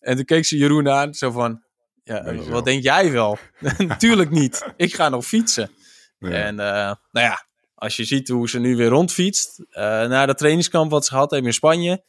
[0.00, 1.62] En toen keek ze Jeroen aan, zo van,
[2.04, 2.48] ja, wel.
[2.48, 3.38] wat denk jij wel?
[3.78, 4.72] Natuurlijk niet.
[4.76, 5.70] Ik ga nog fietsen.
[6.18, 6.30] Ja.
[6.30, 7.47] En nou ja,
[7.78, 9.58] als je ziet hoe ze nu weer rondfietst.
[9.70, 12.02] eh na dat trainingskamp wat ze gehad hebben in Spanje.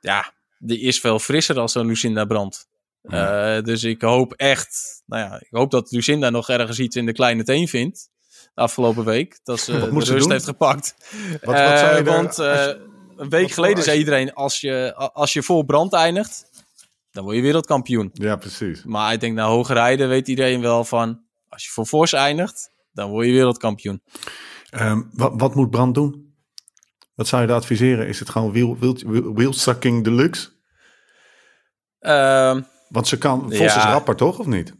[0.00, 2.68] Ja, die is veel frisser dan zo'n Lucinda Brandt.
[3.02, 7.06] Eh, dus ik hoop echt, nou ja, ik hoop dat Lucinda nog ergens iets in
[7.06, 8.08] de kleine teen vindt.
[8.54, 9.40] De afgelopen week.
[9.42, 10.30] Dat ze de rust doen?
[10.30, 10.94] heeft gepakt.
[11.30, 14.94] Wat- wat zou je Eh, want je- een week geleden als zei iedereen, als je,
[14.94, 16.44] als je vol brand eindigt,
[17.10, 18.10] dan word je wereldkampioen.
[18.12, 18.84] ja, precies.
[18.84, 22.70] Maar ik denk, na hoge rijden weet iedereen wel van, als je voor Fors eindigt,
[22.92, 24.02] dan word je wereldkampioen.
[24.70, 26.34] Ehm, wat, wat moet Brand doen?
[27.14, 28.06] Wat zou je daar adviseren?
[28.08, 28.92] Is het gewoon wheel, wheel,
[30.02, 30.48] deluxe?
[31.98, 33.40] Ehm, Want ze kan...
[33.42, 33.64] Vos Ja.
[33.76, 34.38] is rapper, toch?
[34.38, 34.74] Of niet?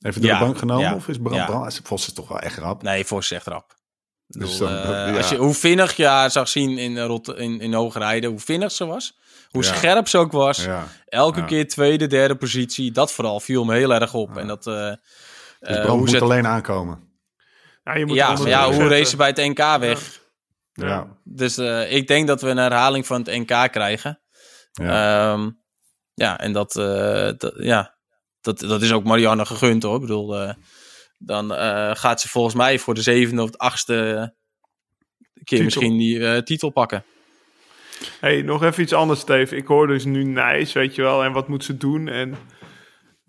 [0.00, 0.84] Even door Ja, de bank genomen?
[0.84, 1.46] ja, Of is Brand...
[1.46, 2.82] Brand- Vos is toch wel echt rap?
[2.82, 3.74] nee, Fors is echt rap.
[4.26, 5.16] Dus bedoel, dan- eh, ja.
[5.16, 8.38] als je, hoe vinnig je haar zag zien in, Rot in, in hoge rijden, hoe
[8.38, 9.18] vinnig ze was,
[9.50, 9.74] hoe Ja.
[9.74, 10.64] scherp ze ook was.
[10.64, 10.86] Ja.
[11.06, 14.36] Elke keer tweede, derde positie, dat vooral viel me heel erg op.
[14.36, 14.96] En dat, eh, Dus
[15.60, 17.10] eh, Brand hoe moet ze alleen aankomen.
[17.82, 18.88] Ja, je moet ja, maar hoe zetten.
[18.88, 20.20] race ze bij het NK weg?
[20.72, 20.86] Ja.
[20.86, 21.16] Ja.
[21.24, 24.20] Dus eh, ik denk dat we een herhaling van het NK krijgen.
[24.72, 25.32] Ja.
[25.32, 25.50] Ehm,
[26.14, 27.96] ja, en dat, eh, dat, ja,
[28.40, 29.94] dat, dat is ook Marianne gegund hoor.
[29.94, 30.54] Ik bedoel, eh,
[31.18, 34.32] dan eh, gaat ze volgens mij voor de zevende of de achtste
[35.44, 35.64] keer Titel.
[35.64, 37.04] misschien die eh, titel pakken.
[38.20, 39.56] Hey, nog even iets anders, Steve.
[39.56, 42.08] Ik hoor dus nu Nijs, weet je wel, en wat moet ze doen?
[42.08, 42.36] En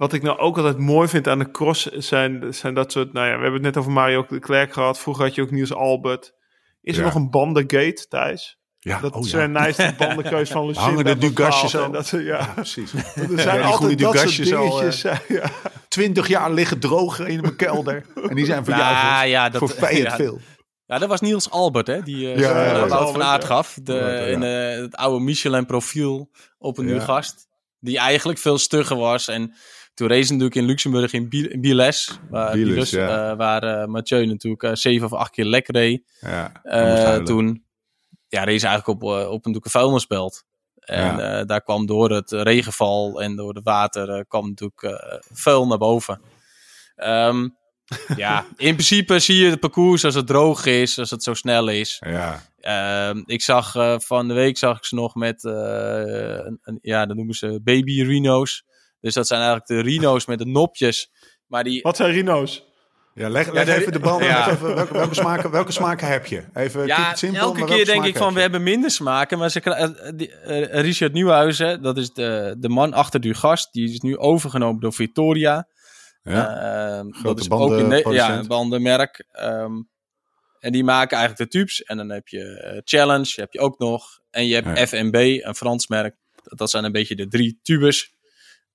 [0.04, 3.14] wat ik nou ook altijd mooi vind aan de cross zijn, zijn dat soort...
[3.14, 5.00] Nou ja, we hebben het net over Mario de Klerk gehad.
[5.00, 6.34] Vroeger had je ook Niels Albert.
[6.82, 7.06] Is er Ja.
[7.06, 8.58] nog een bandengate, Thijs?
[8.80, 9.00] ja.
[9.00, 9.48] Dat oh, Sven ja.
[9.48, 11.92] Nijs de bandenkeus van Lucinda Hangen de Dugasjes en al?
[11.92, 12.20] Dat, ja.
[12.20, 12.94] Ja, precies.
[12.96, 13.02] Er
[13.32, 15.00] Ja, zijn die altijd goede dat soort al, dingetjes.
[15.00, 15.50] zijn, ja.
[15.88, 18.06] Twintig jaar liggen drogen in mijn kelder.
[18.30, 20.16] En die zijn voor jou Ja, voor, ja, dat- voor vijand ja.
[20.16, 20.40] veel.
[20.86, 22.02] Ja, dat was Niels Albert, hè?
[22.02, 22.88] Die eh Ja, ja, ja, ja.
[22.88, 23.48] Van Albert, Aert ja.
[23.48, 23.78] gaf.
[23.84, 24.20] De, Ja, ja.
[24.26, 26.92] in eh, het oude Michelin-profiel op een Ja.
[26.92, 27.48] nieuw gast.
[27.80, 29.28] Die eigenlijk veel stugger was.
[29.28, 29.54] En
[29.94, 31.30] toen race natuurlijk in Luxemburg in
[31.62, 32.20] Biles.
[32.30, 33.30] Waar, Biles, Biles, ja.
[33.32, 36.04] eh, waar eh, Mathieu natuurlijk eh, zeven of acht keer lek reed.
[36.20, 36.52] Ja,
[37.24, 37.64] toen
[38.28, 40.44] ja, race eigenlijk op, op een vuilnisbelt.
[40.80, 46.22] En daar kwam door het regenval en door het water kwam natuurlijk vuil naar boven.
[46.96, 47.48] Ehm,
[48.16, 51.68] Ja, in principe zie je het parcours als het droog is, als het zo snel
[51.68, 52.02] is.
[52.06, 52.44] Ja.
[52.60, 53.72] Ehm, ik zag
[54.04, 58.02] van de week zag ik ze nog met, een, een- ja, dat noemen ze baby
[58.04, 58.64] rhino's.
[59.04, 61.12] Dus dat zijn eigenlijk de rhino's met de nopjes.
[61.48, 62.64] Maar die, Wat zijn rhino's?
[63.14, 64.00] Ja, leg, leg de- even de.
[64.26, 64.52] Ja.
[64.52, 66.44] Even, welke, welke, smaken, welke smaken heb je?
[66.54, 69.38] Even ja, it simpel, elke keer denk ik van we hebben minder smaken.
[69.38, 73.74] Maar ze, eh, die, eh, Richard Nieuwhuizen, dat is de, de man achter du gast.
[73.74, 75.68] Die is nu overgenomen door Victoria.
[76.24, 76.58] Ja.
[76.98, 79.26] Ehm, dat is ook een, ne- ja, een bandenmerk.
[79.32, 79.74] Ehm,
[80.60, 81.84] en die maken eigenlijk de tubes.
[81.84, 84.20] En dan heb je eh, Challenge, heb je ook nog.
[84.32, 84.88] En je hebt Ja.
[84.88, 86.16] FNB, een Frans merk.
[86.44, 88.13] Dat, dat zijn een beetje de drie tubes.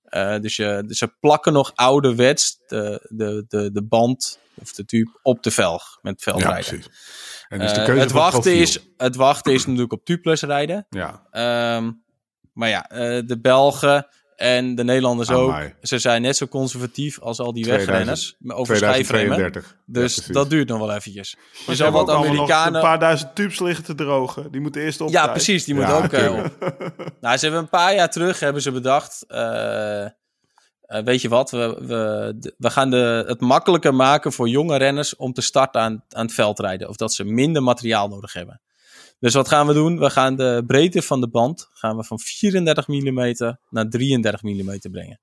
[0.09, 4.85] Eh, dus, je, dus ze plakken nog ouderwets de, de, de, de band of de
[4.85, 6.65] tube op de velg met ja, veldrijden.
[6.79, 6.89] precies.
[7.47, 10.43] En dus de Eh, keuze het, voor wachten is, het wachten is natuurlijk op tubeless
[10.43, 10.85] rijden.
[10.89, 11.91] Ja, Ehm,
[12.53, 14.07] maar ja, eh, de Belgen
[14.39, 15.55] en de Nederlanders ook.
[15.81, 18.35] Ze zijn net zo conservatief als al die 2000 wegrenners.
[18.59, 19.37] Over schijfremmen.
[19.37, 19.77] 2032.
[19.85, 21.37] Dus Ja, dat duurt nog wel eventjes.
[21.65, 22.75] Zal hebben wat Amerikanen...
[22.75, 24.51] een paar duizend tubes liggen te drogen.
[24.51, 25.09] Die moeten eerst op.
[25.09, 25.63] Ja, precies.
[25.63, 26.51] Die Ja, moet ook eh, op.
[27.21, 29.25] Nou, ze hebben een paar jaar terug hebben ze bedacht.
[29.27, 30.09] eh, eh,
[31.03, 31.51] weet je wat?
[31.51, 36.03] We, we, we gaan de, het makkelijker maken voor jonge renners om te starten aan,
[36.09, 36.89] aan het veldrijden.
[36.89, 38.61] Of dat ze minder materiaal nodig hebben.
[39.19, 39.99] Dus wat gaan we doen?
[39.99, 43.33] We gaan de breedte van de band gaan we van 34 mm
[43.69, 45.19] naar 33 mm brengen.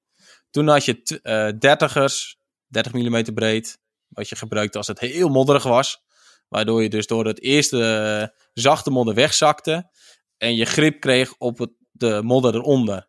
[0.50, 2.36] Toen had je t- eh, 30ers,
[2.66, 3.78] 30 mm breed,
[4.08, 6.04] wat je gebruikte als het heel modderig was.
[6.48, 7.82] Waardoor je dus door het eerste
[8.22, 9.90] eh, zachte modder wegzakte
[10.38, 13.08] en je grip kreeg op het, de modder eronder.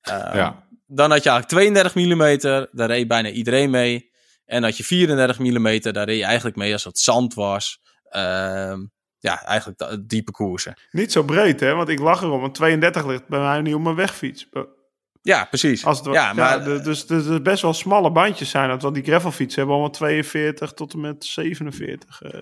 [0.00, 0.70] Eh, Ja.
[0.86, 4.10] Dan had je eigenlijk 32 mm, daar reed bijna iedereen mee.
[4.44, 7.80] En had je 34 mm, daar reed je eigenlijk mee als het zand was.
[8.08, 8.80] Ehm,
[9.22, 10.74] ja, eigenlijk diepe koersen.
[10.90, 11.74] Niet zo breed, hè?
[11.74, 12.44] Want ik lach erom.
[12.44, 14.48] Een 32 ligt bij mij niet op mijn wegfiets.
[15.22, 15.84] Ja, precies.
[15.84, 18.70] Als het, ja, ja, maar de- dus dus er best wel smalle bandjes zijn.
[18.70, 22.22] het, Want die gravelfietsen hebben allemaal 42 tot en met 47.
[22.22, 22.40] eh, ja,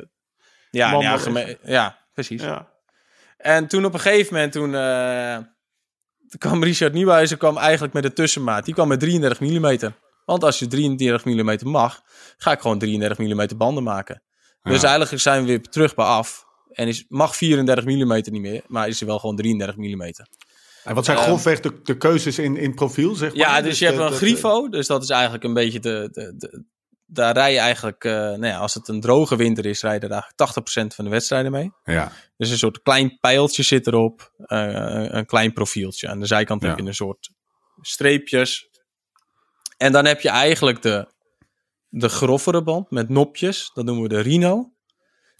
[0.71, 1.21] ja, wandelen.
[1.21, 2.43] geme- ja, precies.
[2.43, 2.69] ja.
[3.37, 5.37] En toen op een gegeven moment, toen, eh,
[6.29, 8.65] toen kwam Richard Nieuwhuizen kwam eigenlijk met de tussenmaat.
[8.65, 9.93] Die kwam met 33 mm.
[10.25, 12.01] Want als je 33 mm mag,
[12.37, 14.23] ga ik gewoon 33 mm banden maken.
[14.63, 14.89] Dus Ja.
[14.89, 16.49] eigenlijk zijn we weer terug bij af.
[16.73, 20.03] En is, mag 34 mm niet meer, maar is er wel gewoon 33 mm.
[20.85, 23.39] En wat zijn Ehm, grofweg de, de keuzes in, in profiel, zeg maar?
[23.39, 24.69] Ja, dus je hebt de- een de- grifo.
[24.69, 26.09] Dus dat is eigenlijk een beetje de...
[26.13, 26.65] de, de
[27.13, 30.15] daar rij je eigenlijk, eh, nou ja, als het een droge winter is, rijden er
[30.39, 31.71] eigenlijk 80% van de wedstrijden mee.
[31.85, 34.33] Ja, Dus een soort klein pijltje zit erop.
[34.37, 36.09] eh, een klein profieltje.
[36.09, 37.31] Aan de zijkant heb je een soort
[37.81, 38.69] streepjes.
[39.77, 41.09] En dan heb je eigenlijk de,
[41.89, 43.71] de groffere band met nopjes.
[43.75, 44.73] Dat noemen we de Rhino.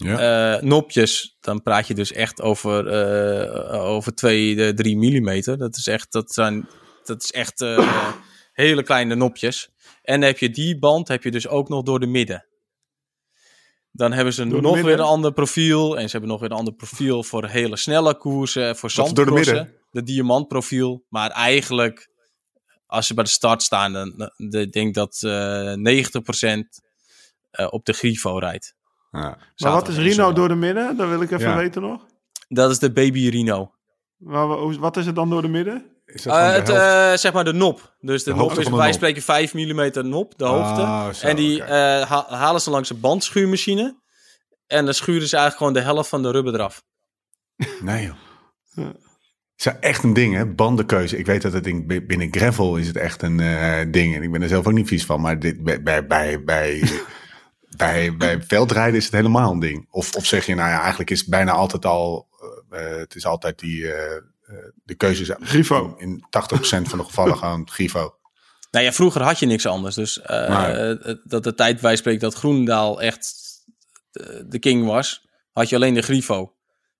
[0.03, 0.55] Ja.
[0.55, 5.57] Eh, nopjes, dan praat je dus echt over, eh over 2, 3 millimeter.
[5.57, 6.67] Dat is echt, dat zijn,
[7.03, 8.13] dat is echt eh,
[8.53, 9.69] hele kleine nopjes.
[10.01, 12.45] En dan heb je die band heb je dus ook nog door de midden.
[13.91, 14.83] Dan hebben ze de nog midden?
[14.83, 15.97] weer een ander profiel.
[15.97, 18.75] En ze hebben nog weer een ander profiel voor hele snelle koersen.
[18.75, 19.55] Voor de zandcrossen.
[19.55, 19.75] midden?
[19.91, 21.05] De diamantprofiel.
[21.09, 22.09] Maar eigenlijk,
[22.85, 26.81] als ze bij de start staan, dan, denk ik dat eh 90%
[27.51, 28.75] eh, op de Grifo rijdt.
[29.11, 29.37] Ja.
[29.57, 30.97] Maar wat is Rino door de midden?
[30.97, 31.55] Dat wil ik even Ja.
[31.55, 32.05] weten nog.
[32.47, 33.71] Dat is de Baby Rino.
[34.17, 34.47] Maar
[34.79, 35.85] wat is het dan door de midden?
[36.05, 37.95] Is dat Eh, het, eh, zeg maar de nop.
[37.99, 40.81] Dus de, De nop hoogte is de wijze van spreken 5 mm nop, de hoogte.
[40.81, 43.99] Ah, zo, en die eh, ha- halen ze langs een bandschuurmachine.
[44.67, 46.83] En dan schuren ze eigenlijk gewoon de helft van de rubber eraf.
[47.81, 48.15] Nee, joh.
[48.75, 48.93] Ja.
[49.55, 50.45] Het is echt een ding, hè?
[50.45, 51.17] Bandenkeuze.
[51.17, 54.15] Ik weet dat het ding, bi- binnen gravel is het echt een eh, ding.
[54.15, 55.21] En ik ben er zelf ook niet vies van.
[55.21, 56.83] Maar dit, bij, bij, bij,
[57.77, 59.87] bij, bij, veldrijden is het helemaal een ding.
[59.89, 62.27] Of, of zeg je, nou ja, eigenlijk is het bijna altijd al...
[62.69, 63.91] eh, eh, het is altijd die...
[63.91, 64.21] eh, eh,
[64.83, 65.95] de keuze is Grifo.
[65.97, 66.25] in, in
[66.59, 68.15] 80% van de gevallen gewoon Grifo.
[68.71, 69.95] Nou ja, vroeger had je niks anders.
[69.95, 70.21] Dus
[71.23, 73.33] dat de tijd bij spreekt dat Groenendaal echt
[74.47, 76.53] de, king was, had je alleen de Grifo.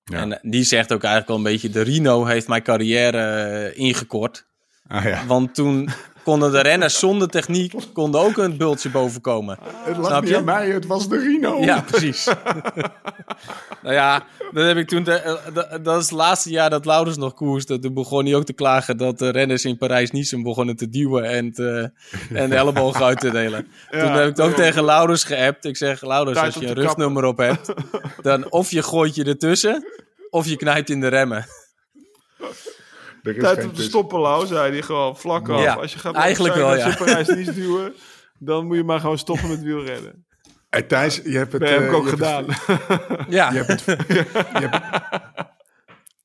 [0.03, 0.17] Ja.
[0.17, 4.45] En die zegt ook eigenlijk wel een beetje, de Rino heeft mijn carrière ingekort.
[4.87, 5.25] Ah ja.
[5.25, 5.89] Want toen
[6.23, 9.57] konden de renners zonder techniek konden ook een bultje boven komen.
[9.83, 10.37] Het lag Snap niet je?
[10.37, 11.57] aan mij, het was de Rino.
[11.63, 12.25] Ja, precies.
[13.83, 15.03] nou ja, dat heb ik toen.
[15.03, 15.33] te- eh,
[15.83, 17.79] dat- is het laatste jaar dat Laurens nog koerste.
[17.79, 21.53] Toen begon hij ook te klagen dat de renners in Parijs-Nice begonnen te duwen en,
[21.53, 21.91] te,
[22.33, 23.67] en de ellebogen uit te delen.
[23.89, 25.65] toen heb ik het ook tegen Laurens geappt.
[25.65, 27.73] Ik zeg: Laurens, als je een rugnummer op hebt,
[28.21, 29.85] dan of je gooit je ertussen,
[30.29, 31.45] of je knijpt in de remmen.
[33.23, 35.61] Is Tijd om te stoppen, Lau, zei hij gewoon vlak af.
[35.63, 36.95] Ja, als je gaat eigenlijk zijn, wel, ja.
[36.95, 37.93] Parijs niet duwen,
[38.39, 40.25] dan moet je maar gewoon stoppen met wielrennen.
[40.69, 41.61] Hey, Thijs, je hebt het...
[41.61, 42.45] Dat heb eh, ik ook je hebt gedaan.
[42.47, 44.85] het- Ja, Je hebt het, je hebt,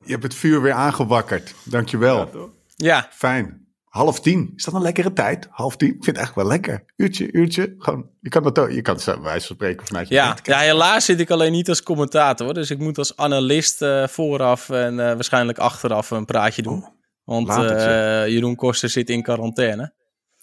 [0.05, 1.55] je hebt het vuur weer aangewakkerd.
[1.65, 2.17] Dankjewel.
[2.19, 2.51] Ja, toch?
[2.77, 3.09] ja.
[3.13, 3.66] Fijn.
[3.97, 4.53] Half tien.
[4.57, 5.49] Is dat een lekkere tijd?
[5.51, 5.89] Half tien?
[5.89, 6.85] Ik vind het echt wel lekker.
[6.97, 7.75] Uurtje, uurtje.
[7.79, 8.71] Gewoon, je kan ook.
[8.71, 11.53] Je kan het bij wijze van spreken vanuit je Ja, ja, helaas zit ik alleen
[11.53, 12.55] niet als commentator.
[12.55, 16.85] Dus ik moet als analist eh, vooraf en eh, waarschijnlijk achteraf een praatje doen.
[17.25, 17.87] Want latertje.
[17.87, 19.95] eh, Jeroen Koster zit in quarantaine.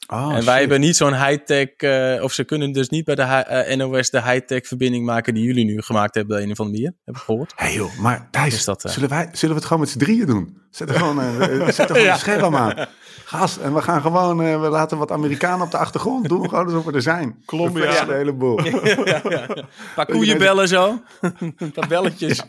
[0.07, 0.45] Oh, en shit.
[0.45, 1.69] wij hebben niet zo'n high-tech...
[2.21, 5.33] of ze kunnen dus niet bij de NOS de high-tech verbinding maken...
[5.33, 6.95] die jullie nu gemaakt hebben, de een of andere manier.
[7.05, 7.53] Heb ik gehoord.
[7.55, 9.97] Hé hey joh, maar Thijs, Is dat, zullen, wij, zullen we het gewoon met z'n
[9.97, 10.61] drieën doen?
[10.73, 12.73] Zet er gewoon, eh, zetten gewoon een scherm aan.
[13.25, 16.49] Gast, en we gaan gewoon, eh, we laten wat Amerikanen op de achtergrond doen.
[16.49, 17.41] Gewoon alsof we er zijn.
[17.45, 17.99] Colombia.
[17.99, 18.59] We de hele boel.
[18.65, 20.99] Een paar koeien bellen zo.
[21.39, 22.43] een paar belletjes.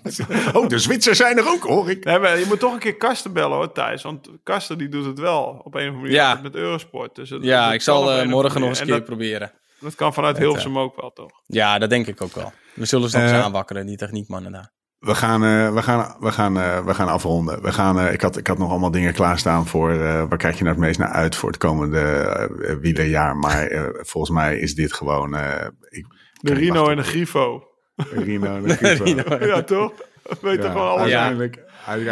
[0.53, 2.05] Oh, de Zwitsers zijn er ook, hoor ik.
[2.05, 4.03] Nee, maar je moet toch een keer Kasten bellen hoor, Thijs.
[4.03, 6.39] Want Kasten die doet het wel op een of andere manier Ja.
[6.43, 7.15] met Eurosport.
[7.15, 9.53] Dus het- Ja, ik zal een eh, morgen nog eens een keer En proberen.
[9.81, 11.31] Dat, kan vanuit Hilversum ook wel, toch?
[11.47, 12.53] Ja, dat denk ik ook wel.
[12.75, 14.73] We zullen ze nog eens aanwakkeren, die techniekmannen daar.
[15.05, 17.63] We gaan, eh, we gaan, we gaan, eh, we gaan afronden.
[17.63, 19.91] We gaan, eh, ik, had, ik had nog allemaal dingen klaarstaan voor.
[19.91, 19.99] eh,
[20.29, 23.37] waar kijk je nou het meest naar uit voor het komende wielerjaar?
[23.37, 23.69] Maar
[24.01, 25.35] volgens mij is dit gewoon.
[25.37, 26.07] eh, ik,
[26.41, 27.65] De Rino en de Grifo.
[28.11, 29.05] Rino en de Grifo.
[29.47, 29.93] Ja, toch?
[30.23, 31.11] Dat weet toch gewoon alles.
[31.11, 31.29] Ja.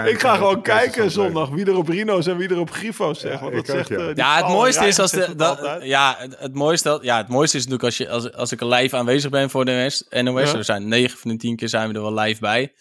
[0.07, 3.41] Ik ga gewoon kijken zondag wie er op Rino's en wie er op Grifo's zegt.
[3.41, 3.97] Ja, dat zegt, ja.
[3.97, 7.57] eh, Ja, het mooiste is als de, dat, ja, het, het mooiste, ja, het mooiste
[7.57, 9.73] is natuurlijk als, je, als, als ik er live aanwezig ben voor de
[10.11, 10.23] NOS.
[10.23, 10.57] NOS Ja.
[10.57, 12.73] We zijn 9 van de 10 keer zijn we er wel live bij.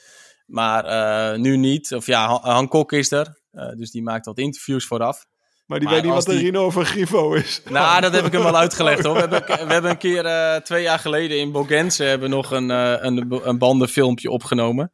[0.45, 1.93] Maar eh, nu niet.
[1.95, 3.39] Of ja, Han- Han Kok is er.
[3.51, 5.25] eh, dus die maakt wat interviews vooraf.
[5.65, 7.61] Maar die Maar weet niet wat een die- Rino of een Grifo is.
[7.69, 9.13] Nou, dat heb ik hem wel uitgelegd hoor.
[9.13, 12.51] We hebben, we hebben een keer eh, twee jaar geleden in Bogense hebben we nog
[12.51, 14.89] een, eh, een, een bandenfilmpje opgenomen.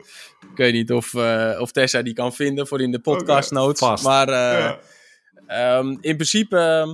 [0.57, 3.79] Ik weet niet of, eh, of Tessa die kan vinden voor in de podcast notes.
[3.79, 4.03] vast.
[4.03, 4.79] Maar eh, Ja.
[5.47, 6.93] Ehm, in principe, ehm,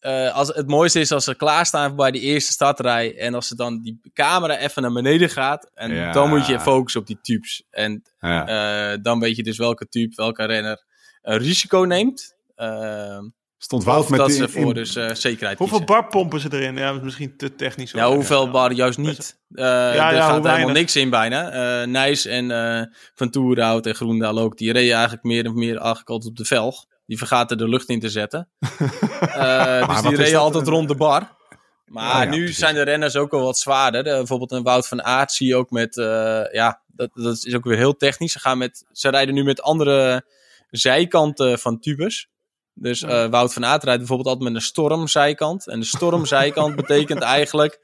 [0.00, 3.16] eh, als, het mooiste is als ze klaarstaan bij de eerste startrij.
[3.18, 5.70] En als ze dan die camera even naar beneden gaat.
[5.74, 6.12] En Ja.
[6.12, 7.62] dan moet je focussen op die tubes.
[7.70, 8.46] En Ja.
[8.92, 10.84] eh, dan weet je dus welke tube, welke renner
[11.22, 12.34] een risico neemt.
[13.62, 15.94] Stond Wout met dat de, ze in- voor dus eh, zekerheid Hoeveel kiezen.
[15.96, 16.76] bar pompen ze erin?
[16.76, 17.90] Ja, misschien te technisch.
[17.90, 19.38] Ja, hoeveel bar juist niet.
[19.54, 20.72] Eh er ja, gaat helemaal weinig.
[20.74, 21.50] niks in bijna.
[21.80, 22.82] Eh Nijs en eh
[23.14, 24.56] Van Toerhout en Groendaal ook.
[24.56, 26.84] Die reden eigenlijk meer en meer eigenlijk altijd op de velg.
[27.06, 28.48] Die vergaten de lucht in te zetten.
[29.20, 31.36] Eh, dus die reden altijd rond de bar.
[31.86, 32.58] Maar Ja, ja, nu precies.
[32.58, 34.02] zijn de renners ook al wat zwaarder.
[34.02, 35.96] Bijvoorbeeld een Wout van Aert zie je ook met...
[35.96, 38.32] eh, ja, dat, dat is ook weer heel technisch.
[38.32, 40.24] Ze, gaan met, ze rijden nu met andere
[40.70, 42.28] zijkanten van tubes.
[42.74, 45.68] Dus eh, Wout van Aert rijdt bijvoorbeeld altijd met een stormzijkant.
[45.68, 47.78] En de stormzijkant betekent eigenlijk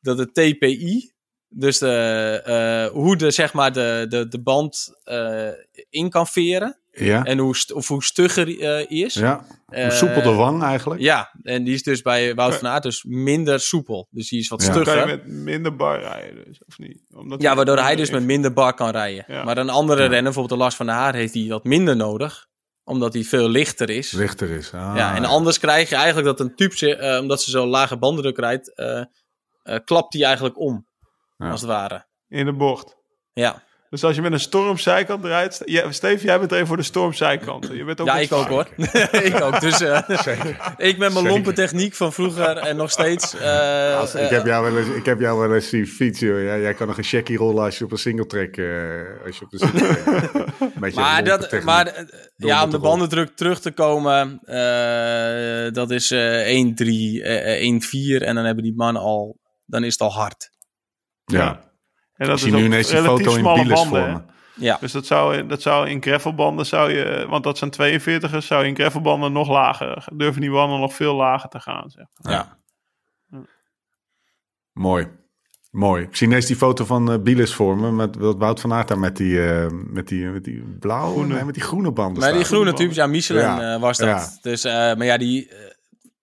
[0.00, 1.12] dat de TPI,
[1.48, 5.48] dus de, eh, hoe de, zeg maar de, de, de band eh,
[5.90, 6.80] in kan veren.
[6.90, 9.14] Ja, En hoe, st- of hoe stugger eh is.
[9.14, 9.44] ja.
[9.66, 11.00] Hoe soepel de wang eigenlijk.
[11.00, 14.08] Ja, en die is dus bij Wout van Aert dus minder soepel.
[14.10, 14.68] Dus die is wat Ja.
[14.68, 15.06] Kan je stugger.
[15.06, 17.02] met minder bar rijden, dus, of niet?
[17.10, 19.24] Omdat Ja, waardoor hij dus met minder bar kan rijden.
[19.26, 19.44] Ja.
[19.44, 22.46] Maar een andere renner, bijvoorbeeld de Lars van der Haar, heeft hij wat minder nodig.
[22.88, 24.12] Omdat hij veel lichter is.
[24.12, 24.72] Lichter is.
[24.72, 27.96] Ah, ja, en anders krijg je eigenlijk dat een tube, eh, omdat ze zo'n lage
[27.96, 29.00] bandendruk rijdt, eh,
[29.62, 30.86] eh, klapt hij eigenlijk om.
[31.36, 31.50] Ja.
[31.50, 32.06] Als het ware.
[32.28, 32.96] In de bocht.
[33.32, 35.62] Ja, Dus als je met een stormzijkant rijdt...
[35.64, 37.68] Ja, Steve, jij bent er even voor de stormzijkant.
[37.72, 38.68] Je bent ook ja ik ook hoor.
[39.22, 39.60] ik ook.
[39.60, 40.00] Dus eh,
[40.76, 43.36] ik met mijn lompe techniek van vroeger en nog steeds.
[43.36, 46.42] eh, Als- ik, eh, heb jou wel eens, ik heb jou wel eens zien fietsen.
[46.42, 48.56] Jij, jij kan nog een checkie rollen als je op een singletrack...
[48.56, 48.66] eh
[49.26, 50.46] als je op de singletrack...
[50.94, 52.06] Maar, dat, maar
[52.36, 58.34] ja, om de bandendruk terug te komen, eh, dat is eh 1-3, eh, 1-4 en
[58.34, 60.50] dan hebben die mannen al, dan is het al hard.
[61.24, 61.67] Ja,
[62.18, 64.20] En dat ik zie is nu ineens die foto in Bieles me.
[64.54, 68.62] Ja, Dus dat zou, dat zou in gravelbanden, zou je, want dat zijn 42ers, zou
[68.62, 70.04] je in gravelbanden nog lager.
[70.12, 71.90] Durven die banden nog veel lager te gaan.
[71.90, 72.06] Zeg.
[72.16, 72.56] ja.
[74.72, 75.08] Mooi.
[75.70, 76.02] Mooi.
[76.02, 77.92] Ik zie ineens die foto van eh Bieles voor me.
[77.92, 81.34] Met wat Wout van Aert daar met die, eh, met die, met die blauwe, Groene.
[81.34, 84.08] nee, met die groene banden Maar die groene tubes, ja, Michelin Ja, eh, was dat.
[84.08, 84.28] ja.
[84.42, 85.56] Dus, eh, maar ja, die, eh,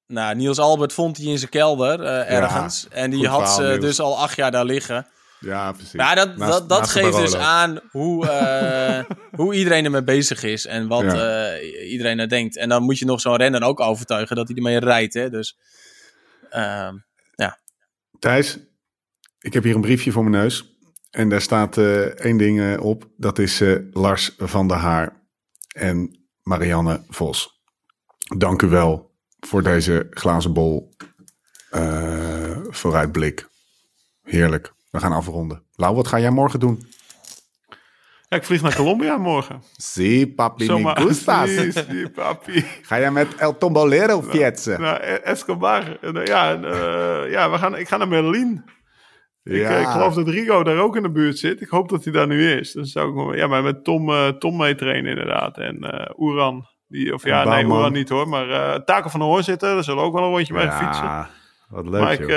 [0.08, 2.88] nou, Niels Albert vond die in zijn kelder eh, ergens.
[2.90, 3.80] en die goed had verhaal, ze Niels.
[3.86, 5.08] dus al acht jaar daar liggen.
[5.46, 5.94] Ja, precies.
[5.94, 10.66] Maar dat, Naast- dat, dat geeft dus aan hoe, eh, hoe iedereen ermee bezig is
[10.66, 11.54] en wat Ja.
[11.56, 12.58] eh, iedereen er denkt.
[12.58, 15.14] En dan moet je nog zo'n renner ook overtuigen dat hij ermee rijdt.
[15.14, 15.30] Hè?
[15.30, 15.58] Dus,
[16.50, 16.96] ehm,
[18.20, 18.58] Thijs,
[19.40, 20.78] ik heb hier een briefje voor mijn neus.
[21.12, 23.10] En daar staat eh, één ding op.
[23.18, 23.62] Dat is
[23.92, 25.28] Lars van der Haar
[25.68, 27.62] en Marianne Vos.
[28.38, 30.94] Dank u wel voor deze glazen bol
[32.70, 33.48] vooruitblik.
[34.24, 34.74] Heerlijk.
[34.96, 35.64] We gaan afronden.
[35.76, 36.94] Lau, wat ga jij morgen doen?
[38.28, 39.64] Ja, ik vlieg naar Colombia morgen.
[39.78, 41.50] Si, papi, me gustas.
[42.16, 42.66] Papi.
[42.82, 44.82] Ga jij met El Tombolero fietsen?
[44.82, 45.98] Nou, E- Escobar.
[46.02, 48.64] Eh, Ja, en, eh, ja we gaan, ik ga naar Medellin.
[49.44, 49.70] Ik, Ja.
[49.70, 51.62] eh, ik geloof dat Rigo daar ook in de buurt zit.
[51.62, 52.72] Ik hoop dat hij daar nu is.
[52.72, 55.58] Dan zou ik, ja, maar met Tom, Tom mee trainen inderdaad.
[55.58, 57.66] En eh Oeran, Die, of ja, nee.
[57.66, 58.28] Oeran niet hoor.
[58.28, 60.86] Maar Taken van de Hoorn zitten, daar zullen we ook wel een rondje mee gaan
[60.86, 61.06] fietsen.
[61.06, 61.30] Ja,
[61.70, 62.30] wat leuk maar ik, joh.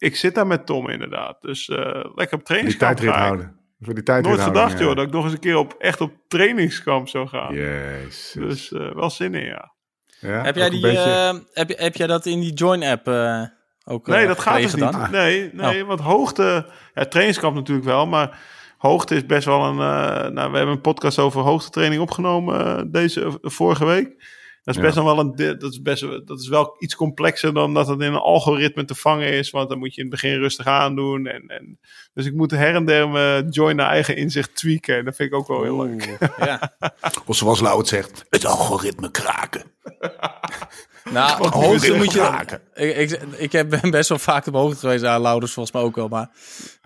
[0.00, 1.36] Ik zit daar met Tom inderdaad.
[1.40, 1.76] Dus eh,
[2.14, 3.20] lekker op die trainingskamp tijdrit ik.
[3.20, 3.56] houden.
[3.80, 4.86] Voor die tijdrit Nooit houden, gedacht ja.
[4.86, 7.54] joh, dat ik nog eens een keer op, echt op trainingskamp zou gaan.
[7.54, 8.32] Jezus.
[8.38, 9.72] Dus eh, wel zin in, ja.
[10.20, 11.00] Ja, Heb jij, die, beetje-
[11.32, 13.42] eh, heb, je- heb jij dat in die Join-app eh,
[13.84, 15.00] ook Nee, dat gaat dus gekregen niet.
[15.02, 15.20] dan?
[15.20, 15.88] Nee, nee Oh.
[15.88, 16.66] want hoogte...
[16.94, 18.38] Ja, trainingskamp natuurlijk wel, maar
[18.78, 19.78] hoogte is best wel een...
[19.78, 24.38] eh, nou, we hebben een podcast over hoogtetraining opgenomen deze vorige week.
[24.62, 24.86] Dat is Ja.
[24.86, 25.58] best nog wel een...
[25.58, 28.94] Dat is, best, dat is wel iets complexer dan dat het in een algoritme te
[28.94, 29.50] vangen is.
[29.50, 31.26] Want dan moet je in het begin rustig aandoen.
[31.26, 31.78] En, en,
[32.14, 34.96] dus ik moet her en der mijn join naar eigen inzicht tweaken.
[34.96, 36.18] En dat vind ik ook wel heel leuk.
[36.20, 36.76] Oeh, ja.
[37.26, 39.62] Of zoals Lau het zegt, het algoritme kraken.
[41.10, 42.58] Nou, hoogte moet je?
[42.74, 45.84] Ik, ik, ik heb ben best wel vaak op hoogte geweest, aan Laurens volgens mij
[45.84, 46.08] ook wel.
[46.08, 46.30] Maar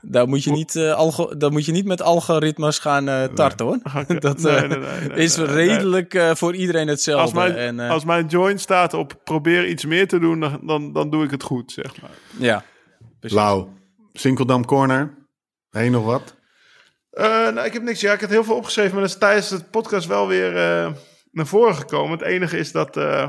[0.03, 3.67] daar moet je niet, eh, algo, daar moet je niet met algoritmes gaan eh, tarten
[3.67, 3.79] hoor.
[4.19, 5.55] Dat Nee, eh, nee, nee, nee, is nee, nee.
[5.55, 7.23] redelijk eh, voor iedereen hetzelfde.
[7.23, 10.61] Als mijn, en, eh, als mijn join staat op probeer iets meer te doen, dan,
[10.63, 12.11] dan, dan doe ik het goed, zeg maar.
[12.39, 12.65] ja.
[13.21, 13.39] Precies.
[13.39, 13.67] Lau,
[14.13, 15.15] Sinkeldam Corner.
[15.71, 16.35] Heen nog wat?
[17.11, 18.01] Eh, nou, ik heb niks.
[18.01, 20.93] Ja, ik heb heel veel opgeschreven, maar dat is tijdens het podcast wel weer eh,
[21.31, 22.19] naar voren gekomen.
[22.19, 23.29] Het enige is dat eh,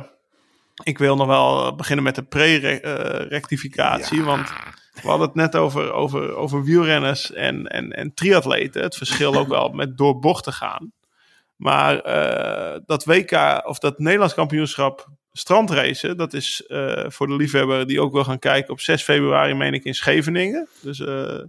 [0.83, 4.23] ik wil nog wel beginnen met de pre-rectificatie.
[4.23, 4.49] want
[5.01, 8.81] we hadden het net over, over, over wielrenners en, en, en triatleten.
[8.81, 10.93] Het verschil ook wel met door bochten gaan.
[11.55, 17.87] Maar eh, dat WK of dat Nederlands kampioenschap strandracen, dat is eh, voor de liefhebber
[17.87, 20.67] die ook wil gaan kijken op 6 februari, meen ik, in Scheveningen.
[20.81, 21.41] Dus eh,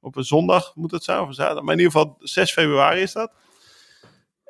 [0.00, 1.64] op een zondag moet het zijn, of een zaterdag.
[1.64, 3.32] Maar in ieder geval 6 februari is dat.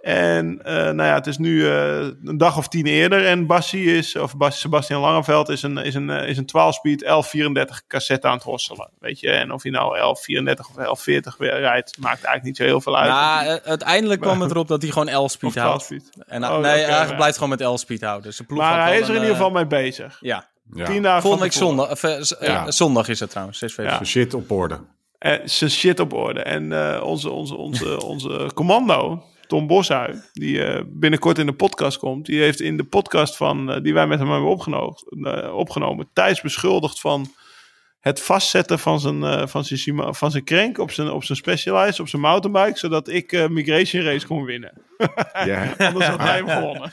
[0.00, 3.26] En eh, nou ja, het is nu eh, een dag of tien eerder.
[3.26, 7.00] En Bassi is, of Bas, Sebastian Langeveld is een, is een, eh, is een 12-speed
[7.00, 8.90] 1134 cassette aan het hosselen.
[8.98, 12.64] Weet je, en of hij nou 1134 of 1140 weer rijdt, maakt eigenlijk niet zo
[12.64, 13.08] heel veel uit.
[13.10, 15.84] Nou, eh, uiteindelijk kwam het erop dat hij gewoon of L-speed houdt.
[15.84, 16.24] 12-speed.
[16.26, 17.14] En, Oh, nee, hij ja.
[17.14, 18.22] blijft gewoon met L-speed houden.
[18.22, 20.18] Dus de ploeg Maar hij is er in ieder geval mee bezig.
[20.20, 20.84] Ja, Ja.
[20.84, 22.02] Tien dagen volgende week zondag, of,
[22.40, 22.70] Ja.
[22.70, 24.04] zondag is het trouwens, 6 februari.
[24.06, 24.80] Zijn shit op orde.
[25.18, 26.40] Eh, zijn shit op orde.
[26.42, 31.98] En eh, onze, onze, onze, onze commando, Tom Boshui, die eh, binnenkort in de podcast
[31.98, 35.54] komt, die heeft in de podcast van, eh, die wij met hem hebben opgenomen, eh,
[35.56, 37.26] opgenomen Thijs beschuldigd van
[38.00, 42.00] het vastzetten van zijn, eh, van zijn, van zijn crank op zijn, op zijn Specialized,
[42.00, 44.72] op zijn mountainbike, zodat ik eh, Migration Race kon winnen.
[45.44, 45.74] Ja.
[45.88, 46.92] Anders had hij hem gewonnen.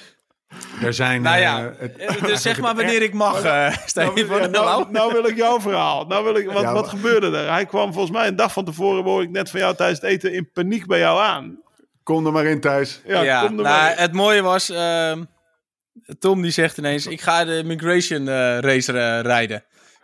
[0.81, 1.21] Er zijn...
[1.21, 5.25] Nou ja, het- Dus zeg maar wanneer ik mag, eh Nou, ja, nou, nou wil
[5.25, 6.05] ik jouw verhaal.
[6.05, 7.51] Nou wil ik, wat, Ja, wat gebeurde er?
[7.51, 10.09] Hij kwam volgens mij een dag van tevoren, hoor ik net van jou tijdens het
[10.09, 11.59] eten, in paniek bij jou aan.
[12.07, 13.01] Kom er maar in thuis.
[13.05, 13.97] Ja, Ja, kom er nou, maar in.
[13.97, 15.23] het mooie was, ehm,
[16.19, 19.57] Tom die zegt ineens, ik ga de Migration eh, Race eh, rijden.
[19.57, 19.63] Ik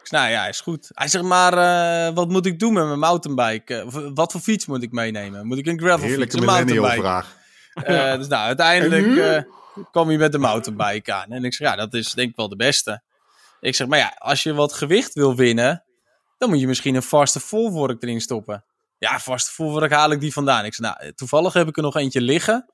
[0.09, 0.89] zeg, nou ja, is goed.
[0.93, 3.85] Hij zegt, maar eh, wat moet ik doen met mijn mountainbike?
[4.13, 5.47] Wat voor fiets moet ik meenemen?
[5.47, 7.25] Moet ik een gravel fiets, Heerlijke een millennial mountainbike?
[7.73, 8.11] vraag.
[8.11, 9.43] Eh, dus nou, uiteindelijk eh,
[9.91, 11.31] kwam hij met de mountainbike aan.
[11.31, 13.01] En ik zeg, ja, dat is denk ik wel de beste.
[13.59, 15.83] Ik zeg, maar ja, als je wat gewicht wil winnen,
[16.37, 18.65] dan moet je misschien een vaste volvork erin stoppen.
[19.03, 20.65] Ja, vaste volvork haal ik die vandaan.
[20.65, 22.71] Ik zeg, nou, toevallig heb ik er nog eentje liggen.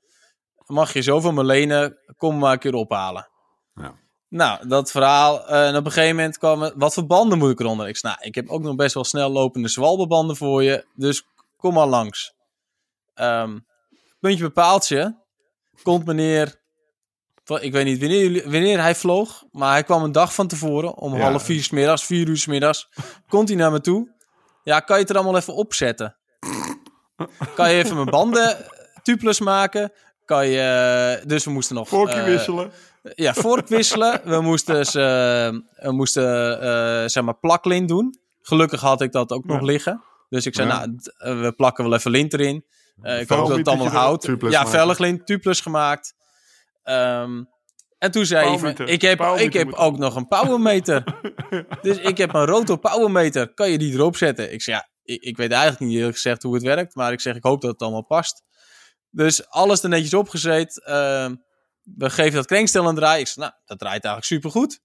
[0.66, 3.28] Mag je zo van me lenen, kom maar een keer ophalen.
[3.74, 3.94] Ja.
[4.28, 5.46] Nou, dat verhaal.
[5.48, 7.88] eh, en op een gegeven moment kwam het, wat voor banden moet ik eronder?
[7.88, 10.86] Ik zeg, nou, ik heb ook nog best wel snel lopende zwalbebanden voor je.
[10.94, 11.24] Dus
[11.56, 12.34] kom maar langs.
[13.14, 13.58] Ehm,
[14.20, 15.18] puntje bepaaltje.
[15.82, 16.58] Komt meneer...
[17.60, 19.44] Ik weet niet wanneer, wanneer hij vloog.
[19.50, 20.96] Maar hij kwam een dag van tevoren.
[20.96, 21.20] Om Ja.
[21.30, 22.88] half vier 's middags, vier uur 's middags.
[23.28, 24.14] Komt hij naar me toe.
[24.62, 26.16] Ja, kan je het er allemaal even opzetten?
[27.54, 28.56] Kan je even mijn banden
[29.02, 29.92] tubeless maken?
[30.24, 31.22] Kan je...
[31.26, 31.88] Dus we moesten nog...
[31.88, 32.72] Vorkje eh, wisselen.
[33.14, 34.20] ja, vork wisselen.
[34.24, 35.00] We moesten, ze,
[35.76, 38.18] we moesten eh, zeg maar plaklint doen.
[38.42, 40.02] Gelukkig had ik dat ook nog liggen.
[40.28, 40.86] Dus ik zei, Ja.
[40.86, 42.64] nou, eh, we plakken wel even lint erin.
[43.02, 44.24] Eh, ik hoop dat het allemaal houdt.
[44.24, 44.68] Ja, maken.
[44.68, 46.14] vellig lint, tubeless gemaakt.
[46.82, 47.42] Ehm,
[47.98, 51.04] en toen zei hij, ik heb, ik heb ook nog een powermeter.
[51.82, 53.54] dus ik heb een rotor powermeter.
[53.54, 54.52] Kan je die erop zetten?
[54.52, 56.94] Ik zei, ja, ik, ik weet eigenlijk niet eerlijk gezegd hoe het werkt.
[56.94, 58.42] Maar ik zeg, ik hoop dat het allemaal past.
[59.10, 60.84] Dus alles er netjes opgezet.
[60.84, 61.34] Ehm,
[61.82, 63.20] we geven dat krenkstel een draai.
[63.20, 64.80] Ik zeg, nou, dat draait eigenlijk supergoed.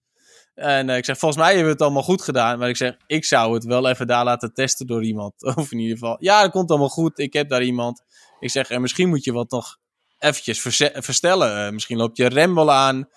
[0.53, 2.59] En eh, ik zeg, volgens mij hebben we het allemaal goed gedaan.
[2.59, 5.43] Maar ik zeg, ik zou het wel even daar laten testen door iemand.
[5.55, 7.19] Of in ieder geval, ja, dat komt allemaal goed.
[7.19, 8.03] Ik heb daar iemand.
[8.39, 9.77] Ik zeg, en misschien moet je wat nog
[10.19, 10.61] eventjes
[10.93, 11.65] verstellen.
[11.65, 13.09] Eh, misschien loopt je rem wel aan.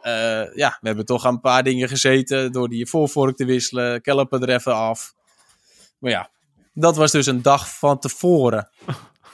[0.00, 2.52] Eh, ja, we hebben toch een paar dingen gezeten.
[2.52, 4.00] Door die voorvork te wisselen.
[4.00, 5.14] Kelpen er even af.
[5.98, 6.30] Maar ja,
[6.74, 8.68] dat was dus een dag van tevoren.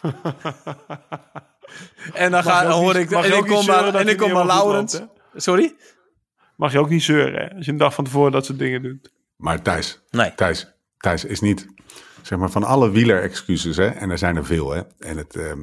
[2.14, 3.10] en dan, ga, hoor niet- ik...
[3.10, 5.00] En ik kom maar, en ik kom maar Laurens...
[5.34, 5.76] Sorry?
[6.56, 7.54] Mag je ook niet zeuren, hè?
[7.54, 9.12] Als je een dag van tevoren dat soort dingen doet.
[9.36, 10.34] Maar Thijs, Nee.
[10.34, 11.66] Thijs, Thijs is niet,
[12.22, 15.62] zeg maar, van alle wieler-excuses, hè, en er zijn er veel, hè, en het ehm,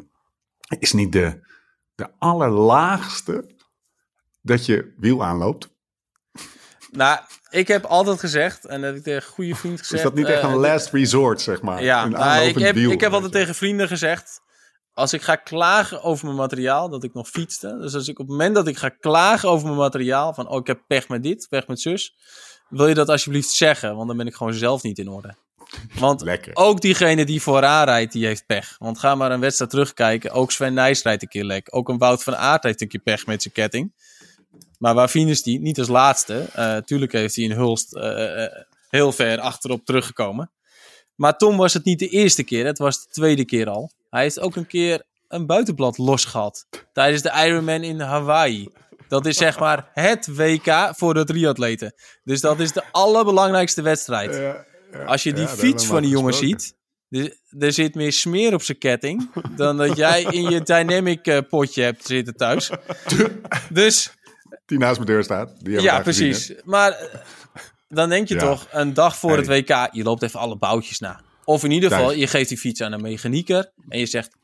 [0.80, 1.48] is niet de,
[1.96, 3.56] de allerlaagste,
[4.42, 5.76] dat je wiel aanloopt?
[6.92, 9.94] Nou, ik heb altijd gezegd, en dat heb ik tegen goede vriend gezegd...
[9.94, 11.84] Is dat niet echt eh, een last resort, zeg maar?
[11.84, 14.46] Ja, een nou, ik, heb, ik heb altijd tegen vrienden gezegd...
[14.94, 17.78] Als ik ga klagen over mijn materiaal, dat ik nog fietste.
[17.78, 20.34] Dus als ik op het moment dat ik ga klagen over mijn materiaal...
[20.34, 22.16] Van, oh, ik heb pech met dit, pech met zus...
[22.70, 23.96] Wil je dat alsjeblieft zeggen?
[23.96, 25.36] Want dan ben ik gewoon zelf niet in orde.
[25.94, 26.56] Want Lekker.
[26.56, 28.76] ook diegene die vooraan rijdt, die heeft pech.
[28.78, 30.32] Want ga maar een wedstrijd terugkijken.
[30.32, 31.68] Ook Sven Nijs rijdt een keer lek.
[31.70, 33.94] Ook een Wout van Aert heeft een keer pech met zijn ketting.
[34.78, 35.60] Maar waar is die?
[35.60, 36.46] Niet als laatste.
[36.54, 38.52] Eh tuurlijk heeft hij in Hulst eh, eh,
[38.90, 40.52] heel ver achterop teruggekomen.
[41.16, 42.66] Maar Tom was het niet de eerste keer.
[42.66, 43.92] Het was de tweede keer al.
[44.10, 46.68] Hij heeft ook een keer een buitenblad los gehad.
[46.94, 48.70] Tijdens de Ironman in Hawaii.
[49.08, 51.94] Dat is zeg maar het WK voor de triatleten.
[52.24, 54.56] Dus dat is de allerbelangrijkste wedstrijd.
[55.06, 56.76] Als je die ja, fiets van die jongen ziet.
[57.10, 59.32] Er, er zit meer smeer op zijn ketting.
[59.56, 62.70] dan dat jij in je dynamic potje hebt zitten thuis.
[63.70, 64.17] Dus
[64.66, 65.54] Die naast mijn deur staat.
[65.60, 66.54] Die ja, gezien, precies.
[66.64, 67.08] Maar eh,
[67.90, 68.40] dan denk je Ja.
[68.40, 69.40] toch, een dag voor Hey.
[69.40, 71.20] het WK, je loopt even alle boutjes na.
[71.44, 73.72] Of in ieder geval, je geeft die fiets aan een mechanieker.
[73.90, 74.36] En je zegt,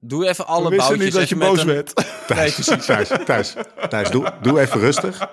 [0.00, 1.92] doe even alle We boutjes niet dat je boos een- werd.
[2.28, 2.84] Nee, precies.
[2.86, 3.54] Thijs, Thijs,
[3.88, 5.28] Thijs doe, doe even rustig.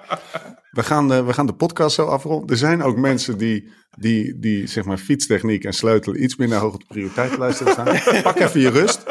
[0.72, 2.50] We gaan, eh, we gaan de podcast zo afronden.
[2.50, 6.80] Er zijn ook mensen die, die, die zeg maar, fietstechniek en sleutelen iets hoog op
[6.80, 8.22] de prioriteitenlijst hebben staan.
[8.22, 9.04] Pak even je rust.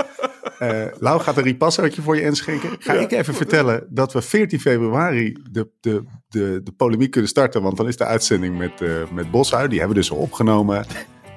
[0.59, 2.71] Eh Lau gaat een ripassootje voor je inschenken.
[2.79, 7.63] Ga ik even vertellen dat we 14 februari de, de, de, de polemiek kunnen starten.
[7.63, 9.69] Want dan is de uitzending met, eh met Boshuis.
[9.69, 10.87] Die hebben we dus al opgenomen.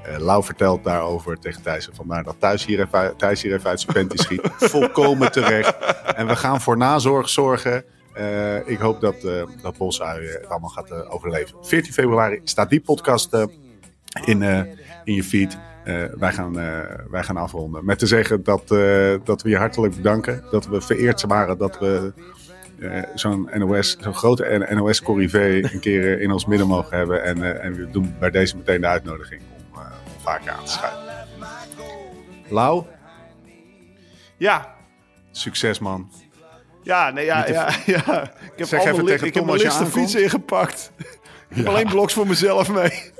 [0.03, 1.89] Eh Lau vertelt daarover tegen Thijs.
[1.93, 4.41] Vandaar dat Thijs hier even, Thijs hier even uit zijn panty schiet.
[4.73, 5.77] Volkomen terecht.
[6.15, 7.83] En we gaan voor nazorg zorgen.
[8.65, 11.55] Ik hoop dat, eh dat het allemaal gaat overleven.
[11.61, 13.33] 14 februari staat die podcast
[14.25, 14.41] in,
[15.03, 15.57] in je feed.
[15.89, 16.79] Eh, wij, gaan, eh,
[17.09, 17.85] wij gaan afronden.
[17.85, 20.43] Met te zeggen dat, eh, dat we je hartelijk bedanken.
[20.51, 22.13] Dat we vereerd waren dat we
[23.15, 27.23] zo'n NOS, zo'n grote NOS-corrivé een keer in ons midden mogen hebben.
[27.23, 29.41] En, en we doen bij deze meteen de uitnodiging
[29.73, 29.81] om,
[30.21, 30.99] vaker aan te schuiven.
[32.49, 32.83] Lau,
[34.37, 34.75] Ja,
[35.31, 36.11] succes man.
[36.83, 38.23] ja, nee, ja, ja, ja.
[38.23, 39.91] Ik heb, Zeg even tegen ik Tom als je aankomt.
[39.91, 40.91] fietsen ingepakt.
[41.49, 43.11] Ik heb alleen bloks voor mezelf mee.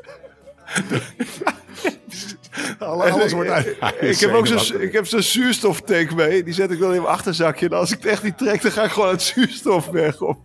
[2.79, 3.75] Alles wordt uit.
[3.99, 6.43] ik heb ook zo'n ik heb zo'n zuurstoftank mee.
[6.43, 7.65] Die zet ik dan in mijn achterzakje.
[7.65, 10.37] En als ik het echt niet trek, dan ga ik gewoon het zuurstof weg op.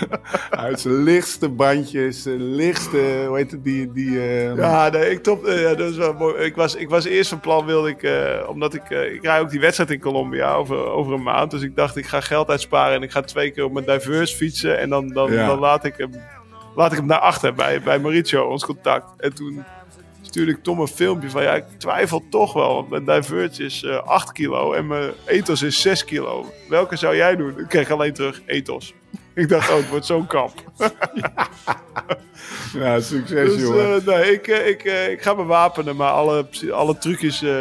[0.50, 3.92] Uit zijn lichtste bandjes, zijn lichtste, hoe heet het, die...
[3.92, 5.44] die eh, Ja, nee, ik top.
[5.44, 6.44] eh, ja, dat is wel mooi.
[6.44, 9.40] Ik was, ik was eerst van plan, wilde ik, eh, omdat ik, eh, ik rij
[9.40, 11.50] ook die wedstrijd in Colombia over, over een maand.
[11.50, 14.36] Dus ik dacht, ik ga geld uitsparen en ik ga twee keer op mijn diverse
[14.36, 14.78] fietsen.
[14.78, 15.46] En dan, dan, Ja.
[15.46, 16.10] dan laat, ik hem,
[16.74, 19.20] laat ik hem naar achter bij, bij Mauricio, ons contact.
[19.20, 19.64] En toen
[20.28, 22.74] stuurde ik Tom een filmpje van, ja, ik twijfel toch wel.
[22.74, 26.52] Want mijn diverge is eh 8 kilo en mijn ethos is 6 kilo.
[26.68, 27.58] Welke zou jij doen?
[27.58, 28.94] Ik kreeg alleen terug ethos.
[29.34, 30.52] Ik dacht, oh, het wordt zo'n kamp.
[32.74, 33.94] ja, succes Dus jongen.
[33.96, 37.42] eh, nee, ik, eh, ik, eh, ik ga me wapenen, maar alle, alle trucjes.
[37.42, 37.60] eh,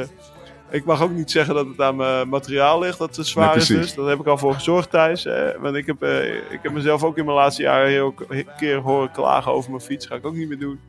[0.69, 3.57] ik mag ook niet zeggen dat het aan mijn materiaal ligt, dat het zwaar Nee,
[3.57, 3.67] is.
[3.67, 3.93] Dus.
[3.95, 5.23] Daar heb ik al voor gezorgd thuis.
[5.23, 5.59] Hè?
[5.59, 8.13] Want ik heb, eh, ik heb mezelf ook in mijn laatste jaren heel
[8.57, 10.05] keer horen klagen over mijn fiets.
[10.05, 10.79] Ga ik ook niet meer doen.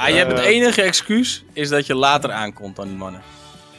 [0.00, 0.46] Ja, je hebt het Eh.
[0.46, 3.20] enige excuus, is dat je later aankomt dan die mannen.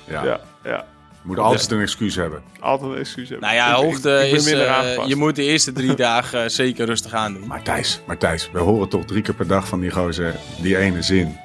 [0.08, 0.24] ja.
[0.24, 0.86] Ja, ja.
[1.22, 2.42] Je moet altijd een excuus hebben.
[2.60, 3.48] Altijd een excuus hebben.
[3.48, 6.52] Nou ja, Ik- ik- hoogte ik is, minder eh, je moet de eerste drie dagen
[6.52, 7.48] zeker rustig aan doen.
[7.48, 10.78] Maar Thijs, maar Thijs, we horen toch drie keer per dag van die gozer die
[10.78, 11.38] ene zin.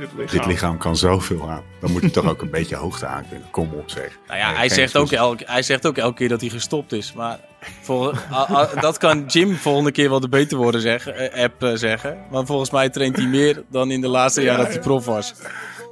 [0.00, 0.36] Dit lichaam.
[0.38, 1.62] Dit lichaam kan zoveel aan.
[1.80, 3.50] Dan moet hij toch ook een beetje hoogte aan kunnen.
[3.50, 4.18] Kom op zeg.
[4.26, 6.92] Nou ja, Nee, hij zegt, ook elke, hij zegt ook elke keer dat hij gestopt
[6.92, 7.12] is.
[7.12, 7.38] Maar
[7.82, 11.62] vol- a- a- dat kan Jim volgende keer wel de beter worden zeggen, eh, app
[11.62, 12.18] eh, zeggen.
[12.30, 15.34] Want volgens mij traint hij meer dan in de laatste jaar dat hij prof was.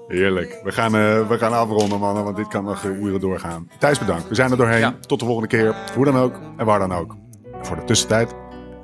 [0.09, 0.60] Heerlijk.
[0.64, 3.70] We gaan, eh, we gaan afronden mannen, want dit kan nog uren doorgaan.
[3.78, 4.28] Thijs bedankt.
[4.28, 4.80] We zijn er doorheen.
[4.80, 4.94] Ja.
[5.06, 5.74] Tot de volgende keer.
[5.94, 7.16] Hoe dan ook en waar dan ook.
[7.59, 8.35] En voor de tussentijd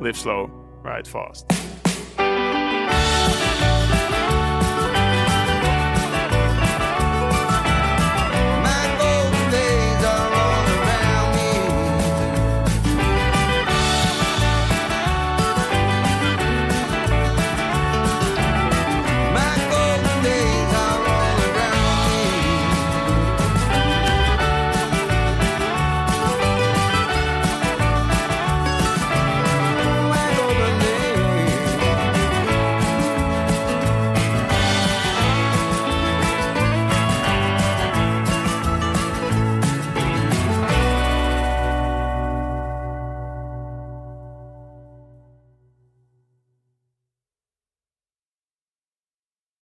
[0.01, 0.48] Live slow,
[0.82, 1.44] ride fast.